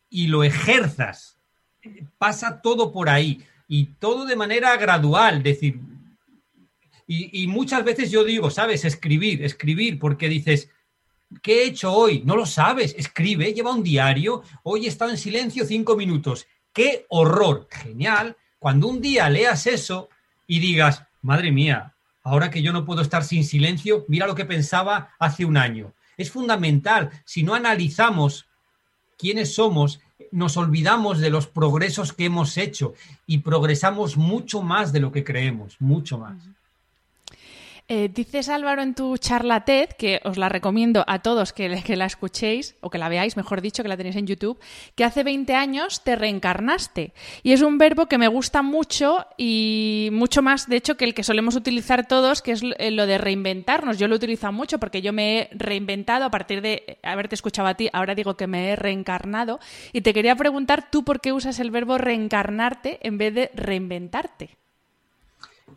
y 0.08 0.28
lo 0.28 0.44
ejerzas. 0.44 1.35
Pasa 2.18 2.60
todo 2.60 2.92
por 2.92 3.08
ahí 3.08 3.42
y 3.68 3.86
todo 3.98 4.24
de 4.24 4.36
manera 4.36 4.76
gradual, 4.76 5.42
decir, 5.42 5.80
y, 7.06 7.42
y, 7.42 7.46
muchas 7.46 7.84
veces 7.84 8.10
yo 8.10 8.24
digo, 8.24 8.50
¿sabes? 8.50 8.84
Escribir, 8.84 9.44
escribir, 9.44 9.98
porque 9.98 10.28
dices, 10.28 10.70
¿qué 11.42 11.62
he 11.62 11.66
hecho 11.66 11.92
hoy? 11.92 12.22
No 12.24 12.36
lo 12.36 12.46
sabes, 12.46 12.94
escribe, 12.98 13.52
lleva 13.52 13.72
un 13.72 13.82
diario, 13.82 14.42
hoy 14.64 14.86
he 14.86 14.88
estado 14.88 15.10
en 15.12 15.18
silencio 15.18 15.64
cinco 15.64 15.96
minutos. 15.96 16.46
¡Qué 16.72 17.06
horror! 17.08 17.68
Genial, 17.70 18.36
cuando 18.58 18.88
un 18.88 19.00
día 19.00 19.30
leas 19.30 19.66
eso 19.66 20.08
y 20.46 20.58
digas, 20.58 21.04
madre 21.22 21.52
mía, 21.52 21.94
ahora 22.22 22.50
que 22.50 22.62
yo 22.62 22.72
no 22.72 22.84
puedo 22.84 23.02
estar 23.02 23.24
sin 23.24 23.44
silencio, 23.44 24.04
mira 24.08 24.26
lo 24.26 24.34
que 24.34 24.44
pensaba 24.44 25.14
hace 25.18 25.44
un 25.44 25.56
año. 25.56 25.94
Es 26.16 26.30
fundamental, 26.30 27.10
si 27.24 27.42
no 27.42 27.54
analizamos 27.54 28.46
quiénes 29.18 29.54
somos 29.54 30.00
nos 30.36 30.58
olvidamos 30.58 31.18
de 31.18 31.30
los 31.30 31.46
progresos 31.46 32.12
que 32.12 32.26
hemos 32.26 32.58
hecho 32.58 32.92
y 33.26 33.38
progresamos 33.38 34.18
mucho 34.18 34.60
más 34.60 34.92
de 34.92 35.00
lo 35.00 35.10
que 35.10 35.24
creemos, 35.24 35.76
mucho 35.80 36.18
más. 36.18 36.36
Eh, 37.88 38.10
dices 38.12 38.48
Álvaro 38.48 38.82
en 38.82 38.96
tu 38.96 39.16
charla 39.16 39.64
TED, 39.64 39.90
que 39.90 40.20
os 40.24 40.38
la 40.38 40.48
recomiendo 40.48 41.04
a 41.06 41.20
todos 41.20 41.52
que, 41.52 41.68
la 41.68 42.06
escuchéis, 42.06 42.74
o 42.80 42.90
que 42.90 42.98
la 42.98 43.08
veáis, 43.08 43.36
mejor 43.36 43.60
dicho, 43.60 43.84
que 43.84 43.88
la 43.88 43.96
tenéis 43.96 44.16
en 44.16 44.26
YouTube, 44.26 44.58
que 44.96 45.04
hace 45.04 45.22
20 45.22 45.54
años 45.54 46.02
te 46.02 46.16
reencarnaste. 46.16 47.12
Y 47.44 47.52
es 47.52 47.62
un 47.62 47.78
verbo 47.78 48.06
que 48.06 48.18
me 48.18 48.26
gusta 48.26 48.62
mucho 48.62 49.24
y 49.36 50.08
mucho 50.10 50.42
más, 50.42 50.68
de 50.68 50.76
hecho, 50.76 50.96
que 50.96 51.04
el 51.04 51.14
que 51.14 51.22
solemos 51.22 51.54
utilizar 51.54 52.08
todos, 52.08 52.42
que 52.42 52.52
es 52.52 52.62
eh, 52.78 52.90
lo 52.90 53.06
de 53.06 53.18
reinventarnos. 53.18 53.98
Yo 53.98 54.08
lo 54.08 54.16
utilizo 54.16 54.50
mucho 54.50 54.80
porque 54.80 55.00
yo 55.00 55.12
me 55.12 55.38
he 55.38 55.48
reinventado 55.52 56.24
a 56.24 56.30
partir 56.30 56.62
de 56.62 56.98
haberte 57.04 57.36
escuchado 57.36 57.68
a 57.68 57.74
ti, 57.74 57.88
ahora 57.92 58.16
digo 58.16 58.36
que 58.36 58.48
me 58.48 58.70
he 58.70 58.76
reencarnado. 58.76 59.60
Y 59.92 60.00
te 60.00 60.12
quería 60.12 60.34
preguntar 60.34 60.90
tú 60.90 61.04
por 61.04 61.20
qué 61.20 61.32
usas 61.32 61.60
el 61.60 61.70
verbo 61.70 61.98
reencarnarte 61.98 62.98
en 63.06 63.16
vez 63.16 63.32
de 63.32 63.50
reinventarte. 63.54 64.56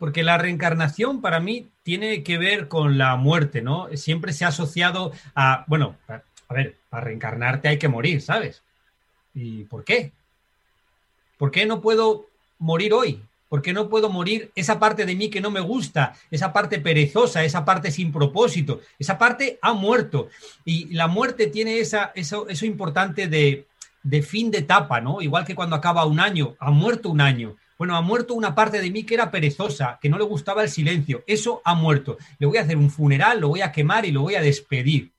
Porque 0.00 0.24
la 0.24 0.38
reencarnación 0.38 1.20
para 1.20 1.38
mí 1.38 1.68
tiene 1.84 2.24
que 2.24 2.38
ver 2.38 2.68
con 2.68 2.98
la 2.98 3.14
muerte, 3.16 3.60
¿no? 3.60 3.86
Siempre 3.96 4.32
se 4.32 4.46
ha 4.46 4.48
asociado 4.48 5.12
a, 5.34 5.64
bueno, 5.68 5.94
a 6.08 6.54
ver, 6.54 6.78
para 6.88 7.04
reencarnarte 7.04 7.68
hay 7.68 7.78
que 7.78 7.88
morir, 7.88 8.22
¿sabes? 8.22 8.62
¿Y 9.34 9.64
por 9.64 9.84
qué? 9.84 10.10
¿Por 11.36 11.50
qué 11.50 11.66
no 11.66 11.82
puedo 11.82 12.26
morir 12.58 12.94
hoy? 12.94 13.22
¿Por 13.50 13.60
qué 13.60 13.74
no 13.74 13.90
puedo 13.90 14.08
morir 14.08 14.50
esa 14.54 14.78
parte 14.78 15.04
de 15.04 15.14
mí 15.14 15.28
que 15.28 15.42
no 15.42 15.50
me 15.50 15.60
gusta, 15.60 16.14
esa 16.30 16.52
parte 16.52 16.78
perezosa, 16.78 17.44
esa 17.44 17.64
parte 17.66 17.90
sin 17.90 18.10
propósito? 18.10 18.80
Esa 18.98 19.18
parte 19.18 19.58
ha 19.60 19.74
muerto. 19.74 20.30
Y 20.64 20.94
la 20.94 21.08
muerte 21.08 21.48
tiene 21.48 21.78
esa, 21.78 22.12
eso, 22.14 22.48
eso 22.48 22.64
importante 22.64 23.26
de, 23.28 23.66
de 24.02 24.22
fin 24.22 24.50
de 24.50 24.58
etapa, 24.58 25.02
¿no? 25.02 25.20
Igual 25.20 25.44
que 25.44 25.54
cuando 25.54 25.76
acaba 25.76 26.06
un 26.06 26.20
año, 26.20 26.56
ha 26.58 26.70
muerto 26.70 27.10
un 27.10 27.20
año. 27.20 27.56
Bueno, 27.80 27.96
ha 27.96 28.02
muerto 28.02 28.34
una 28.34 28.54
parte 28.54 28.78
de 28.78 28.90
mí 28.90 29.04
que 29.04 29.14
era 29.14 29.30
perezosa, 29.30 29.98
que 30.02 30.10
no 30.10 30.18
le 30.18 30.24
gustaba 30.24 30.62
el 30.62 30.68
silencio. 30.68 31.24
Eso 31.26 31.62
ha 31.64 31.74
muerto. 31.74 32.18
Le 32.38 32.46
voy 32.46 32.58
a 32.58 32.60
hacer 32.60 32.76
un 32.76 32.90
funeral, 32.90 33.40
lo 33.40 33.48
voy 33.48 33.62
a 33.62 33.72
quemar 33.72 34.04
y 34.04 34.12
lo 34.12 34.20
voy 34.20 34.34
a 34.34 34.42
despedir. 34.42 35.12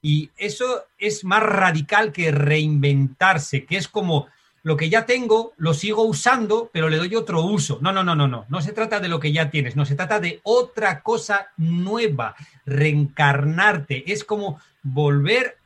Y 0.00 0.30
eso 0.38 0.84
es 0.96 1.22
más 1.22 1.42
radical 1.42 2.10
que 2.10 2.30
reinventarse, 2.30 3.66
que 3.66 3.76
es 3.76 3.88
como 3.88 4.26
lo 4.62 4.74
que 4.74 4.88
ya 4.88 5.04
tengo, 5.04 5.52
lo 5.58 5.74
sigo 5.74 6.02
usando, 6.04 6.70
pero 6.72 6.88
le 6.88 6.96
doy 6.96 7.14
otro 7.14 7.42
uso. 7.42 7.78
No, 7.82 7.92
no, 7.92 8.02
no, 8.02 8.14
no, 8.14 8.26
no. 8.26 8.46
No 8.48 8.62
se 8.62 8.72
trata 8.72 9.00
de 9.00 9.08
lo 9.08 9.20
que 9.20 9.32
ya 9.32 9.50
tienes, 9.50 9.76
no 9.76 9.84
se 9.84 9.94
trata 9.94 10.18
de 10.18 10.40
otra 10.44 11.02
cosa 11.02 11.48
nueva. 11.58 12.36
Reencarnarte 12.64 14.10
es 14.10 14.24
como 14.24 14.58
volver 14.82 15.58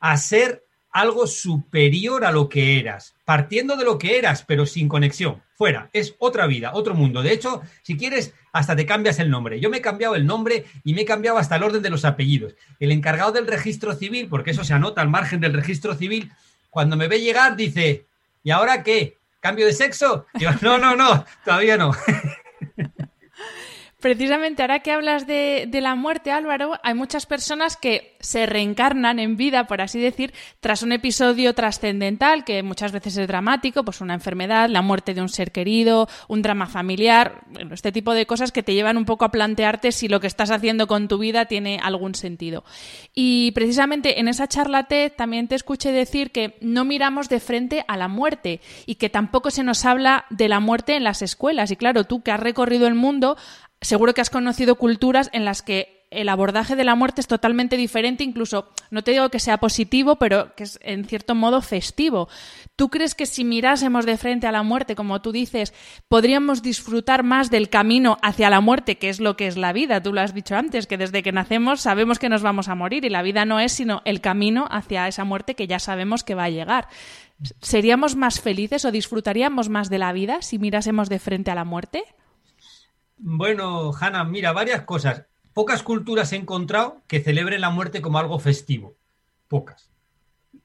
a 0.00 0.16
ser 0.16 0.64
algo 1.00 1.26
superior 1.26 2.24
a 2.24 2.32
lo 2.32 2.48
que 2.48 2.78
eras, 2.78 3.14
partiendo 3.24 3.76
de 3.76 3.84
lo 3.84 3.98
que 3.98 4.18
eras, 4.18 4.44
pero 4.44 4.66
sin 4.66 4.88
conexión. 4.88 5.42
Fuera, 5.54 5.90
es 5.92 6.14
otra 6.18 6.46
vida, 6.46 6.72
otro 6.74 6.94
mundo. 6.94 7.22
De 7.22 7.32
hecho, 7.32 7.62
si 7.82 7.96
quieres, 7.96 8.34
hasta 8.52 8.76
te 8.76 8.86
cambias 8.86 9.18
el 9.18 9.30
nombre. 9.30 9.60
Yo 9.60 9.70
me 9.70 9.78
he 9.78 9.82
cambiado 9.82 10.14
el 10.14 10.26
nombre 10.26 10.64
y 10.84 10.94
me 10.94 11.02
he 11.02 11.04
cambiado 11.04 11.38
hasta 11.38 11.56
el 11.56 11.62
orden 11.62 11.82
de 11.82 11.90
los 11.90 12.04
apellidos. 12.04 12.54
El 12.80 12.92
encargado 12.92 13.32
del 13.32 13.46
registro 13.46 13.94
civil, 13.94 14.28
porque 14.28 14.52
eso 14.52 14.64
se 14.64 14.74
anota 14.74 15.00
al 15.00 15.08
margen 15.08 15.40
del 15.40 15.52
registro 15.52 15.94
civil, 15.94 16.32
cuando 16.70 16.96
me 16.96 17.08
ve 17.08 17.20
llegar 17.20 17.56
dice, 17.56 18.06
¿y 18.42 18.50
ahora 18.50 18.82
qué? 18.82 19.18
¿Cambio 19.40 19.66
de 19.66 19.72
sexo? 19.72 20.26
Yo, 20.38 20.50
no, 20.62 20.78
no, 20.78 20.96
no, 20.96 21.24
todavía 21.44 21.76
no. 21.76 21.92
Precisamente 24.00 24.62
ahora 24.62 24.78
que 24.78 24.92
hablas 24.92 25.26
de, 25.26 25.68
la 25.72 25.96
muerte, 25.96 26.30
Álvaro, 26.30 26.78
hay 26.84 26.94
muchas 26.94 27.26
personas 27.26 27.76
que 27.76 28.16
se 28.20 28.46
reencarnan 28.46 29.18
en 29.18 29.36
vida, 29.36 29.66
por 29.66 29.80
así 29.80 29.98
decir, 29.98 30.32
tras 30.60 30.84
un 30.84 30.92
episodio 30.92 31.52
trascendental, 31.52 32.44
que 32.44 32.62
muchas 32.62 32.92
veces 32.92 33.16
es 33.16 33.26
dramático, 33.26 33.84
pues 33.84 34.00
una 34.00 34.14
enfermedad, 34.14 34.68
la 34.68 34.82
muerte 34.82 35.14
de 35.14 35.22
un 35.22 35.28
ser 35.28 35.50
querido, 35.50 36.08
un 36.28 36.42
drama 36.42 36.66
familiar, 36.66 37.42
este 37.72 37.90
tipo 37.90 38.14
de 38.14 38.26
cosas 38.26 38.52
que 38.52 38.62
te 38.62 38.74
llevan 38.74 38.98
un 38.98 39.04
poco 39.04 39.24
a 39.24 39.32
plantearte 39.32 39.90
si 39.90 40.06
lo 40.06 40.20
que 40.20 40.28
estás 40.28 40.52
haciendo 40.52 40.86
con 40.86 41.08
tu 41.08 41.18
vida 41.18 41.46
tiene 41.46 41.80
algún 41.82 42.14
sentido. 42.14 42.62
Y 43.14 43.50
precisamente 43.50 44.20
en 44.20 44.28
esa 44.28 44.46
charla 44.46 44.84
TED 44.84 45.10
también 45.16 45.48
te 45.48 45.56
escuché 45.56 45.90
decir 45.90 46.30
que 46.30 46.56
no 46.60 46.84
miramos 46.84 47.28
de 47.28 47.40
frente 47.40 47.84
a 47.88 47.96
la 47.96 48.06
muerte 48.06 48.60
y 48.86 48.94
que 48.94 49.10
tampoco 49.10 49.50
se 49.50 49.64
nos 49.64 49.84
habla 49.84 50.24
de 50.30 50.48
la 50.48 50.60
muerte 50.60 50.94
en 50.94 51.02
las 51.02 51.20
escuelas. 51.20 51.72
Y 51.72 51.76
claro, 51.76 52.04
tú 52.04 52.22
que 52.22 52.30
has 52.30 52.38
recorrido 52.38 52.86
el 52.86 52.94
mundo, 52.94 53.36
seguro 53.80 54.14
que 54.14 54.20
has 54.20 54.30
conocido 54.30 54.76
culturas 54.76 55.30
en 55.32 55.44
las 55.44 55.62
que 55.62 55.98
el 56.10 56.28
abordaje 56.28 56.74
de 56.74 56.84
la 56.84 56.94
muerte 56.94 57.20
es 57.20 57.26
totalmente 57.26 57.76
diferente, 57.76 58.24
incluso, 58.24 58.70
no 58.90 59.02
te 59.02 59.10
digo 59.10 59.28
que 59.28 59.40
sea 59.40 59.58
positivo, 59.58 60.16
pero 60.16 60.54
que 60.54 60.64
es 60.64 60.78
en 60.82 61.04
cierto 61.04 61.34
modo 61.34 61.60
festivo. 61.60 62.28
¿Tú 62.76 62.88
crees 62.88 63.14
que 63.14 63.26
si 63.26 63.44
mirásemos 63.44 64.06
de 64.06 64.16
frente 64.16 64.46
a 64.46 64.52
la 64.52 64.62
muerte, 64.62 64.94
como 64.94 65.20
tú 65.20 65.32
dices, 65.32 65.74
podríamos 66.08 66.62
disfrutar 66.62 67.24
más 67.24 67.50
del 67.50 67.68
camino 67.68 68.16
hacia 68.22 68.50
la 68.50 68.60
muerte, 68.60 68.96
que 68.96 69.10
es 69.10 69.20
lo 69.20 69.36
que 69.36 69.46
es 69.46 69.56
la 69.56 69.72
vida? 69.72 70.02
Tú 70.02 70.12
lo 70.12 70.20
has 70.20 70.34
dicho 70.34 70.56
antes, 70.56 70.86
que 70.86 70.96
desde 70.96 71.22
que 71.22 71.32
nacemos 71.32 71.80
sabemos 71.82 72.18
que 72.18 72.30
nos 72.30 72.42
vamos 72.42 72.68
a 72.68 72.74
morir 72.74 73.04
y 73.04 73.10
la 73.10 73.22
vida 73.22 73.44
no 73.44 73.60
es 73.60 73.72
sino 73.72 74.00
el 74.04 74.20
camino 74.20 74.66
hacia 74.70 75.08
esa 75.08 75.24
muerte 75.24 75.54
que 75.54 75.66
ya 75.66 75.78
sabemos 75.78 76.24
que 76.24 76.34
va 76.34 76.44
a 76.44 76.50
llegar. 76.50 76.88
¿Seríamos 77.60 78.16
más 78.16 78.40
felices 78.40 78.84
o 78.84 78.90
disfrutaríamos 78.90 79.68
más 79.68 79.90
de 79.90 79.98
la 79.98 80.12
vida 80.12 80.40
si 80.42 80.58
mirásemos 80.58 81.08
de 81.08 81.18
frente 81.18 81.50
a 81.50 81.54
la 81.54 81.64
muerte? 81.64 82.04
Bueno, 83.18 83.92
Hanna, 83.98 84.24
mira, 84.24 84.52
varias 84.52 84.82
cosas. 84.82 85.24
Pocas 85.52 85.82
culturas 85.82 86.32
he 86.32 86.36
encontrado 86.36 87.02
que 87.06 87.20
celebren 87.20 87.60
la 87.60 87.70
muerte 87.70 88.00
como 88.00 88.18
algo 88.18 88.38
festivo. 88.38 88.94
Pocas. 89.48 89.90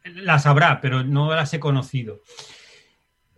Las 0.04 0.46
habrá, 0.46 0.82
pero 0.82 1.04
no 1.04 1.34
las 1.34 1.54
he 1.54 1.60
conocido. 1.60 2.22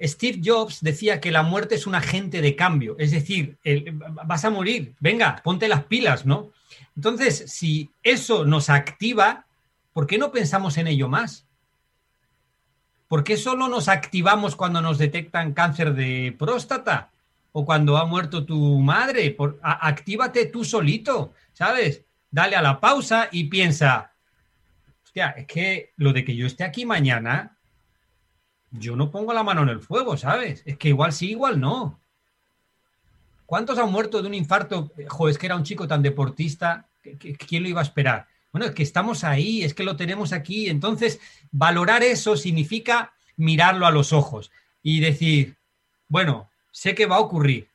Steve 0.02 0.42
Jobs 0.44 0.82
decía 0.82 1.22
que 1.22 1.32
la 1.32 1.44
muerte 1.44 1.76
es 1.76 1.88
un 1.88 1.96
agente 1.96 2.42
de 2.42 2.56
cambio, 2.56 2.96
es 3.00 3.12
decir, 3.12 3.58
vas 4.26 4.44
a 4.44 4.50
morir, 4.50 4.94
venga, 5.00 5.42
ponte 5.42 5.70
las 5.70 5.86
pilas, 5.86 6.26
¿no? 6.26 6.52
Entonces, 6.96 7.46
si 7.48 7.90
eso 8.04 8.46
nos 8.46 8.70
activa, 8.70 9.46
¿por 9.94 10.06
qué 10.08 10.18
no 10.18 10.32
pensamos 10.32 10.78
en 10.78 10.88
ello 10.88 11.08
más? 11.08 11.46
¿Por 13.08 13.24
qué 13.24 13.38
solo 13.38 13.70
nos 13.70 13.88
activamos 13.88 14.56
cuando 14.56 14.82
nos 14.82 14.98
detectan 14.98 15.54
cáncer 15.54 15.94
de 15.94 16.36
próstata? 16.38 17.12
O 17.58 17.64
cuando 17.64 17.96
ha 17.96 18.04
muerto 18.04 18.46
tu 18.46 18.80
madre. 18.80 19.32
Por, 19.32 19.60
actívate 19.64 20.48
tú 20.48 20.66
solito, 20.66 21.34
¿sabes? 21.54 22.04
Dale 22.30 22.58
a 22.58 22.62
la 22.62 22.82
pausa 22.82 23.30
y 23.32 23.46
piensa, 23.46 24.12
hostia, 25.06 25.30
es 25.30 25.48
que 25.48 25.94
lo 25.96 26.12
de 26.12 26.26
que 26.26 26.36
yo 26.36 26.48
esté 26.48 26.66
aquí 26.66 26.86
mañana, 26.86 27.58
yo 28.72 28.98
no 28.98 29.10
pongo 29.10 29.32
la 29.32 29.44
mano 29.44 29.64
en 29.64 29.70
el 29.70 29.80
fuego, 29.80 30.18
¿sabes? 30.18 30.64
Es 30.66 30.78
que 30.78 30.90
igual 30.90 31.14
sí, 31.14 31.30
igual 31.30 31.62
no. 31.62 31.98
¿Cuántos 33.46 33.80
han 33.80 33.90
muerto 33.90 34.22
de 34.22 34.28
un 34.28 34.34
infarto? 34.34 34.92
Joder, 35.08 35.32
es 35.32 35.38
que 35.38 35.46
era 35.46 35.56
un 35.56 35.64
chico 35.64 35.88
tan 35.88 36.02
deportista, 36.02 36.90
¿quién 37.48 37.64
lo 37.64 37.70
iba 37.70 37.80
a 37.80 37.86
esperar? 37.86 38.28
Bueno, 38.52 38.66
es 38.66 38.74
que 38.74 38.84
estamos 38.84 39.24
ahí, 39.24 39.64
es 39.64 39.74
que 39.74 39.84
lo 39.84 39.96
tenemos 39.96 40.34
aquí. 40.34 40.68
Entonces, 40.68 41.22
valorar 41.52 42.04
eso 42.04 42.36
significa 42.36 43.14
mirarlo 43.38 43.86
a 43.86 43.92
los 43.92 44.12
ojos 44.12 44.52
y 44.84 45.00
decir, 45.00 45.56
bueno, 46.10 46.50
sé 46.76 46.94
que 46.94 47.06
va 47.06 47.16
a 47.16 47.22
ocurrir. 47.22 47.70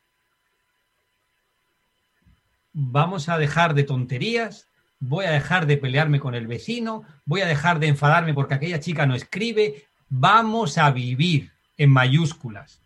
Vamos 2.75 3.31
a 3.31 3.39
dejar 3.39 3.73
de 3.73 3.85
tonterías, 3.85 4.69
voy 4.99 5.25
a 5.25 5.31
dejar 5.31 5.65
de 5.67 5.79
pelearme 5.79 6.21
con 6.21 6.35
el 6.35 6.47
vecino, 6.47 7.05
voy 7.25 7.41
a 7.41 7.47
dejar 7.47 7.81
de 7.81 7.89
enfadarme 7.89 8.35
porque 8.35 8.55
aquella 8.55 8.79
chica 8.79 9.07
no 9.07 9.15
escribe, 9.15 9.87
vamos 10.11 10.77
a 10.77 10.91
vivir 10.91 11.51
en 11.79 11.89
mayúsculas. 11.89 12.83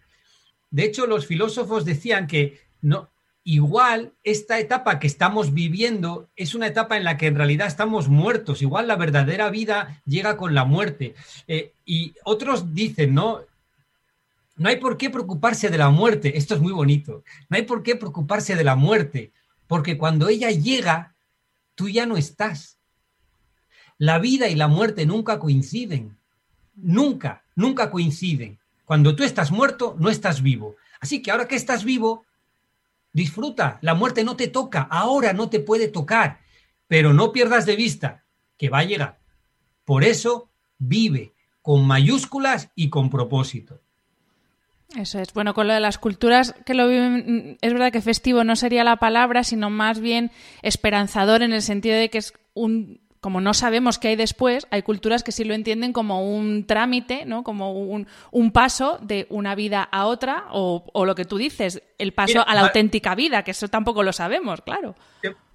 De 0.70 0.84
hecho, 0.84 1.08
los 1.08 1.26
filósofos 1.26 1.84
decían 1.84 2.28
que 2.28 2.60
no, 2.80 3.08
igual 3.42 4.12
esta 4.22 4.60
etapa 4.60 5.00
que 5.00 5.08
estamos 5.08 5.52
viviendo 5.52 6.28
es 6.36 6.54
una 6.54 6.68
etapa 6.68 6.96
en 6.96 7.02
la 7.02 7.16
que 7.16 7.26
en 7.26 7.34
realidad 7.34 7.66
estamos 7.66 8.08
muertos, 8.08 8.62
igual 8.62 8.86
la 8.86 8.94
verdadera 8.94 9.50
vida 9.50 10.00
llega 10.06 10.36
con 10.36 10.54
la 10.54 10.64
muerte. 10.64 11.16
Eh, 11.48 11.72
y 11.84 12.14
otros 12.22 12.72
dicen, 12.72 13.14
¿no? 13.14 13.40
No 14.56 14.68
hay 14.68 14.76
por 14.76 14.96
qué 14.96 15.10
preocuparse 15.10 15.68
de 15.68 15.78
la 15.78 15.90
muerte. 15.90 16.38
Esto 16.38 16.54
es 16.54 16.60
muy 16.60 16.72
bonito. 16.72 17.24
No 17.48 17.56
hay 17.56 17.62
por 17.62 17.82
qué 17.82 17.96
preocuparse 17.96 18.54
de 18.54 18.64
la 18.64 18.76
muerte, 18.76 19.32
porque 19.66 19.98
cuando 19.98 20.28
ella 20.28 20.50
llega, 20.50 21.14
tú 21.74 21.88
ya 21.88 22.06
no 22.06 22.16
estás. 22.16 22.78
La 23.98 24.18
vida 24.18 24.48
y 24.48 24.54
la 24.54 24.68
muerte 24.68 25.06
nunca 25.06 25.38
coinciden. 25.38 26.16
Nunca, 26.76 27.44
nunca 27.54 27.90
coinciden. 27.90 28.58
Cuando 28.84 29.16
tú 29.16 29.22
estás 29.22 29.50
muerto, 29.50 29.96
no 29.98 30.10
estás 30.10 30.42
vivo. 30.42 30.76
Así 31.00 31.22
que 31.22 31.30
ahora 31.30 31.48
que 31.48 31.56
estás 31.56 31.84
vivo, 31.84 32.24
disfruta. 33.12 33.78
La 33.80 33.94
muerte 33.94 34.24
no 34.24 34.36
te 34.36 34.48
toca, 34.48 34.82
ahora 34.82 35.32
no 35.32 35.48
te 35.48 35.60
puede 35.60 35.88
tocar, 35.88 36.40
pero 36.86 37.12
no 37.12 37.32
pierdas 37.32 37.66
de 37.66 37.76
vista 37.76 38.24
que 38.58 38.68
va 38.68 38.80
a 38.80 38.84
llegar. 38.84 39.18
Por 39.84 40.04
eso, 40.04 40.48
vive 40.78 41.32
con 41.62 41.86
mayúsculas 41.86 42.70
y 42.74 42.90
con 42.90 43.10
propósito. 43.10 43.80
Eso 44.96 45.18
es. 45.18 45.32
Bueno, 45.32 45.54
con 45.54 45.66
lo 45.66 45.74
de 45.74 45.80
las 45.80 45.98
culturas 45.98 46.54
que 46.64 46.74
lo 46.74 46.88
viven, 46.88 47.58
es 47.60 47.72
verdad 47.72 47.90
que 47.92 48.00
festivo 48.00 48.44
no 48.44 48.54
sería 48.54 48.84
la 48.84 48.96
palabra, 48.96 49.42
sino 49.42 49.70
más 49.70 49.98
bien 50.00 50.30
esperanzador 50.62 51.42
en 51.42 51.52
el 51.52 51.62
sentido 51.62 51.96
de 51.96 52.10
que 52.10 52.18
es 52.18 52.32
un 52.54 53.00
como 53.24 53.40
no 53.40 53.54
sabemos 53.54 53.98
qué 53.98 54.08
hay 54.08 54.16
después, 54.16 54.66
hay 54.70 54.82
culturas 54.82 55.22
que 55.22 55.32
sí 55.32 55.44
lo 55.44 55.54
entienden 55.54 55.94
como 55.94 56.30
un 56.30 56.66
trámite, 56.66 57.24
¿no? 57.24 57.42
Como 57.42 57.72
un, 57.72 58.52
paso 58.52 58.98
de 59.00 59.26
una 59.30 59.54
vida 59.54 59.82
a 59.82 60.04
otra, 60.04 60.44
o, 60.50 61.06
lo 61.06 61.14
que 61.14 61.24
tú 61.24 61.38
dices, 61.38 61.82
el 61.96 62.12
paso 62.12 62.46
a 62.46 62.54
la 62.54 62.60
auténtica 62.60 63.14
vida, 63.14 63.42
que 63.42 63.52
eso 63.52 63.68
tampoco 63.68 64.02
lo 64.02 64.12
sabemos, 64.12 64.60
claro. 64.60 64.94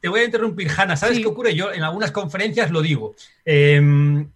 Te, 0.02 0.10
voy 0.10 0.22
a 0.22 0.24
interrumpir, 0.24 0.68
Hanna. 0.76 0.96
¿Sabes 0.96 1.20
qué 1.20 1.28
ocurre? 1.28 1.54
Yo 1.54 1.72
en 1.72 1.84
algunas 1.84 2.12
conferencias 2.12 2.72
lo 2.72 2.82
digo. 2.82 3.14
Em, 3.46 4.32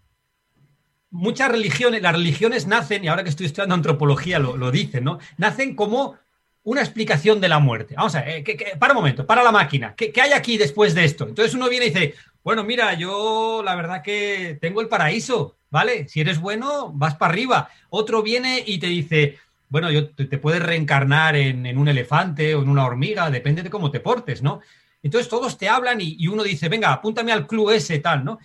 muchas 1.13 1.49
religiones, 1.49 2.01
las 2.01 2.13
religiones 2.13 2.67
nacen, 2.67 3.03
y 3.03 3.07
ahora 3.07 3.23
que 3.23 3.29
estoy 3.29 3.45
estudiando 3.45 3.75
antropología 3.75 4.39
lo, 4.39 4.57
lo 4.57 4.71
dicen, 4.71 5.03
¿no? 5.03 5.19
Nacen 5.37 5.75
como 5.75 6.17
una 6.63 6.81
explicación 6.81 7.39
de 7.39 7.49
la 7.49 7.59
muerte. 7.59 7.93
Vamos 7.95 8.15
a 8.15 8.21
ver, 8.21 8.43
eh, 8.49 8.77
para 8.79 8.93
un 8.93 8.97
momento, 8.99 9.25
para 9.25 9.43
la 9.43 9.51
máquina. 9.51 9.93
¿Qué, 9.95 10.11
hay 10.19 10.31
aquí 10.31 10.57
después 10.57 10.95
de 10.95 11.05
esto? 11.05 11.27
Entonces 11.27 11.53
uno 11.53 11.69
viene 11.69 11.85
y 11.85 11.89
dice, 11.89 12.15
bueno, 12.43 12.63
mira, 12.63 12.93
yo 12.93 13.61
la 13.63 13.75
verdad 13.75 14.01
que 14.01 14.57
tengo 14.59 14.81
el 14.81 14.87
paraíso, 14.87 15.57
¿vale? 15.69 16.07
Si 16.07 16.21
eres 16.21 16.39
bueno, 16.39 16.91
vas 16.93 17.15
para 17.15 17.31
arriba. 17.31 17.69
Otro 17.89 18.23
viene 18.23 18.63
y 18.65 18.79
te 18.79 18.87
dice, 18.87 19.37
bueno, 19.69 19.91
yo 19.91 20.09
te, 20.09 20.37
puedes 20.37 20.63
reencarnar 20.63 21.35
en, 21.35 21.77
un 21.77 21.87
elefante 21.87 22.55
o 22.55 22.63
en 22.63 22.69
una 22.69 22.85
hormiga, 22.85 23.29
depende 23.29 23.61
de 23.61 23.69
cómo 23.69 23.91
te 23.91 23.99
portes, 23.99 24.41
¿no? 24.41 24.61
Entonces 25.01 25.29
todos 25.29 25.57
te 25.57 25.67
hablan 25.67 25.99
y 25.99 26.27
uno 26.27 26.43
dice, 26.43 26.69
venga, 26.69 26.93
apúntame 26.93 27.33
al 27.33 27.45
club 27.45 27.71
ese, 27.71 27.99
tal, 27.99 28.23
¿no? 28.23 28.39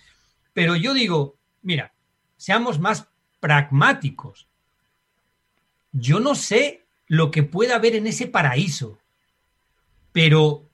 Pero 0.51 0.75
yo 0.75 0.93
digo, 0.93 1.37
mira, 1.61 1.93
seamos 2.39 2.79
más 2.79 3.07
pragmáticos. 3.41 4.47
Yo 5.91 6.19
no 6.19 6.35
sé 6.35 6.85
lo 7.07 7.31
que 7.31 7.43
pueda 7.43 7.75
haber 7.75 7.95
en 7.95 8.07
ese 8.07 8.27
paraíso. 8.27 8.97
Pero 10.13 10.65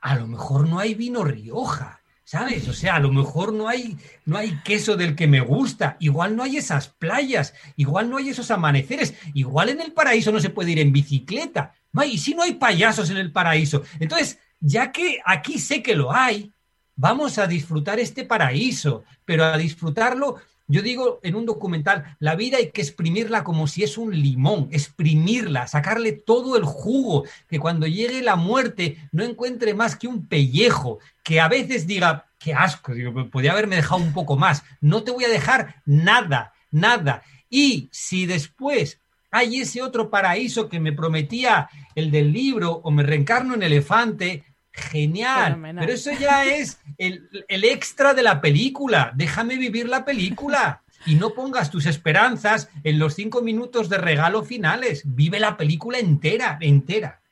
a 0.00 0.14
lo 0.14 0.26
mejor 0.28 0.68
no 0.68 0.78
hay 0.78 0.94
vino 0.94 1.24
Rioja, 1.24 2.00
¿sabes? 2.24 2.68
O 2.68 2.72
sea, 2.72 2.94
a 2.94 3.00
lo 3.00 3.10
mejor 3.10 3.52
no 3.52 3.68
hay, 3.68 3.98
no 4.24 4.38
hay 4.38 4.56
queso 4.64 4.96
del 4.96 5.16
que 5.16 5.26
me 5.26 5.40
gusta, 5.40 5.96
igual 5.98 6.36
no 6.36 6.44
hay 6.44 6.58
esas 6.58 6.88
playas, 6.88 7.54
igual 7.76 8.08
no 8.08 8.16
hay 8.16 8.30
esos 8.30 8.50
amaneceres, 8.50 9.14
igual 9.34 9.70
en 9.70 9.80
el 9.80 9.92
paraíso 9.92 10.30
no 10.30 10.38
se 10.38 10.50
puede 10.50 10.70
ir 10.70 10.78
en 10.78 10.92
bicicleta. 10.92 11.74
¿Y 12.06 12.18
si 12.18 12.34
no 12.34 12.42
hay 12.44 12.54
payasos 12.54 13.10
en 13.10 13.16
el 13.16 13.32
paraíso? 13.32 13.82
Entonces, 13.98 14.38
ya 14.60 14.92
que 14.92 15.18
aquí 15.24 15.58
sé 15.58 15.82
que 15.82 15.96
lo 15.96 16.12
hay, 16.12 16.52
vamos 16.94 17.38
a 17.38 17.48
disfrutar 17.48 17.98
este 17.98 18.24
paraíso, 18.24 19.02
pero 19.24 19.44
a 19.44 19.58
disfrutarlo 19.58 20.36
yo 20.68 20.82
digo 20.82 21.18
en 21.22 21.34
un 21.34 21.46
documental, 21.46 22.16
la 22.20 22.36
vida 22.36 22.58
hay 22.58 22.70
que 22.70 22.82
exprimirla 22.82 23.42
como 23.42 23.66
si 23.66 23.82
es 23.82 23.96
un 23.96 24.14
limón, 24.14 24.68
exprimirla, 24.70 25.66
sacarle 25.66 26.12
todo 26.12 26.56
el 26.56 26.64
jugo, 26.64 27.24
que 27.48 27.58
cuando 27.58 27.86
llegue 27.86 28.22
la 28.22 28.36
muerte 28.36 28.98
no 29.10 29.24
encuentre 29.24 29.72
más 29.72 29.96
que 29.96 30.06
un 30.06 30.26
pellejo, 30.26 30.98
que 31.24 31.40
a 31.40 31.48
veces 31.48 31.86
diga, 31.86 32.26
qué 32.38 32.52
asco, 32.52 32.92
digo, 32.92 33.30
podría 33.30 33.52
haberme 33.52 33.76
dejado 33.76 34.02
un 34.02 34.12
poco 34.12 34.36
más, 34.36 34.62
no 34.82 35.02
te 35.02 35.10
voy 35.10 35.24
a 35.24 35.30
dejar 35.30 35.82
nada, 35.86 36.52
nada. 36.70 37.22
Y 37.48 37.88
si 37.90 38.26
después 38.26 39.00
hay 39.30 39.60
ese 39.60 39.82
otro 39.82 40.10
paraíso 40.10 40.68
que 40.68 40.80
me 40.80 40.92
prometía 40.92 41.68
el 41.94 42.10
del 42.10 42.32
libro 42.32 42.80
o 42.84 42.90
me 42.90 43.02
reencarno 43.02 43.54
en 43.54 43.62
elefante, 43.62 44.44
Genial. 44.78 45.60
Pero 45.78 45.92
eso 45.92 46.10
ya 46.12 46.44
es 46.44 46.80
el, 46.96 47.28
extra 47.48 48.14
de 48.14 48.22
la 48.22 48.40
película. 48.40 49.12
Déjame 49.14 49.56
vivir 49.56 49.88
la 49.88 50.04
película. 50.04 50.82
Y 51.06 51.14
no 51.14 51.34
pongas 51.34 51.70
tus 51.70 51.86
esperanzas 51.86 52.68
en 52.82 52.98
los 52.98 53.14
cinco 53.14 53.42
minutos 53.42 53.88
de 53.88 53.98
regalo 53.98 54.42
finales. 54.42 55.02
Vive 55.04 55.38
la 55.38 55.56
película 55.56 55.98
entera, 55.98 56.58
entera. 56.60 57.22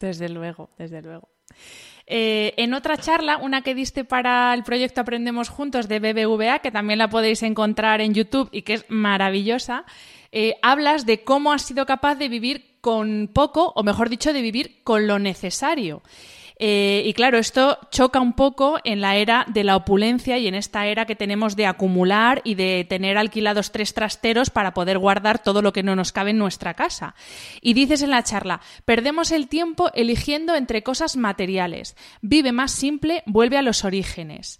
Desde 0.00 0.28
luego, 0.28 0.70
desde 0.78 1.02
luego. 1.02 1.28
Eh, 2.06 2.54
en 2.56 2.72
otra 2.72 2.96
charla, 2.96 3.38
una 3.38 3.62
que 3.62 3.74
diste 3.74 4.04
para 4.04 4.54
el 4.54 4.62
proyecto 4.62 5.00
Aprendemos 5.00 5.48
Juntos 5.48 5.88
de 5.88 5.98
BBVA, 5.98 6.60
que 6.60 6.70
también 6.70 7.00
la 7.00 7.10
podéis 7.10 7.42
encontrar 7.42 8.00
en 8.00 8.14
YouTube 8.14 8.48
y 8.52 8.62
que 8.62 8.74
es 8.74 8.84
maravillosa, 8.88 9.84
eh, 10.30 10.54
hablas 10.62 11.04
de 11.04 11.24
cómo 11.24 11.52
has 11.52 11.62
sido 11.62 11.84
capaz 11.84 12.14
de 12.14 12.28
vivir 12.28 12.78
con 12.80 13.28
poco, 13.32 13.72
o 13.74 13.82
mejor 13.82 14.08
dicho, 14.08 14.32
de 14.32 14.42
vivir 14.42 14.82
con 14.84 15.08
lo 15.08 15.18
necesario. 15.18 16.02
Eh, 16.58 17.02
y 17.04 17.12
claro, 17.12 17.36
esto 17.36 17.78
choca 17.90 18.18
un 18.20 18.32
poco 18.32 18.78
en 18.82 19.02
la 19.02 19.16
era 19.16 19.44
de 19.46 19.62
la 19.62 19.76
opulencia 19.76 20.38
y 20.38 20.46
en 20.46 20.54
esta 20.54 20.86
era 20.86 21.04
que 21.04 21.14
tenemos 21.14 21.54
de 21.54 21.66
acumular 21.66 22.40
y 22.44 22.54
de 22.54 22.86
tener 22.88 23.18
alquilados 23.18 23.72
tres 23.72 23.92
trasteros 23.92 24.48
para 24.48 24.72
poder 24.72 24.98
guardar 24.98 25.42
todo 25.42 25.60
lo 25.60 25.74
que 25.74 25.82
no 25.82 25.94
nos 25.94 26.12
cabe 26.12 26.30
en 26.30 26.38
nuestra 26.38 26.72
casa. 26.72 27.14
Y 27.60 27.74
dices 27.74 28.00
en 28.00 28.10
la 28.10 28.22
charla, 28.22 28.62
perdemos 28.86 29.32
el 29.32 29.48
tiempo 29.48 29.90
eligiendo 29.92 30.54
entre 30.54 30.82
cosas 30.82 31.16
materiales. 31.16 31.94
Vive 32.22 32.52
más 32.52 32.72
simple, 32.72 33.22
vuelve 33.26 33.58
a 33.58 33.62
los 33.62 33.84
orígenes. 33.84 34.58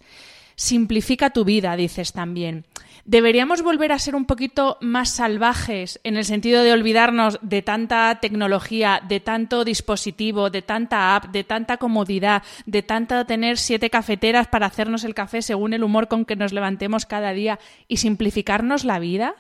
Simplifica 0.55 1.31
tu 1.31 1.45
vida, 1.45 1.77
dices 1.77 2.13
también. 2.13 2.67
¿Deberíamos 3.07 3.63
volver 3.63 3.93
a 3.93 4.01
ser 4.01 4.17
un 4.17 4.25
poquito 4.25 4.79
más 4.81 5.11
salvajes 5.11 6.01
en 6.03 6.17
el 6.17 6.25
sentido 6.25 6.65
de 6.65 6.73
olvidarnos 6.73 7.39
de 7.41 7.63
tanta 7.63 8.19
tecnología, 8.21 9.01
de 9.09 9.21
tanto 9.21 9.65
dispositivo, 9.65 10.51
de 10.51 10.63
tanta 10.63 11.15
app, 11.15 11.27
de 11.27 11.45
tanta 11.45 11.77
comodidad, 11.77 12.43
de 12.67 12.83
tanta 12.83 13.25
tener 13.25 13.59
siete 13.59 13.91
cafeteras 13.91 14.49
para 14.49 14.67
hacernos 14.67 15.05
el 15.05 15.15
café 15.15 15.41
según 15.41 15.73
el 15.73 15.85
humor 15.85 16.09
con 16.09 16.25
que 16.25 16.35
nos 16.35 16.53
levantemos 16.53 17.07
cada 17.07 17.33
día 17.33 17.61
y 17.87 17.99
simplificarnos 17.99 18.85
la 18.85 18.99
vida? 18.99 19.37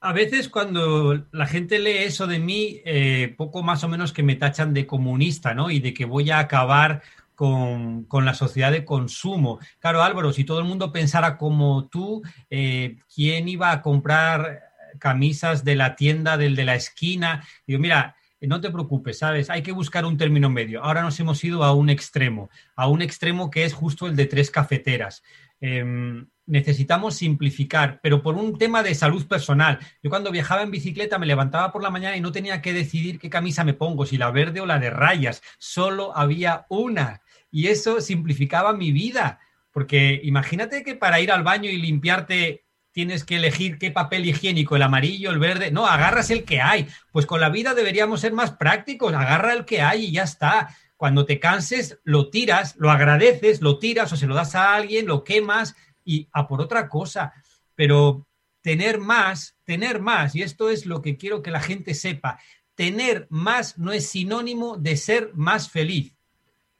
A 0.00 0.12
veces 0.12 0.50
cuando 0.50 1.24
la 1.32 1.46
gente 1.46 1.78
lee 1.78 2.04
eso 2.04 2.26
de 2.26 2.38
mí, 2.38 2.82
eh, 2.84 3.34
poco 3.38 3.62
más 3.62 3.84
o 3.84 3.88
menos 3.88 4.12
que 4.12 4.22
me 4.22 4.36
tachan 4.36 4.74
de 4.74 4.86
comunista, 4.86 5.54
¿no? 5.54 5.70
Y 5.70 5.80
de 5.80 5.94
que 5.94 6.04
voy 6.04 6.30
a 6.30 6.40
acabar 6.40 7.00
con, 7.36 8.06
la 8.24 8.34
sociedad 8.34 8.72
de 8.72 8.84
consumo. 8.84 9.60
Claro, 9.78 10.02
Álvaro, 10.02 10.32
si 10.32 10.44
todo 10.44 10.58
el 10.58 10.64
mundo 10.64 10.90
pensara 10.90 11.38
como 11.38 11.86
tú, 11.88 12.22
eh, 12.50 12.96
¿quién 13.14 13.48
iba 13.48 13.70
a 13.70 13.82
comprar 13.82 14.62
camisas 14.98 15.62
de 15.62 15.76
la 15.76 15.94
tienda 15.94 16.36
del 16.36 16.56
de 16.56 16.64
la 16.64 16.74
esquina? 16.74 17.46
Digo, 17.66 17.78
mira, 17.78 18.16
no 18.40 18.60
te 18.60 18.70
preocupes, 18.70 19.18
¿sabes? 19.18 19.50
Hay 19.50 19.62
que 19.62 19.72
buscar 19.72 20.04
un 20.04 20.16
término 20.16 20.50
medio. 20.50 20.82
Ahora 20.82 21.02
nos 21.02 21.18
hemos 21.20 21.42
ido 21.44 21.62
a 21.62 21.72
un 21.72 21.90
extremo, 21.90 22.50
a 22.74 22.88
un 22.88 23.02
extremo 23.02 23.50
que 23.50 23.64
es 23.64 23.74
justo 23.74 24.06
el 24.06 24.16
de 24.16 24.26
tres 24.26 24.50
cafeteras. 24.50 25.22
Em, 25.60 26.26
necesitamos 26.46 27.16
simplificar, 27.16 27.98
pero 28.02 28.22
por 28.22 28.36
un 28.36 28.56
tema 28.58 28.82
de 28.82 28.94
salud 28.94 29.26
personal. 29.26 29.78
Yo 30.02 30.10
cuando 30.10 30.30
viajaba 30.30 30.62
en 30.62 30.70
bicicleta 30.70 31.18
me 31.18 31.26
levantaba 31.26 31.72
por 31.72 31.82
la 31.82 31.90
mañana 31.90 32.16
y 32.16 32.20
no 32.20 32.32
tenía 32.32 32.62
que 32.62 32.72
decidir 32.72 33.18
qué 33.18 33.28
camisa 33.28 33.64
me 33.64 33.74
pongo, 33.74 34.06
si 34.06 34.16
la 34.16 34.30
verde 34.30 34.60
o 34.60 34.66
la 34.66 34.78
de 34.78 34.90
rayas, 34.90 35.42
solo 35.58 36.16
había 36.16 36.66
una 36.68 37.22
y 37.56 37.68
eso 37.68 38.02
simplificaba 38.02 38.74
mi 38.74 38.92
vida, 38.92 39.40
porque 39.72 40.20
imagínate 40.22 40.82
que 40.82 40.94
para 40.94 41.20
ir 41.20 41.32
al 41.32 41.42
baño 41.42 41.70
y 41.70 41.78
limpiarte 41.78 42.66
tienes 42.92 43.24
que 43.24 43.36
elegir 43.36 43.78
qué 43.78 43.90
papel 43.90 44.26
higiénico, 44.26 44.76
el 44.76 44.82
amarillo, 44.82 45.30
el 45.30 45.38
verde, 45.38 45.70
no, 45.70 45.86
agarras 45.86 46.28
el 46.28 46.44
que 46.44 46.60
hay. 46.60 46.86
Pues 47.12 47.24
con 47.24 47.40
la 47.40 47.48
vida 47.48 47.72
deberíamos 47.72 48.20
ser 48.20 48.34
más 48.34 48.50
prácticos, 48.50 49.14
agarra 49.14 49.54
el 49.54 49.64
que 49.64 49.80
hay 49.80 50.04
y 50.04 50.12
ya 50.12 50.24
está. 50.24 50.68
Cuando 50.98 51.24
te 51.24 51.40
canses, 51.40 51.98
lo 52.04 52.28
tiras, 52.28 52.76
lo 52.76 52.90
agradeces, 52.90 53.62
lo 53.62 53.78
tiras 53.78 54.12
o 54.12 54.18
se 54.18 54.26
lo 54.26 54.34
das 54.34 54.54
a 54.54 54.74
alguien, 54.74 55.06
lo 55.06 55.24
quemas 55.24 55.76
y 56.04 56.28
a 56.32 56.46
por 56.46 56.60
otra 56.60 56.90
cosa. 56.90 57.32
Pero 57.74 58.28
tener 58.60 58.98
más, 58.98 59.56
tener 59.64 60.02
más, 60.02 60.36
y 60.36 60.42
esto 60.42 60.68
es 60.68 60.84
lo 60.84 61.00
que 61.00 61.16
quiero 61.16 61.40
que 61.40 61.50
la 61.50 61.60
gente 61.60 61.94
sepa, 61.94 62.38
tener 62.74 63.26
más 63.30 63.78
no 63.78 63.92
es 63.92 64.10
sinónimo 64.10 64.76
de 64.76 64.98
ser 64.98 65.30
más 65.32 65.70
feliz 65.70 66.15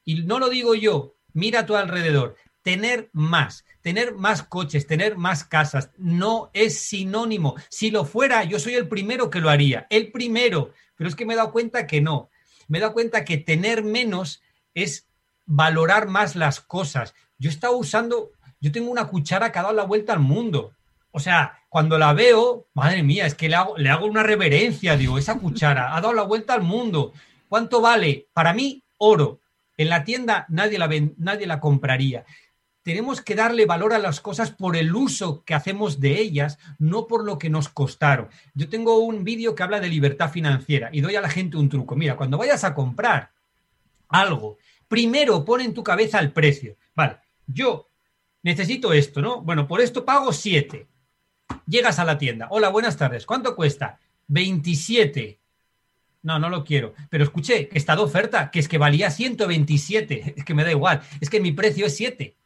y 0.06 0.22
no 0.22 0.38
lo 0.38 0.48
digo 0.48 0.74
yo, 0.74 1.16
mira 1.34 1.60
a 1.60 1.66
tu 1.66 1.76
alrededor, 1.76 2.36
tener 2.62 3.10
más, 3.12 3.66
tener 3.82 4.14
más 4.14 4.42
coches, 4.42 4.86
tener 4.86 5.16
más 5.16 5.44
casas, 5.44 5.90
no 5.98 6.50
es 6.54 6.80
sinónimo. 6.80 7.56
Si 7.68 7.90
lo 7.90 8.04
fuera, 8.06 8.44
yo 8.44 8.58
soy 8.58 8.74
el 8.74 8.88
primero 8.88 9.28
que 9.28 9.40
lo 9.40 9.50
haría, 9.50 9.86
el 9.90 10.12
primero, 10.12 10.70
pero 10.94 11.10
es 11.10 11.16
que 11.16 11.26
me 11.26 11.34
he 11.34 11.36
dado 11.36 11.52
cuenta 11.52 11.86
que 11.86 12.00
no. 12.00 12.30
Me 12.68 12.78
he 12.78 12.80
dado 12.80 12.94
cuenta 12.94 13.24
que 13.24 13.36
tener 13.36 13.84
menos 13.84 14.42
es 14.74 15.08
valorar 15.44 16.06
más 16.06 16.36
las 16.36 16.60
cosas. 16.60 17.14
Yo 17.38 17.50
he 17.50 17.52
estado 17.52 17.76
usando, 17.76 18.30
yo 18.60 18.72
tengo 18.72 18.90
una 18.90 19.08
cuchara 19.08 19.52
que 19.52 19.58
ha 19.58 19.62
dado 19.62 19.74
la 19.74 19.84
vuelta 19.84 20.12
al 20.12 20.20
mundo. 20.20 20.72
O 21.10 21.20
sea, 21.20 21.60
cuando 21.68 21.98
la 21.98 22.12
veo, 22.12 22.68
madre 22.74 23.02
mía, 23.02 23.26
es 23.26 23.34
que 23.34 23.48
le 23.48 23.56
hago, 23.56 23.76
le 23.76 23.90
hago 23.90 24.06
una 24.06 24.22
reverencia, 24.22 24.96
digo, 24.96 25.18
esa 25.18 25.38
cuchara 25.38 25.96
ha 25.96 26.00
dado 26.00 26.14
la 26.14 26.22
vuelta 26.22 26.54
al 26.54 26.62
mundo. 26.62 27.12
¿Cuánto 27.48 27.80
vale? 27.80 28.28
Para 28.32 28.52
mí, 28.52 28.84
oro. 28.98 29.40
En 29.76 29.88
la 29.88 30.04
tienda 30.04 30.46
nadie 30.48 30.78
la, 30.78 30.88
nadie 31.18 31.46
la 31.46 31.60
compraría. 31.60 32.24
Tenemos 32.82 33.20
que 33.20 33.34
darle 33.34 33.66
valor 33.66 33.92
a 33.92 33.98
las 33.98 34.20
cosas 34.20 34.52
por 34.52 34.76
el 34.76 34.94
uso 34.94 35.42
que 35.44 35.54
hacemos 35.54 35.98
de 35.98 36.20
ellas, 36.20 36.58
no 36.78 37.08
por 37.08 37.24
lo 37.24 37.36
que 37.38 37.50
nos 37.50 37.68
costaron. 37.68 38.28
Yo 38.54 38.68
tengo 38.68 38.98
un 38.98 39.24
vídeo 39.24 39.54
que 39.54 39.64
habla 39.64 39.80
de 39.80 39.88
libertad 39.88 40.30
financiera 40.30 40.88
y 40.92 41.00
doy 41.00 41.16
a 41.16 41.20
la 41.20 41.28
gente 41.28 41.56
un 41.56 41.68
truco. 41.68 41.96
Mira, 41.96 42.16
cuando 42.16 42.38
vayas 42.38 42.62
a 42.62 42.74
comprar 42.74 43.32
algo, 44.08 44.58
primero 44.86 45.44
pon 45.44 45.62
en 45.62 45.74
tu 45.74 45.82
cabeza 45.82 46.20
el 46.20 46.32
precio. 46.32 46.76
Vale, 46.94 47.16
yo 47.46 47.88
necesito 48.44 48.92
esto, 48.92 49.20
¿no? 49.20 49.42
Bueno, 49.42 49.66
por 49.66 49.80
esto 49.80 50.04
pago 50.04 50.32
7. 50.32 50.86
Llegas 51.66 51.98
a 51.98 52.04
la 52.04 52.18
tienda. 52.18 52.46
Hola, 52.50 52.68
buenas 52.68 52.96
tardes. 52.96 53.26
¿Cuánto 53.26 53.56
cuesta? 53.56 53.98
27 54.28 55.40
no, 56.26 56.40
no 56.40 56.50
lo 56.50 56.64
quiero. 56.64 56.92
Pero 57.08 57.22
escuché 57.22 57.68
que 57.68 57.78
está 57.78 57.94
de 57.94 58.02
oferta, 58.02 58.50
que 58.50 58.58
es 58.58 58.66
que 58.66 58.78
valía 58.78 59.12
127. 59.12 60.34
Es 60.36 60.44
que 60.44 60.54
me 60.54 60.64
da 60.64 60.72
igual. 60.72 61.00
Es 61.20 61.30
que 61.30 61.38
mi 61.38 61.52
precio 61.52 61.86
es 61.86 61.94
7. 61.94 62.36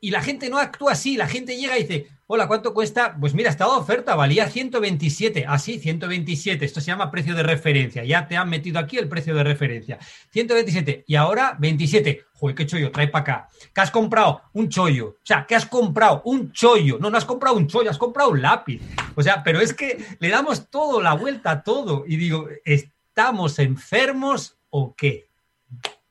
Y 0.00 0.10
la 0.10 0.20
gente 0.20 0.50
no 0.50 0.58
actúa 0.58 0.90
así. 0.90 1.16
La 1.16 1.28
gente 1.28 1.56
llega 1.56 1.78
y 1.78 1.84
dice, 1.84 2.08
hola, 2.28 2.48
¿cuánto 2.48 2.74
cuesta? 2.74 3.16
Pues 3.18 3.34
mira, 3.34 3.50
estaba 3.50 3.76
oferta, 3.76 4.14
valía 4.14 4.48
127. 4.48 5.44
Ah, 5.46 5.58
sí, 5.58 5.78
127. 5.78 6.64
Esto 6.64 6.80
se 6.80 6.88
llama 6.88 7.10
precio 7.10 7.34
de 7.34 7.42
referencia. 7.42 8.04
Ya 8.04 8.26
te 8.26 8.36
han 8.36 8.48
metido 8.48 8.78
aquí 8.78 8.98
el 8.98 9.08
precio 9.08 9.34
de 9.34 9.44
referencia. 9.44 9.98
127. 10.30 11.04
Y 11.06 11.14
ahora 11.14 11.56
27. 11.58 12.24
Joder, 12.34 12.56
qué 12.56 12.66
chollo, 12.66 12.90
trae 12.90 13.08
para 13.08 13.22
acá. 13.22 13.48
¿Qué 13.74 13.80
has 13.80 13.90
comprado? 13.90 14.42
Un 14.52 14.68
chollo. 14.68 15.08
O 15.08 15.16
sea, 15.22 15.46
¿qué 15.46 15.54
has 15.54 15.66
comprado? 15.66 16.22
Un 16.24 16.52
chollo. 16.52 16.98
No, 16.98 17.10
no 17.10 17.16
has 17.16 17.24
comprado 17.24 17.56
un 17.56 17.66
chollo, 17.66 17.90
has 17.90 17.98
comprado 17.98 18.30
un 18.30 18.42
lápiz. 18.42 18.82
O 19.14 19.22
sea, 19.22 19.42
pero 19.42 19.60
es 19.60 19.72
que 19.72 20.04
le 20.18 20.28
damos 20.28 20.68
todo, 20.68 21.00
la 21.00 21.14
vuelta 21.14 21.50
a 21.50 21.62
todo. 21.62 22.04
Y 22.06 22.16
digo, 22.16 22.48
¿estamos 22.64 23.58
enfermos 23.58 24.58
o 24.70 24.94
qué? 24.94 25.28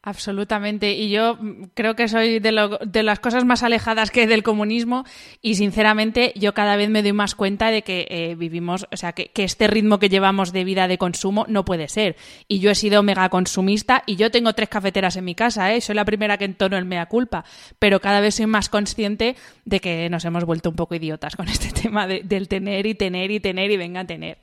Absolutamente. 0.06 0.92
Y 0.92 1.10
yo 1.10 1.40
creo 1.74 1.96
que 1.96 2.08
soy 2.08 2.38
de, 2.38 2.52
lo, 2.52 2.78
de, 2.78 3.02
las 3.02 3.20
cosas 3.20 3.44
más 3.44 3.64
alejadas 3.64 4.12
que 4.12 4.28
del 4.28 4.44
comunismo 4.44 5.04
y 5.42 5.56
sinceramente 5.56 6.32
yo 6.36 6.54
cada 6.54 6.76
vez 6.76 6.92
me 6.92 7.02
doy 7.02 7.12
más 7.12 7.34
cuenta 7.34 7.72
de 7.72 7.82
que 7.82 8.06
eh, 8.12 8.36
vivimos, 8.36 8.86
o 8.92 8.98
sea, 8.98 9.14
que, 9.14 9.30
que, 9.30 9.44
este 9.44 9.66
ritmo 9.66 9.98
que 9.98 10.08
llevamos 10.08 10.54
de 10.54 10.64
vida 10.64 10.88
de 10.88 11.00
consumo 11.00 11.48
no 11.50 11.66
puede 11.66 11.88
ser. 11.88 12.18
Y 12.48 12.60
yo 12.60 12.70
he 12.70 12.76
sido 12.76 13.02
mega 13.02 13.28
consumista 13.30 14.04
y 14.06 14.16
yo 14.16 14.30
tengo 14.30 14.54
tres 14.54 14.70
cafeteras 14.70 15.16
en 15.16 15.26
mi 15.26 15.34
casa, 15.34 15.74
¿eh? 15.74 15.82
soy 15.82 15.96
la 15.96 16.06
primera 16.06 16.38
que 16.38 16.46
entono 16.46 16.78
el 16.78 16.86
mea 16.86 17.08
culpa, 17.08 17.44
pero 17.80 18.00
cada 18.00 18.20
vez 18.20 18.36
soy 18.36 18.46
más 18.46 18.70
consciente 18.70 19.36
de 19.66 19.80
que 19.80 20.08
nos 20.12 20.24
hemos 20.24 20.46
vuelto 20.46 20.70
un 20.70 20.76
poco 20.76 20.94
idiotas 20.94 21.36
con 21.36 21.48
este 21.48 21.72
tema 21.82 22.06
de, 22.06 22.22
del 22.24 22.48
tener 22.48 22.86
y 22.86 22.94
tener 22.94 23.32
y 23.32 23.40
tener 23.40 23.72
y 23.72 23.78
venga 23.78 24.02
a 24.02 24.06
tener. 24.06 24.38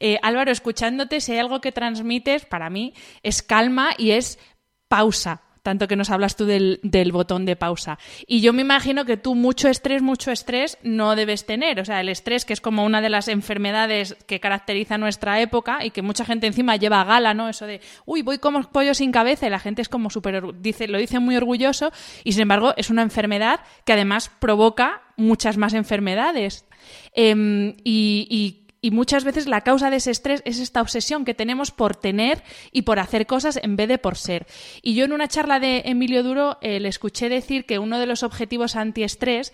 Eh, 0.00 0.18
Álvaro, 0.22 0.50
escuchándote, 0.50 1.20
si 1.20 1.30
hay 1.30 1.38
algo 1.38 1.60
que 1.60 1.70
transmites, 1.70 2.46
para 2.46 2.68
mí, 2.68 2.94
es 3.22 3.42
calma 3.42 3.90
y 3.96 4.10
es 4.10 4.40
pausa, 4.88 5.42
tanto 5.64 5.88
que 5.88 5.96
nos 5.96 6.10
hablas 6.10 6.36
tú 6.36 6.44
del, 6.44 7.10
botón 7.10 7.46
de 7.46 7.56
pausa. 7.56 7.98
Y 8.26 8.42
yo 8.42 8.52
me 8.52 8.60
imagino 8.60 9.06
que 9.06 9.16
tú 9.16 9.34
mucho 9.34 9.68
estrés, 9.68 10.02
mucho 10.02 10.30
estrés 10.30 10.76
no 10.82 11.16
debes 11.16 11.46
tener. 11.46 11.80
O 11.80 11.86
sea, 11.86 12.02
el 12.02 12.10
estrés, 12.10 12.44
que 12.44 12.52
es 12.52 12.60
como 12.60 12.84
una 12.84 13.00
de 13.00 13.08
las 13.08 13.28
enfermedades 13.28 14.14
que 14.26 14.40
caracteriza 14.40 14.98
nuestra 14.98 15.40
época 15.40 15.82
y 15.82 15.90
que 15.90 16.02
mucha 16.02 16.26
gente 16.26 16.46
encima 16.46 16.76
lleva 16.76 17.00
a 17.00 17.04
gala, 17.04 17.32
¿no? 17.32 17.48
Eso 17.48 17.66
de, 17.66 17.80
uy, 18.04 18.20
voy 18.20 18.38
como 18.38 18.62
pollo 18.70 18.92
sin 18.92 19.10
cabeza 19.10 19.46
y 19.46 19.50
la 19.50 19.58
gente 19.58 19.80
es 19.80 19.88
como 19.88 20.10
súper, 20.10 20.42
dice, 20.60 20.86
lo 20.86 20.98
dice 20.98 21.18
muy 21.18 21.34
orgulloso 21.34 21.92
y 22.24 22.32
sin 22.32 22.42
embargo 22.42 22.74
es 22.76 22.90
una 22.90 23.00
enfermedad 23.00 23.60
que 23.86 23.94
además 23.94 24.30
provoca 24.38 25.00
muchas 25.16 25.56
más 25.56 25.72
enfermedades. 25.72 26.66
Em, 27.14 27.74
y 27.84 28.63
muchas 28.90 29.24
veces 29.24 29.46
la 29.46 29.62
causa 29.62 29.90
de 29.90 29.96
ese 29.96 30.10
estrés 30.10 30.42
es 30.44 30.58
esta 30.58 30.80
obsesión 30.80 31.24
que 31.24 31.34
tenemos 31.34 31.70
por 31.70 31.96
tener 31.96 32.42
y 32.72 32.82
por 32.82 32.98
hacer 32.98 33.26
cosas 33.26 33.58
en 33.62 33.76
vez 33.76 33.88
de 33.88 33.98
por 33.98 34.16
ser. 34.16 34.46
Y 34.82 34.94
yo 34.94 35.04
en 35.04 35.12
una 35.12 35.28
charla 35.28 35.60
de 35.60 35.82
Emilio 35.86 36.22
Duro 36.22 36.58
eh, 36.60 36.80
le 36.80 36.88
escuché 36.88 37.28
decir 37.28 37.66
que 37.66 37.78
uno 37.78 37.98
de 37.98 38.06
los 38.06 38.22
objetivos 38.22 38.76
antiestrés 38.76 39.52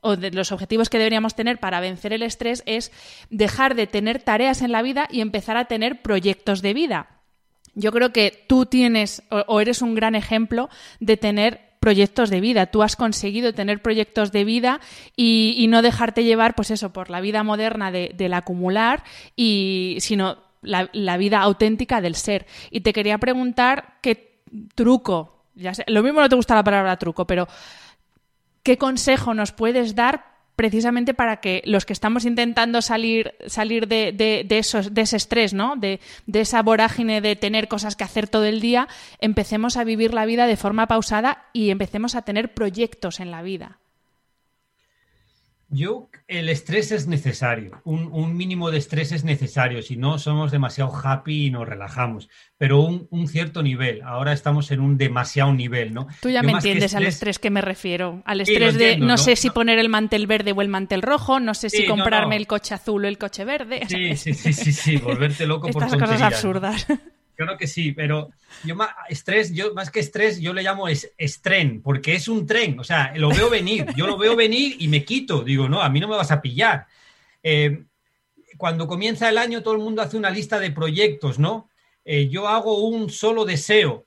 o 0.00 0.16
de 0.16 0.32
los 0.32 0.52
objetivos 0.52 0.90
que 0.90 0.98
deberíamos 0.98 1.34
tener 1.34 1.58
para 1.58 1.80
vencer 1.80 2.12
el 2.12 2.22
estrés 2.22 2.62
es 2.66 2.90
dejar 3.30 3.74
de 3.74 3.86
tener 3.86 4.20
tareas 4.20 4.62
en 4.62 4.72
la 4.72 4.82
vida 4.82 5.08
y 5.10 5.20
empezar 5.20 5.56
a 5.56 5.66
tener 5.66 6.02
proyectos 6.02 6.60
de 6.60 6.74
vida. 6.74 7.20
Yo 7.74 7.92
creo 7.92 8.12
que 8.12 8.44
tú 8.48 8.66
tienes 8.66 9.22
o 9.30 9.60
eres 9.60 9.80
un 9.80 9.94
gran 9.94 10.14
ejemplo 10.14 10.68
de 11.00 11.16
tener 11.16 11.71
proyectos 11.82 12.30
de 12.30 12.40
vida. 12.40 12.66
Tú 12.66 12.84
has 12.84 12.94
conseguido 12.94 13.52
tener 13.52 13.82
proyectos 13.82 14.30
de 14.30 14.44
vida 14.44 14.80
y, 15.16 15.66
no 15.68 15.82
dejarte 15.82 16.22
llevar, 16.22 16.54
pues 16.54 16.70
eso, 16.70 16.92
por 16.92 17.10
la 17.10 17.20
vida 17.20 17.42
moderna 17.42 17.90
del 17.90 18.34
acumular, 18.34 19.02
y, 19.34 19.96
sino 19.98 20.38
la, 20.62 20.88
la, 20.92 21.16
vida 21.16 21.40
auténtica 21.40 22.00
del 22.00 22.14
ser. 22.14 22.46
Y 22.70 22.82
te 22.82 22.92
quería 22.92 23.18
preguntar 23.18 23.98
qué 24.00 24.42
truco, 24.76 25.44
ya 25.56 25.74
sé, 25.74 25.84
lo 25.88 26.04
mismo 26.04 26.20
no 26.20 26.28
te 26.28 26.36
gusta 26.36 26.54
la 26.54 26.62
palabra 26.62 26.96
truco, 26.98 27.26
pero 27.26 27.48
¿qué 28.62 28.78
consejo 28.78 29.34
nos 29.34 29.50
puedes 29.50 29.96
dar 29.96 30.31
precisamente 30.56 31.14
para 31.14 31.38
que 31.38 31.62
los 31.64 31.84
que 31.84 31.92
estamos 31.92 32.24
intentando 32.24 32.82
salir, 32.82 33.34
salir 33.46 33.88
de, 33.88 34.12
de, 34.12 34.44
de, 34.46 34.58
esos, 34.58 34.94
de 34.94 35.02
ese 35.02 35.16
estrés, 35.16 35.54
¿no? 35.54 35.76
De, 35.76 36.00
de, 36.26 36.40
esa 36.40 36.62
vorágine 36.62 37.20
de 37.20 37.36
tener 37.36 37.68
cosas 37.68 37.96
que 37.96 38.04
hacer 38.04 38.28
todo 38.28 38.44
el 38.44 38.60
día, 38.60 38.88
empecemos 39.20 39.76
a 39.76 39.84
vivir 39.84 40.14
la 40.14 40.26
vida 40.26 40.46
de 40.46 40.56
forma 40.56 40.86
pausada 40.86 41.46
y 41.52 41.70
empecemos 41.70 42.14
a 42.14 42.22
tener 42.22 42.54
proyectos 42.54 43.20
en 43.20 43.30
la 43.30 43.42
vida. 43.42 43.81
Yo, 45.74 46.10
el 46.28 46.50
estrés 46.50 46.92
es 46.92 47.06
necesario, 47.06 47.80
un, 47.84 48.36
mínimo 48.36 48.70
de 48.70 48.76
estrés 48.76 49.10
es 49.10 49.24
necesario, 49.24 49.80
si 49.80 49.96
no 49.96 50.18
somos 50.18 50.52
demasiado 50.52 50.92
happy 50.94 51.46
y 51.46 51.50
nos 51.50 51.66
relajamos, 51.66 52.28
pero 52.58 52.82
un, 52.82 53.26
cierto 53.26 53.62
nivel, 53.62 54.02
ahora 54.02 54.34
estamos 54.34 54.70
en 54.70 54.80
un 54.80 54.98
demasiado 54.98 55.54
nivel, 55.54 55.94
¿no? 55.94 56.08
Tú 56.20 56.28
ya 56.28 56.42
me 56.42 56.52
entiendes 56.52 56.94
al 56.94 57.04
estrés 57.04 57.38
que 57.38 57.48
me 57.48 57.62
refiero, 57.62 58.22
al 58.26 58.42
estrés 58.42 58.74
de 58.74 58.98
no, 58.98 59.16
sé 59.16 59.34
si 59.34 59.48
poner 59.48 59.78
el 59.78 59.88
mantel 59.88 60.26
verde 60.26 60.52
o 60.52 60.60
el 60.60 60.68
mantel 60.68 61.00
rojo, 61.00 61.40
no 61.40 61.54
sé 61.54 61.70
si 61.70 61.86
comprarme 61.86 62.36
el 62.36 62.46
coche 62.46 62.74
azul 62.74 63.06
o 63.06 63.08
el 63.08 63.16
coche 63.16 63.46
verde. 63.46 63.80
Sí, 63.88 64.14
sí, 64.16 64.34
sí, 64.34 64.52
sí, 64.52 64.72
sí, 64.72 64.96
volverte 64.98 65.46
loco 65.46 65.68
por 65.72 65.82
Estas 65.82 65.98
cosas 65.98 66.20
absurdas. 66.20 66.86
Claro 67.34 67.56
que 67.56 67.66
sí, 67.66 67.92
pero 67.92 68.30
yo 68.64 68.76
más 68.76 68.90
estrés, 69.08 69.52
yo 69.52 69.72
más 69.74 69.90
que 69.90 70.00
estrés, 70.00 70.40
yo 70.40 70.52
le 70.52 70.62
llamo 70.62 70.88
es, 70.88 71.12
estren, 71.16 71.80
porque 71.80 72.14
es 72.14 72.28
un 72.28 72.46
tren, 72.46 72.78
o 72.78 72.84
sea, 72.84 73.12
lo 73.16 73.30
veo 73.30 73.48
venir, 73.48 73.86
yo 73.96 74.06
lo 74.06 74.18
veo 74.18 74.36
venir 74.36 74.76
y 74.78 74.88
me 74.88 75.04
quito, 75.04 75.42
digo, 75.42 75.68
no, 75.68 75.80
a 75.80 75.88
mí 75.88 75.98
no 75.98 76.08
me 76.08 76.16
vas 76.16 76.30
a 76.30 76.42
pillar. 76.42 76.86
Eh, 77.42 77.84
cuando 78.56 78.86
comienza 78.86 79.28
el 79.28 79.38
año, 79.38 79.62
todo 79.62 79.74
el 79.74 79.80
mundo 79.80 80.02
hace 80.02 80.16
una 80.16 80.30
lista 80.30 80.60
de 80.60 80.70
proyectos, 80.70 81.38
¿no? 81.38 81.70
Eh, 82.04 82.28
yo 82.28 82.48
hago 82.48 82.86
un 82.86 83.10
solo 83.10 83.44
deseo, 83.44 84.06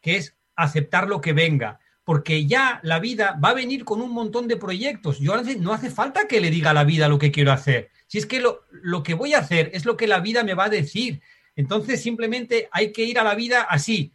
que 0.00 0.16
es 0.16 0.36
aceptar 0.56 1.08
lo 1.08 1.20
que 1.20 1.32
venga, 1.32 1.80
porque 2.02 2.46
ya 2.46 2.80
la 2.82 2.98
vida 2.98 3.38
va 3.42 3.50
a 3.50 3.54
venir 3.54 3.84
con 3.84 4.00
un 4.00 4.12
montón 4.12 4.48
de 4.48 4.56
proyectos. 4.56 5.18
Yo 5.18 5.36
no 5.58 5.72
hace 5.74 5.90
falta 5.90 6.26
que 6.26 6.40
le 6.40 6.50
diga 6.50 6.70
a 6.70 6.74
la 6.74 6.84
vida 6.84 7.08
lo 7.08 7.18
que 7.18 7.30
quiero 7.30 7.52
hacer. 7.52 7.90
Si 8.06 8.16
es 8.16 8.24
que 8.24 8.40
lo, 8.40 8.64
lo 8.70 9.02
que 9.02 9.12
voy 9.14 9.34
a 9.34 9.40
hacer 9.40 9.70
es 9.74 9.84
lo 9.84 9.96
que 9.96 10.06
la 10.06 10.20
vida 10.20 10.42
me 10.42 10.54
va 10.54 10.64
a 10.64 10.70
decir. 10.70 11.20
Entonces 11.58 12.00
simplemente 12.00 12.68
hay 12.70 12.92
que 12.92 13.02
ir 13.02 13.18
a 13.18 13.24
la 13.24 13.34
vida 13.34 13.62
así. 13.62 14.12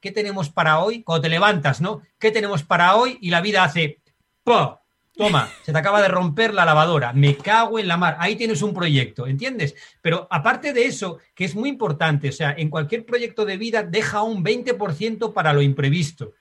¿Qué 0.00 0.12
tenemos 0.12 0.48
para 0.48 0.78
hoy? 0.78 1.02
Cuando 1.02 1.20
te 1.20 1.28
levantas, 1.28 1.82
¿no? 1.82 2.00
¿Qué 2.18 2.30
tenemos 2.30 2.62
para 2.62 2.96
hoy? 2.96 3.18
Y 3.20 3.28
la 3.28 3.42
vida 3.42 3.64
hace, 3.64 4.00
¡pum! 4.42 4.76
Toma, 5.14 5.50
se 5.62 5.72
te 5.72 5.78
acaba 5.78 6.00
de 6.00 6.08
romper 6.08 6.54
la 6.54 6.64
lavadora, 6.64 7.12
me 7.12 7.36
cago 7.36 7.78
en 7.78 7.88
la 7.88 7.96
mar, 7.96 8.16
ahí 8.18 8.36
tienes 8.36 8.60
un 8.60 8.74
proyecto, 8.74 9.26
¿entiendes? 9.26 9.74
Pero 10.02 10.26
aparte 10.30 10.72
de 10.72 10.84
eso, 10.84 11.18
que 11.34 11.44
es 11.44 11.54
muy 11.54 11.70
importante, 11.70 12.30
o 12.30 12.32
sea, 12.32 12.54
en 12.56 12.68
cualquier 12.70 13.04
proyecto 13.04 13.44
de 13.44 13.56
vida 13.56 13.82
deja 13.82 14.22
un 14.22 14.42
20% 14.42 15.32
para 15.34 15.52
lo 15.52 15.60
imprevisto. 15.60 16.32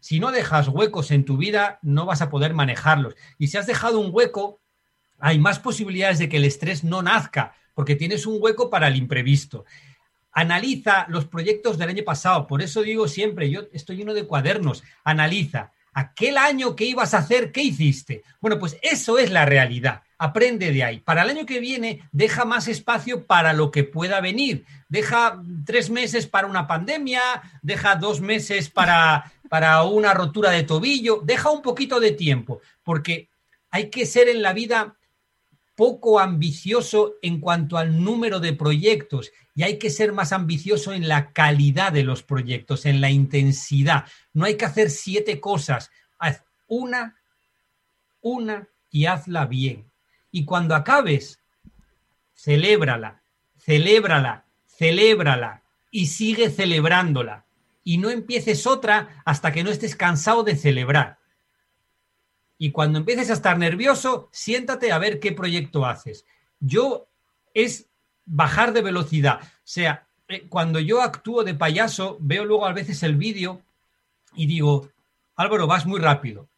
Si 0.00 0.20
no 0.20 0.30
dejas 0.30 0.68
huecos 0.68 1.10
en 1.10 1.24
tu 1.24 1.36
vida, 1.36 1.80
no 1.82 2.04
vas 2.04 2.22
a 2.22 2.30
poder 2.30 2.54
manejarlos. 2.54 3.14
Y 3.38 3.48
si 3.48 3.58
has 3.58 3.66
dejado 3.66 3.98
un 3.98 4.10
hueco, 4.12 4.60
hay 5.18 5.38
más 5.40 5.58
posibilidades 5.58 6.18
de 6.18 6.28
que 6.28 6.36
el 6.36 6.44
estrés 6.44 6.84
no 6.84 7.02
nazca, 7.02 7.54
porque 7.74 7.94
tienes 7.94 8.26
un 8.26 8.38
hueco 8.40 8.70
para 8.70 8.88
el 8.88 8.96
imprevisto 8.96 9.64
analiza 10.36 11.06
los 11.08 11.24
proyectos 11.24 11.78
del 11.78 11.88
año 11.88 12.04
pasado. 12.04 12.46
Por 12.46 12.60
eso 12.60 12.82
digo 12.82 13.08
siempre, 13.08 13.50
yo 13.50 13.62
estoy 13.72 13.96
lleno 13.96 14.12
de 14.12 14.26
cuadernos, 14.26 14.84
analiza. 15.02 15.72
Aquel 15.94 16.36
año 16.36 16.76
que 16.76 16.84
ibas 16.84 17.14
a 17.14 17.18
hacer, 17.18 17.52
¿qué 17.52 17.62
hiciste? 17.62 18.22
Bueno, 18.38 18.58
pues 18.58 18.76
eso 18.82 19.18
es 19.18 19.30
la 19.30 19.46
realidad. 19.46 20.02
Aprende 20.18 20.72
de 20.72 20.84
ahí. 20.84 21.00
Para 21.00 21.22
el 21.22 21.30
año 21.30 21.46
que 21.46 21.58
viene, 21.58 22.02
deja 22.12 22.44
más 22.44 22.68
espacio 22.68 23.24
para 23.24 23.54
lo 23.54 23.70
que 23.70 23.84
pueda 23.84 24.20
venir. 24.20 24.66
Deja 24.90 25.42
tres 25.64 25.88
meses 25.88 26.26
para 26.26 26.48
una 26.48 26.66
pandemia, 26.66 27.22
deja 27.62 27.96
dos 27.96 28.20
meses 28.20 28.68
para, 28.68 29.32
para 29.48 29.84
una 29.84 30.12
rotura 30.12 30.50
de 30.50 30.64
tobillo, 30.64 31.22
deja 31.24 31.50
un 31.50 31.62
poquito 31.62 31.98
de 31.98 32.12
tiempo, 32.12 32.60
porque 32.84 33.30
hay 33.70 33.88
que 33.88 34.04
ser 34.04 34.28
en 34.28 34.42
la 34.42 34.52
vida 34.52 34.96
poco 35.76 36.20
ambicioso 36.20 37.14
en 37.22 37.40
cuanto 37.40 37.78
al 37.78 38.02
número 38.04 38.38
de 38.38 38.52
proyectos 38.52 39.32
y 39.56 39.62
hay 39.62 39.78
que 39.78 39.88
ser 39.88 40.12
más 40.12 40.32
ambicioso 40.32 40.92
en 40.92 41.08
la 41.08 41.32
calidad 41.32 41.90
de 41.90 42.04
los 42.04 42.22
proyectos, 42.22 42.84
en 42.84 43.00
la 43.00 43.10
intensidad. 43.10 44.04
No 44.34 44.44
hay 44.44 44.58
que 44.58 44.66
hacer 44.66 44.90
siete 44.90 45.40
cosas, 45.40 45.90
haz 46.18 46.44
una, 46.66 47.16
una 48.20 48.68
y 48.90 49.06
hazla 49.06 49.46
bien. 49.46 49.90
Y 50.30 50.44
cuando 50.44 50.74
acabes, 50.74 51.42
celébrala, 52.34 53.22
celébrala, 53.58 54.44
celébrala 54.66 55.62
y 55.90 56.08
sigue 56.08 56.50
celebrándola. 56.50 57.46
Y 57.82 57.96
no 57.96 58.10
empieces 58.10 58.66
otra 58.66 59.22
hasta 59.24 59.52
que 59.52 59.64
no 59.64 59.70
estés 59.70 59.96
cansado 59.96 60.42
de 60.42 60.56
celebrar. 60.56 61.18
Y 62.58 62.72
cuando 62.72 62.98
empieces 62.98 63.30
a 63.30 63.34
estar 63.34 63.56
nervioso, 63.56 64.28
siéntate 64.32 64.92
a 64.92 64.98
ver 64.98 65.18
qué 65.18 65.32
proyecto 65.32 65.86
haces. 65.86 66.26
Yo 66.60 67.08
es 67.54 67.88
bajar 68.26 68.72
de 68.72 68.82
velocidad. 68.82 69.40
O 69.42 69.46
sea, 69.64 70.06
eh, 70.28 70.46
cuando 70.48 70.80
yo 70.80 71.02
actúo 71.02 71.44
de 71.44 71.54
payaso, 71.54 72.18
veo 72.20 72.44
luego 72.44 72.66
a 72.66 72.72
veces 72.72 73.02
el 73.02 73.16
vídeo 73.16 73.62
y 74.34 74.46
digo, 74.46 74.90
Álvaro, 75.36 75.66
vas 75.66 75.86
muy 75.86 76.00
rápido. 76.00 76.48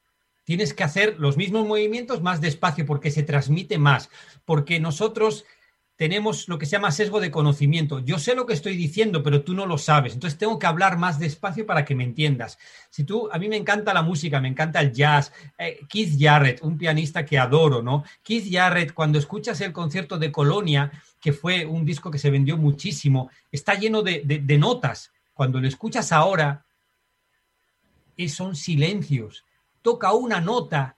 Tienes 0.45 0.73
que 0.73 0.83
hacer 0.83 1.17
los 1.19 1.37
mismos 1.37 1.67
movimientos 1.67 2.23
más 2.23 2.41
despacio 2.41 2.87
porque 2.87 3.11
se 3.11 3.23
transmite 3.23 3.77
más. 3.77 4.09
Porque 4.47 4.81
nosotros 4.81 5.45
tenemos 5.97 6.49
lo 6.49 6.59
que 6.59 6.65
se 6.65 6.73
llama 6.73 6.93
sesgo 6.93 7.21
de 7.21 7.33
conocimiento. 7.33 7.99
Yo 7.99 8.21
sé 8.21 8.37
lo 8.37 8.47
que 8.47 8.55
estoy 8.55 8.77
diciendo, 8.77 9.25
pero 9.25 9.43
tú 9.43 9.53
no 9.53 9.67
lo 9.67 9.79
sabes. 9.79 10.15
Entonces 10.15 10.39
tengo 10.39 10.59
que 10.59 10.69
hablar 10.69 10.97
más 10.97 11.19
despacio 11.19 11.67
para 11.67 11.85
que 11.85 11.97
me 11.97 12.05
entiendas. 12.05 12.57
Si 12.89 13.03
tú, 13.03 13.29
a 13.33 13.39
mí 13.39 13.49
me 13.49 13.57
encanta 13.57 13.93
la 13.93 14.03
música, 14.03 14.41
me 14.41 14.47
encanta 14.47 14.81
el 14.81 14.93
jazz. 14.93 15.33
Eh, 15.59 15.81
Keith 15.89 16.17
Jarrett, 16.17 16.63
un 16.63 16.79
pianista 16.79 17.27
que 17.27 17.37
adoro, 17.37 17.83
¿no? 17.83 18.05
Keith 18.23 18.47
Jarrett, 18.49 18.95
cuando 18.95 19.19
escuchas 19.19 19.61
el 19.61 19.73
concierto 19.73 20.19
de 20.19 20.31
Colonia, 20.31 20.93
que 21.21 21.33
fue 21.33 21.67
un 21.67 21.85
disco 21.85 22.11
que 22.11 22.19
se 22.19 22.31
vendió 22.31 22.57
muchísimo, 22.57 23.31
está 23.51 23.75
lleno 23.75 24.03
de, 24.03 24.23
de 24.25 24.59
notas. 24.59 25.13
Cuando 25.35 25.61
lo 25.61 25.69
escuchas 25.69 26.13
ahora, 26.13 26.65
son 28.29 28.57
silencios. 28.57 29.45
Toca 29.83 30.13
una 30.13 30.41
nota 30.41 30.97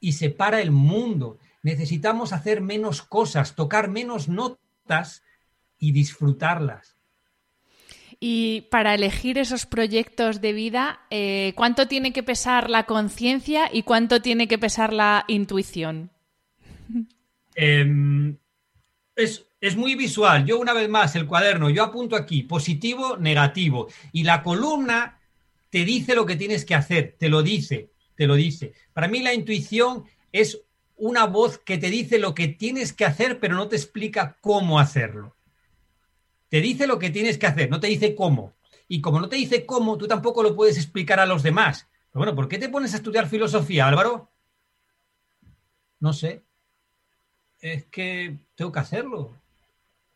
y 0.00 0.12
se 0.12 0.30
para 0.30 0.60
el 0.62 0.70
mundo 0.70 1.38
necesitamos 1.62 2.32
hacer 2.32 2.60
menos 2.60 3.02
cosas, 3.02 3.54
tocar 3.54 3.88
menos 3.88 4.28
notas 4.28 5.22
y 5.78 5.92
disfrutarlas. 5.92 6.96
Y 8.18 8.68
para 8.70 8.94
elegir 8.94 9.38
esos 9.38 9.66
proyectos 9.66 10.40
de 10.40 10.52
vida, 10.52 11.00
eh, 11.10 11.52
¿cuánto 11.56 11.88
tiene 11.88 12.12
que 12.12 12.22
pesar 12.22 12.70
la 12.70 12.84
conciencia 12.84 13.68
y 13.72 13.82
cuánto 13.82 14.22
tiene 14.22 14.46
que 14.46 14.58
pesar 14.58 14.92
la 14.92 15.24
intuición? 15.26 16.10
Em, 17.54 18.38
es, 19.16 19.44
es, 19.62 19.76
muy 19.76 19.94
visual. 19.94 20.44
Yo 20.44 20.58
una 20.58 20.72
vez 20.72 20.88
más, 20.88 21.16
el 21.16 21.26
cuaderno, 21.26 21.70
yo 21.70 21.84
apunto 21.84 22.16
aquí, 22.16 22.42
positivo, 22.42 23.16
negativo. 23.16 23.88
Y 24.12 24.24
la 24.24 24.42
columna 24.42 25.20
te 25.70 25.84
dice 25.84 26.14
lo 26.14 26.26
que 26.26 26.36
tienes 26.36 26.64
que 26.64 26.74
hacer, 26.74 27.16
te 27.18 27.28
lo 27.28 27.42
dice, 27.42 27.90
te 28.14 28.26
lo 28.26 28.34
dice. 28.34 28.74
Para 28.92 29.08
mí 29.08 29.20
la 29.20 29.32
intuición 29.32 30.04
es 30.32 30.60
una 30.96 31.26
voz 31.26 31.58
que 31.58 31.78
te 31.78 31.90
dice 31.90 32.18
lo 32.18 32.34
que 32.34 32.48
tienes 32.48 32.92
que 32.92 33.04
hacer, 33.04 33.40
pero 33.40 33.54
no 33.54 33.68
te 33.68 33.76
explica 33.76 34.36
cómo 34.40 34.78
hacerlo. 34.78 35.36
Te 36.48 36.60
dice 36.60 36.86
lo 36.86 36.98
que 36.98 37.10
tienes 37.10 37.38
que 37.38 37.46
hacer, 37.46 37.70
no 37.70 37.80
te 37.80 37.86
dice 37.86 38.14
cómo. 38.14 38.54
Y 38.88 39.00
como 39.00 39.20
no 39.20 39.28
te 39.28 39.36
dice 39.36 39.64
cómo, 39.64 39.96
tú 39.96 40.06
tampoco 40.06 40.42
lo 40.42 40.54
puedes 40.54 40.76
explicar 40.76 41.18
a 41.18 41.26
los 41.26 41.42
demás. 41.42 41.88
Pero 42.10 42.20
bueno, 42.20 42.34
¿por 42.34 42.48
qué 42.48 42.58
te 42.58 42.68
pones 42.68 42.92
a 42.92 42.98
estudiar 42.98 43.26
filosofía, 43.26 43.88
Álvaro? 43.88 44.30
No 45.98 46.12
sé. 46.12 46.44
Es 47.58 47.86
que 47.86 48.38
tengo 48.54 48.70
que 48.70 48.80
hacerlo. 48.80 49.41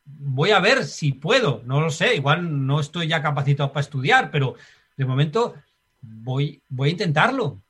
Voy 0.06 0.50
a 0.50 0.60
ver 0.60 0.84
si 0.84 1.12
puedo, 1.12 1.62
no 1.64 1.80
lo 1.80 1.90
sé. 1.90 2.14
Igual 2.14 2.66
no 2.66 2.80
estoy 2.80 3.08
ya 3.08 3.20
capacitado 3.20 3.72
para 3.72 3.82
estudiar, 3.82 4.30
pero 4.30 4.54
de 4.96 5.04
momento 5.04 5.54
voy, 6.00 6.62
voy 6.68 6.88
a 6.88 6.92
intentarlo. 6.92 7.60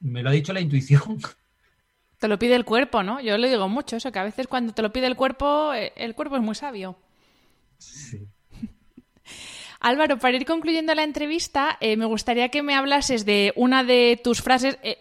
Me 0.00 0.22
lo 0.22 0.30
ha 0.30 0.32
dicho 0.32 0.52
la 0.52 0.60
intuición. 0.60 1.18
Te 2.18 2.28
lo 2.28 2.38
pide 2.38 2.54
el 2.54 2.64
cuerpo, 2.64 3.02
¿no? 3.02 3.20
Yo 3.20 3.38
le 3.38 3.48
digo 3.48 3.68
mucho 3.68 3.96
eso, 3.96 4.10
que 4.10 4.18
a 4.18 4.24
veces 4.24 4.48
cuando 4.48 4.72
te 4.72 4.82
lo 4.82 4.92
pide 4.92 5.06
el 5.06 5.16
cuerpo, 5.16 5.72
eh, 5.72 5.92
el 5.96 6.14
cuerpo 6.14 6.36
es 6.36 6.42
muy 6.42 6.54
sabio. 6.54 6.96
Sí. 7.78 8.26
Álvaro, 9.80 10.18
para 10.18 10.36
ir 10.36 10.44
concluyendo 10.44 10.94
la 10.94 11.04
entrevista, 11.04 11.76
eh, 11.80 11.96
me 11.96 12.06
gustaría 12.06 12.48
que 12.48 12.62
me 12.62 12.74
hablases 12.74 13.24
de 13.24 13.52
una 13.54 13.84
de 13.84 14.20
tus 14.22 14.42
frases. 14.42 14.78
Eh, 14.82 14.98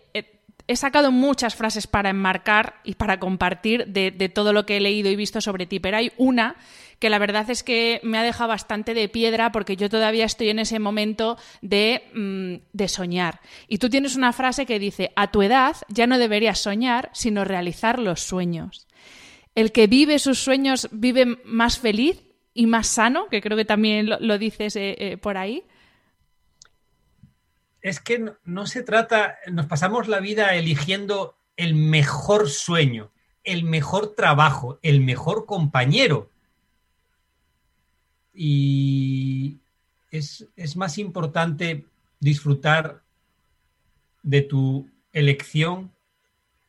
he 0.67 0.75
sacado 0.75 1.11
muchas 1.11 1.55
frases 1.55 1.87
para 1.87 2.09
enmarcar 2.09 2.81
y 2.83 2.95
para 2.95 3.19
compartir 3.19 3.87
de, 3.87 4.11
todo 4.29 4.53
lo 4.53 4.65
que 4.65 4.77
he 4.77 4.81
leído 4.81 5.09
y 5.09 5.15
visto 5.15 5.41
sobre 5.41 5.65
ti, 5.65 5.79
pero 5.79 5.97
hay 5.97 6.11
una 6.17 6.57
que 6.99 7.09
la 7.09 7.19
verdad 7.19 7.49
es 7.49 7.63
que 7.63 8.01
me 8.03 8.17
ha 8.17 8.23
dejado 8.23 8.49
bastante 8.49 8.93
de 8.93 9.07
piedra 9.07 9.51
porque 9.51 9.77
yo 9.77 9.89
todavía 9.89 10.25
estoy 10.25 10.49
en 10.49 10.59
ese 10.59 10.79
momento 10.79 11.37
de, 11.61 12.03
mm, 12.13 12.67
de 12.73 12.87
soñar. 12.87 13.39
Y 13.67 13.77
tú 13.77 13.89
tienes 13.89 14.15
una 14.15 14.33
frase 14.33 14.65
que 14.65 14.79
dice, 14.79 15.11
a 15.15 15.31
tu 15.31 15.41
edad 15.41 15.75
ya 15.89 16.07
no 16.07 16.17
deberías 16.17 16.59
soñar, 16.59 17.09
sino 17.13 17.45
realizar 17.45 17.99
los 17.99 18.21
sueños. 18.21 18.87
El 19.55 19.71
que 19.71 19.87
vive 19.87 20.19
sus 20.19 20.39
sueños 20.39 20.89
vive 20.91 21.37
más 21.45 21.79
feliz 21.79 22.23
y 22.53 22.65
más 22.65 22.87
sano, 22.87 23.27
que 23.29 23.41
creo 23.41 23.55
que 23.55 23.65
también 23.65 24.09
lo, 24.19 24.37
dices 24.37 24.75
eh, 24.75 24.95
eh, 24.99 25.17
por 25.17 25.37
ahí. 25.37 25.63
Es 27.87 27.99
que 27.99 28.33
no, 28.43 28.67
se 28.67 28.83
trata, 28.83 29.37
nos 29.51 29.65
pasamos 29.65 30.07
la 30.07 30.19
vida 30.19 30.55
eligiendo 30.55 31.37
el 31.55 31.73
mejor 31.73 32.49
sueño, 32.49 33.11
el 33.43 33.63
mejor 33.63 34.13
trabajo, 34.15 34.79
el 34.81 35.01
mejor 35.01 35.45
compañero 35.45 36.29
y 38.39 39.57
es, 40.11 40.47
más 40.75 40.99
importante 40.99 41.85
disfrutar 42.19 43.01
de 44.21 44.43
tu 44.43 44.91
elección 45.11 45.91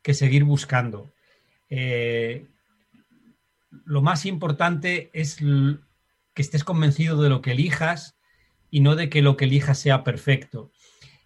que 0.01 0.15
seguir 0.15 0.45
buscando. 0.45 1.11
Eh, 1.69 2.47
lo 3.85 4.01
más 4.01 4.25
importante 4.25 5.11
es 5.13 5.37
que 5.37 6.41
estés 6.41 6.63
convencido 6.63 7.21
de 7.21 7.29
lo 7.29 7.43
que 7.43 7.51
elijas 7.51 8.15
y 8.71 8.79
no 8.79 8.95
de 8.95 9.09
que 9.09 9.21
lo 9.21 9.37
que 9.37 9.45
elijas 9.45 9.77
sea 9.77 10.03
perfecto. 10.03 10.71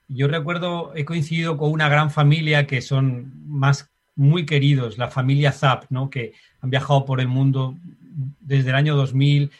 Yo 0.07 0.27
recuerdo, 0.27 0.93
he 0.95 1.05
coincidido 1.05 1.57
con 1.57 1.71
una 1.71 1.89
gran 1.89 2.11
familia 2.11 2.67
que 2.67 2.81
son 2.81 3.33
más 3.47 3.89
muy 4.15 4.45
queridos, 4.45 4.97
la 4.97 5.09
familia 5.09 5.51
Zap, 5.51 5.85
¿no? 5.89 6.09
que 6.09 6.33
han 6.61 6.69
viajado 6.69 7.05
por 7.05 7.19
el 7.19 7.27
mundo 7.27 7.75
desde 8.39 8.69
el 8.69 8.75
año 8.75 8.95
2000 8.95 9.51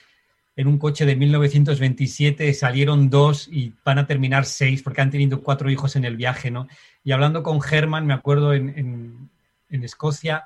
en 0.56 0.68
un 0.68 0.78
coche 0.78 1.06
de 1.06 1.16
1927 1.16 2.54
salieron 2.54 3.10
dos 3.10 3.48
y 3.48 3.74
van 3.84 3.98
a 3.98 4.06
terminar 4.06 4.46
seis 4.46 4.84
porque 4.84 5.02
han 5.02 5.10
tenido 5.10 5.42
cuatro 5.42 5.70
hijos 5.72 5.96
en 5.96 6.06
el 6.06 6.16
viaje, 6.16 6.52
¿no? 6.52 6.68
Y 7.04 7.12
hablando 7.12 7.42
con 7.42 7.60
Germán, 7.60 8.06
me 8.06 8.14
acuerdo 8.14 8.54
en, 8.54 9.30
Escocia, 9.70 10.46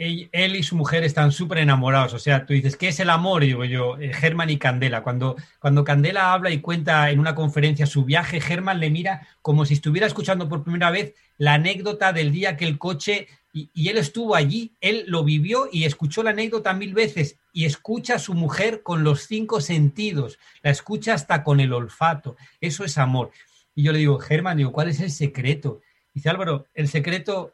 él, 0.00 0.56
y 0.56 0.62
su 0.62 0.76
mujer 0.76 1.04
están 1.04 1.30
súper 1.30 1.58
enamorados. 1.58 2.14
O 2.14 2.18
sea, 2.18 2.46
tú 2.46 2.54
dices, 2.54 2.76
¿qué 2.76 2.88
es 2.88 3.00
el 3.00 3.10
amor? 3.10 3.44
Y 3.44 3.48
digo 3.48 3.64
yo, 3.64 3.98
eh, 3.98 4.14
Germán 4.14 4.48
y 4.48 4.56
Candela. 4.56 5.02
Cuando, 5.02 5.36
cuando 5.58 5.84
Candela 5.84 6.32
habla 6.32 6.50
y 6.50 6.60
cuenta 6.60 7.10
en 7.10 7.20
una 7.20 7.34
conferencia 7.34 7.86
su 7.86 8.04
viaje, 8.04 8.40
Germán 8.40 8.80
le 8.80 8.88
mira 8.88 9.28
como 9.42 9.66
si 9.66 9.74
estuviera 9.74 10.06
escuchando 10.06 10.48
por 10.48 10.62
primera 10.62 10.90
vez 10.90 11.14
la 11.36 11.54
anécdota 11.54 12.14
del 12.14 12.32
día 12.32 12.56
que 12.56 12.64
el 12.64 12.78
coche 12.78 13.28
y, 13.52 13.88
él 13.88 13.98
estuvo 13.98 14.36
allí, 14.36 14.72
él 14.80 15.04
lo 15.08 15.24
vivió 15.24 15.68
y 15.70 15.84
escuchó 15.84 16.22
la 16.22 16.30
anécdota 16.30 16.72
mil 16.72 16.94
veces 16.94 17.36
y 17.52 17.64
escucha 17.64 18.14
a 18.14 18.18
su 18.20 18.34
mujer 18.34 18.82
con 18.82 19.02
los 19.02 19.22
cinco 19.22 19.60
sentidos, 19.60 20.38
la 20.62 20.70
escucha 20.70 21.14
hasta 21.14 21.42
con 21.42 21.58
el 21.58 21.72
olfato. 21.72 22.36
Eso 22.60 22.84
es 22.84 22.96
amor. 22.96 23.32
Y 23.74 23.82
yo 23.82 23.92
le 23.92 23.98
digo, 23.98 24.18
Germán, 24.18 24.56
digo, 24.56 24.72
¿cuál 24.72 24.88
es 24.88 25.00
el 25.00 25.10
secreto? 25.10 25.80
Dice 26.14 26.30
Álvaro, 26.30 26.66
el 26.74 26.88
secreto 26.88 27.52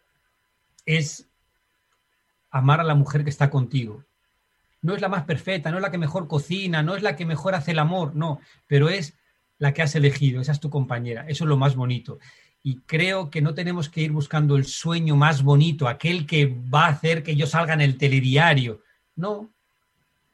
es 0.85 1.27
amar 2.51 2.81
a 2.81 2.85
la 2.85 2.95
mujer 2.95 3.25
que 3.25 3.31
está 3.31 3.51
contigo. 3.51 4.05
No 4.83 4.95
es 4.95 5.01
la 5.01 5.09
más 5.09 5.25
perfecta, 5.25 5.71
no 5.71 5.79
es 5.79 5.83
la 5.83 5.91
que 5.91 5.99
mejor 5.99 6.29
cocina, 6.29 6.83
no 6.83 6.95
es 6.95 7.03
la 7.03 7.17
que 7.17 7.27
mejor 7.27 7.55
hace 7.55 7.73
el 7.73 7.79
amor, 7.79 8.15
no, 8.15 8.41
pero 8.67 8.89
es 8.89 9.17
la 9.59 9.73
que 9.73 9.83
has 9.83 9.95
elegido, 9.95 10.41
esa 10.41 10.53
es 10.53 10.61
tu 10.61 10.71
compañera, 10.71 11.27
eso 11.29 11.45
es 11.45 11.49
lo 11.49 11.57
más 11.57 11.75
bonito 11.75 12.19
y 12.67 12.81
creo 12.81 13.31
que 13.31 13.41
no 13.41 13.55
tenemos 13.55 13.89
que 13.89 14.01
ir 14.01 14.11
buscando 14.11 14.57
el 14.57 14.65
sueño 14.65 15.15
más 15.15 15.45
bonito, 15.45 15.87
aquel 15.87 16.27
que 16.27 16.47
va 16.47 16.87
a 16.87 16.89
hacer 16.89 17.23
que 17.23 17.37
yo 17.37 17.47
salga 17.47 17.75
en 17.75 17.81
el 17.81 17.97
telediario. 17.97 18.83
No, 19.15 19.55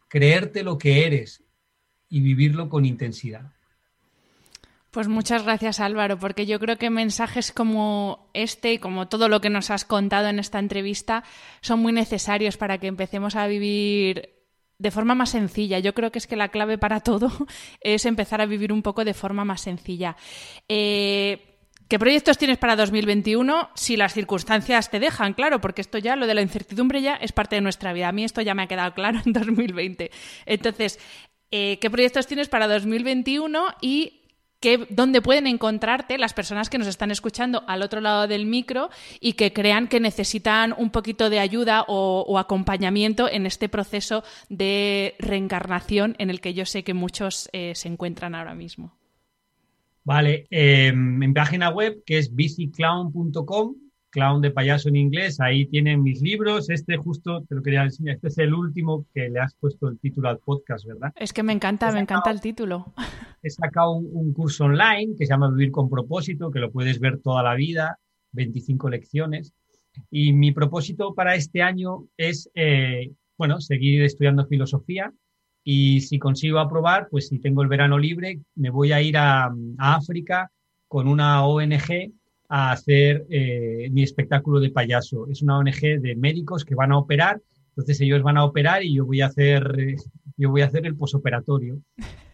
creerte 0.08 0.62
lo 0.62 0.78
que 0.78 1.06
eres 1.06 1.44
y 2.08 2.22
vivirlo 2.22 2.70
con 2.70 2.86
intensidad. 2.86 3.52
Pues 4.92 5.08
muchas 5.08 5.42
gracias 5.44 5.80
Álvaro, 5.80 6.18
porque 6.18 6.44
yo 6.44 6.60
creo 6.60 6.76
que 6.76 6.90
mensajes 6.90 7.50
como 7.50 8.28
este 8.34 8.74
y 8.74 8.78
como 8.78 9.08
todo 9.08 9.30
lo 9.30 9.40
que 9.40 9.48
nos 9.48 9.70
has 9.70 9.86
contado 9.86 10.28
en 10.28 10.38
esta 10.38 10.58
entrevista 10.58 11.24
son 11.62 11.80
muy 11.80 11.94
necesarios 11.94 12.58
para 12.58 12.76
que 12.76 12.88
empecemos 12.88 13.34
a 13.34 13.46
vivir 13.46 14.34
de 14.76 14.90
forma 14.90 15.14
más 15.14 15.30
sencilla. 15.30 15.78
Yo 15.78 15.94
creo 15.94 16.12
que 16.12 16.18
es 16.18 16.26
que 16.26 16.36
la 16.36 16.50
clave 16.50 16.76
para 16.76 17.00
todo 17.00 17.32
es 17.80 18.04
empezar 18.04 18.42
a 18.42 18.46
vivir 18.46 18.70
un 18.70 18.82
poco 18.82 19.02
de 19.02 19.14
forma 19.14 19.46
más 19.46 19.62
sencilla. 19.62 20.14
Eh, 20.68 21.56
¿Qué 21.88 21.98
proyectos 21.98 22.36
tienes 22.36 22.58
para 22.58 22.76
2021 22.76 23.70
si 23.74 23.96
las 23.96 24.12
circunstancias 24.12 24.90
te 24.90 25.00
dejan? 25.00 25.32
Claro, 25.32 25.62
porque 25.62 25.80
esto 25.80 25.96
ya, 25.96 26.16
lo 26.16 26.26
de 26.26 26.34
la 26.34 26.42
incertidumbre 26.42 27.00
ya 27.00 27.14
es 27.14 27.32
parte 27.32 27.56
de 27.56 27.62
nuestra 27.62 27.94
vida. 27.94 28.08
A 28.08 28.12
mí 28.12 28.24
esto 28.24 28.42
ya 28.42 28.54
me 28.54 28.64
ha 28.64 28.66
quedado 28.66 28.92
claro 28.92 29.20
en 29.24 29.32
2020. 29.32 30.10
Entonces, 30.44 30.98
eh, 31.50 31.78
¿qué 31.80 31.88
proyectos 31.88 32.26
tienes 32.26 32.50
para 32.50 32.68
2021 32.68 33.76
y 33.80 34.21
dónde 34.90 35.22
pueden 35.22 35.46
encontrarte 35.46 36.18
las 36.18 36.34
personas 36.34 36.70
que 36.70 36.78
nos 36.78 36.86
están 36.86 37.10
escuchando 37.10 37.62
al 37.66 37.82
otro 37.82 38.00
lado 38.00 38.26
del 38.26 38.46
micro 38.46 38.90
y 39.20 39.34
que 39.34 39.52
crean 39.52 39.88
que 39.88 40.00
necesitan 40.00 40.74
un 40.76 40.90
poquito 40.90 41.30
de 41.30 41.38
ayuda 41.38 41.84
o, 41.88 42.38
acompañamiento 42.38 43.28
en 43.28 43.46
este 43.46 43.68
proceso 43.68 44.24
de 44.48 45.14
reencarnación 45.18 46.16
en 46.18 46.30
el 46.30 46.40
que 46.40 46.54
yo 46.54 46.64
sé 46.64 46.82
que 46.82 46.94
muchos 46.94 47.48
eh, 47.52 47.72
se 47.74 47.88
encuentran 47.88 48.34
ahora 48.34 48.54
mismo? 48.54 48.96
Vale, 50.04 50.46
eh, 50.50 50.92
mi 50.92 51.32
página 51.32 51.70
web 51.70 52.02
que 52.04 52.18
es 52.18 52.34
biciclown.com, 52.34 53.76
clown 54.12 54.40
de 54.40 54.50
payaso 54.52 54.88
en 54.88 54.96
inglés, 54.96 55.40
ahí 55.40 55.66
tienen 55.66 56.02
mis 56.02 56.22
libros. 56.22 56.70
Este 56.70 56.96
justo 56.96 57.42
te 57.48 57.56
lo 57.56 57.62
quería 57.62 57.82
enseñar, 57.82 58.14
este 58.14 58.28
es 58.28 58.38
el 58.38 58.54
último 58.54 59.06
que 59.12 59.28
le 59.28 59.40
has 59.40 59.54
puesto 59.54 59.88
el 59.88 59.98
título 59.98 60.28
al 60.28 60.38
podcast, 60.38 60.86
¿verdad? 60.86 61.12
Es 61.16 61.32
que 61.32 61.42
me 61.42 61.52
encanta, 61.52 61.90
me 61.90 62.00
encanta 62.00 62.30
el 62.30 62.40
título. 62.40 62.92
He 63.42 63.50
sacado 63.50 63.92
un, 63.94 64.32
curso 64.32 64.64
online 64.64 65.16
que 65.18 65.26
se 65.26 65.32
llama 65.32 65.50
Vivir 65.50 65.72
con 65.72 65.90
propósito, 65.90 66.50
que 66.52 66.60
lo 66.60 66.70
puedes 66.70 67.00
ver 67.00 67.18
toda 67.18 67.42
la 67.42 67.54
vida, 67.54 67.98
25 68.32 68.88
lecciones. 68.90 69.52
Y 70.10 70.32
mi 70.32 70.52
propósito 70.52 71.14
para 71.14 71.34
este 71.34 71.60
año 71.60 72.06
es 72.16 72.48
eh, 72.54 73.10
bueno, 73.36 73.60
seguir 73.60 74.02
estudiando 74.02 74.46
filosofía 74.46 75.12
y 75.64 76.00
si 76.00 76.18
consigo 76.18 76.58
aprobar, 76.58 77.08
pues 77.10 77.28
si 77.28 77.38
tengo 77.38 77.62
el 77.62 77.68
verano 77.68 77.98
libre, 77.98 78.40
me 78.54 78.70
voy 78.70 78.92
a 78.92 79.00
ir 79.00 79.16
a, 79.16 79.52
África 79.78 80.50
con 80.88 81.08
una 81.08 81.44
ONG 81.44 82.12
a 82.54 82.70
hacer 82.70 83.24
eh, 83.30 83.88
mi 83.92 84.02
espectáculo 84.02 84.60
de 84.60 84.68
payaso. 84.68 85.26
Es 85.28 85.40
una 85.40 85.56
ONG 85.56 86.00
de 86.02 86.14
médicos 86.16 86.66
que 86.66 86.74
van 86.74 86.92
a 86.92 86.98
operar, 86.98 87.40
entonces 87.68 87.98
ellos 88.02 88.22
van 88.22 88.36
a 88.36 88.44
operar 88.44 88.84
y 88.84 88.94
yo 88.94 89.06
voy 89.06 89.22
a 89.22 89.26
hacer, 89.28 89.96
yo 90.36 90.50
voy 90.50 90.60
a 90.60 90.66
hacer 90.66 90.84
el 90.84 90.94
posoperatorio. 90.94 91.80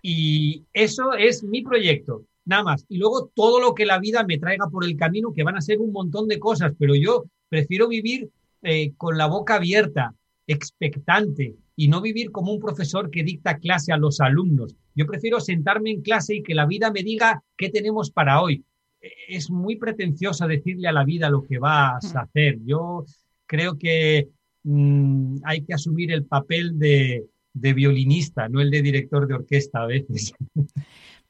Y 0.03 0.65
eso 0.73 1.13
es 1.13 1.45
mi 1.45 1.63
proyecto, 1.63 2.25
nada 2.45 2.65
más. 2.65 2.85
Y 2.89 2.99
luego 2.99 3.31
todo 3.33 3.61
lo 3.61 3.77
que 3.77 3.87
la 3.87 4.01
vida 4.01 4.25
me 4.25 4.39
traiga 4.39 4.67
por 4.69 4.85
el 4.85 4.97
camino, 4.97 5.33
que 5.33 5.45
van 5.45 5.57
a 5.57 5.61
ser 5.61 5.79
un 5.79 5.93
montón 5.93 6.27
de 6.27 6.41
cosas, 6.41 6.73
pero 6.77 6.97
yo 6.97 7.27
prefiero 7.49 7.87
vivir 7.87 8.29
eh, 8.63 8.95
con 8.97 9.19
la 9.19 9.27
boca 9.27 9.55
abierta, 9.55 10.17
expectante, 10.49 11.55
y 11.77 11.87
no 11.87 12.01
vivir 12.01 12.33
como 12.33 12.53
un 12.53 12.59
profesor 12.59 13.09
que 13.09 13.23
dicta 13.23 13.59
clase 13.59 13.93
a 13.93 13.99
los 13.99 14.21
alumnos. 14.21 14.75
Yo 14.97 15.07
prefiero 15.07 15.39
sentarme 15.39 15.93
en 15.93 16.03
clase 16.03 16.35
y 16.35 16.43
que 16.43 16.57
la 16.57 16.67
vida 16.67 16.91
me 16.91 17.05
diga 17.05 17.45
qué 17.57 17.71
tenemos 17.71 18.11
para 18.11 18.43
hoy. 18.43 18.65
Es 19.01 19.51
muy 19.51 19.77
pretenciosa 19.77 20.47
decirle 20.47 20.89
a 20.89 20.93
la 20.93 21.05
vida 21.05 21.31
lo 21.31 21.47
que 21.47 21.59
vas 21.59 22.15
a 22.15 22.23
hacer. 22.23 22.59
Yo 22.65 23.05
creo 23.47 23.79
que 23.79 24.29
mm, 24.65 25.37
hay 25.45 25.63
que 25.63 25.75
asumir 25.75 26.13
el 26.13 26.25
papel 26.25 26.79
de, 26.79 27.27
de 27.53 27.73
violinista, 27.73 28.49
no 28.49 28.61
el 28.61 28.71
de 28.71 28.83
director 28.83 29.27
de 29.27 29.35
orquesta 29.35 29.83
a 29.83 29.87
veces. 29.87 30.35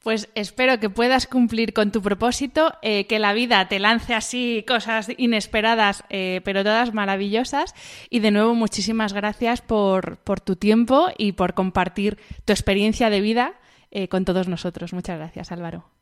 Pues 0.02 0.28
espero 0.36 0.78
que 0.78 0.90
puedas 0.90 1.26
cumplir 1.26 1.72
con 1.72 1.90
tu 1.90 2.00
propósito, 2.00 2.72
eh, 2.82 3.06
que 3.06 3.18
la 3.18 3.32
vida 3.32 3.66
te 3.68 3.80
lance 3.80 4.14
así 4.14 4.64
cosas 4.66 5.10
inesperadas, 5.18 6.04
eh, 6.08 6.40
pero 6.44 6.62
todas 6.62 6.94
maravillosas. 6.94 7.74
Y 8.08 8.20
de 8.20 8.30
nuevo, 8.30 8.54
muchísimas 8.54 9.12
gracias 9.12 9.60
por, 9.60 10.18
tu 10.44 10.54
tiempo 10.54 11.08
y 11.18 11.32
por 11.32 11.54
compartir 11.54 12.16
tu 12.44 12.52
experiencia 12.52 13.10
de 13.10 13.20
vida 13.20 13.54
eh, 13.90 14.08
con 14.08 14.24
todos 14.24 14.46
nosotros. 14.46 14.92
Muchas 14.92 15.18
gracias, 15.18 15.50
Álvaro. 15.50 15.97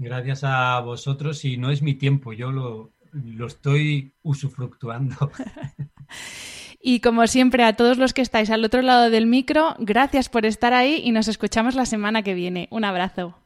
Gracias 0.00 0.44
a 0.44 0.80
vosotros 0.80 1.44
y 1.44 1.58
no 1.58 1.70
es 1.70 1.82
mi 1.82 1.92
tiempo, 1.92 2.32
yo 2.32 2.50
lo, 2.50 2.90
lo 3.12 3.46
estoy 3.46 4.14
usufructuando. 4.22 5.30
Y 6.82 7.00
como 7.00 7.26
siempre, 7.26 7.62
a 7.64 7.74
todos 7.74 7.98
los 7.98 8.14
que 8.14 8.22
estáis 8.22 8.48
al 8.48 8.64
otro 8.64 8.80
lado 8.80 9.10
del 9.10 9.26
micro, 9.26 9.76
gracias 9.78 10.30
por 10.30 10.46
estar 10.46 10.72
ahí 10.72 11.02
y 11.04 11.12
nos 11.12 11.28
escuchamos 11.28 11.74
la 11.74 11.84
semana 11.84 12.22
que 12.22 12.32
viene. 12.32 12.68
Un 12.70 12.86
abrazo. 12.86 13.36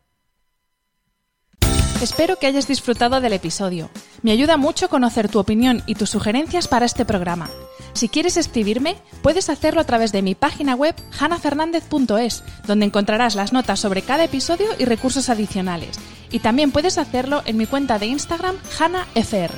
Espero 2.01 2.37
que 2.37 2.47
hayas 2.47 2.69
disfrutado 2.69 3.21
del 3.21 3.33
episodio. 3.33 3.91
Me 4.23 4.31
ayuda 4.31 4.57
mucho 4.57 4.89
conocer 4.89 5.29
tu 5.29 5.41
opinión 5.41 5.83
y 5.87 5.97
tus 5.97 6.11
sugerencias 6.11 6.69
para 6.69 6.87
este 6.87 7.05
programa. 7.05 7.51
Si 7.93 8.09
quieres 8.09 8.37
escribirme, 8.37 8.97
puedes 9.23 9.49
hacerlo 9.49 9.81
a 9.81 9.85
través 9.85 10.13
de 10.13 10.23
mi 10.23 10.35
página 10.35 10.75
web 10.75 10.95
hanafernandez.es, 11.19 12.45
donde 12.67 12.87
encontrarás 12.87 13.35
las 13.35 13.53
notas 13.53 13.81
sobre 13.81 14.03
cada 14.03 14.25
episodio 14.25 14.67
y 14.79 14.85
recursos 14.85 15.29
adicionales. 15.29 15.99
Y 16.35 16.41
también 16.41 16.73
puedes 16.73 16.99
hacerlo 16.99 17.43
en 17.47 17.57
mi 17.57 17.65
cuenta 17.65 18.01
de 18.01 18.07
Instagram 18.07 18.57
hanafr. 18.81 19.53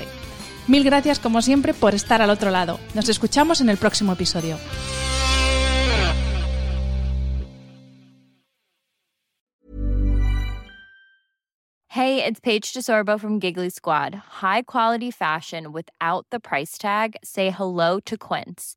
Mil 0.69 0.85
gracias 0.85 1.19
como 1.19 1.41
siempre 1.41 1.73
por 1.73 1.95
estar 1.95 2.21
al 2.21 2.29
otro 2.29 2.51
lado. 2.51 2.79
Nos 2.93 3.09
escuchamos 3.09 3.63
en 3.63 3.71
el 3.71 3.79
próximo 3.79 4.13
episodio. 4.13 4.59
Hey, 11.89 12.23
it's 12.23 12.41
Paige 12.41 12.75
DeSorbo 12.75 13.19
from 13.19 13.41
Giggly 13.41 13.71
Squad. 13.71 14.15
High 14.43 14.65
quality 14.65 15.11
fashion 15.11 15.73
without 15.73 16.27
the 16.31 16.39
price 16.39 16.77
tag. 16.77 17.17
Say 17.25 17.49
hello 17.49 18.01
to 18.01 18.19
Quince. 18.19 18.77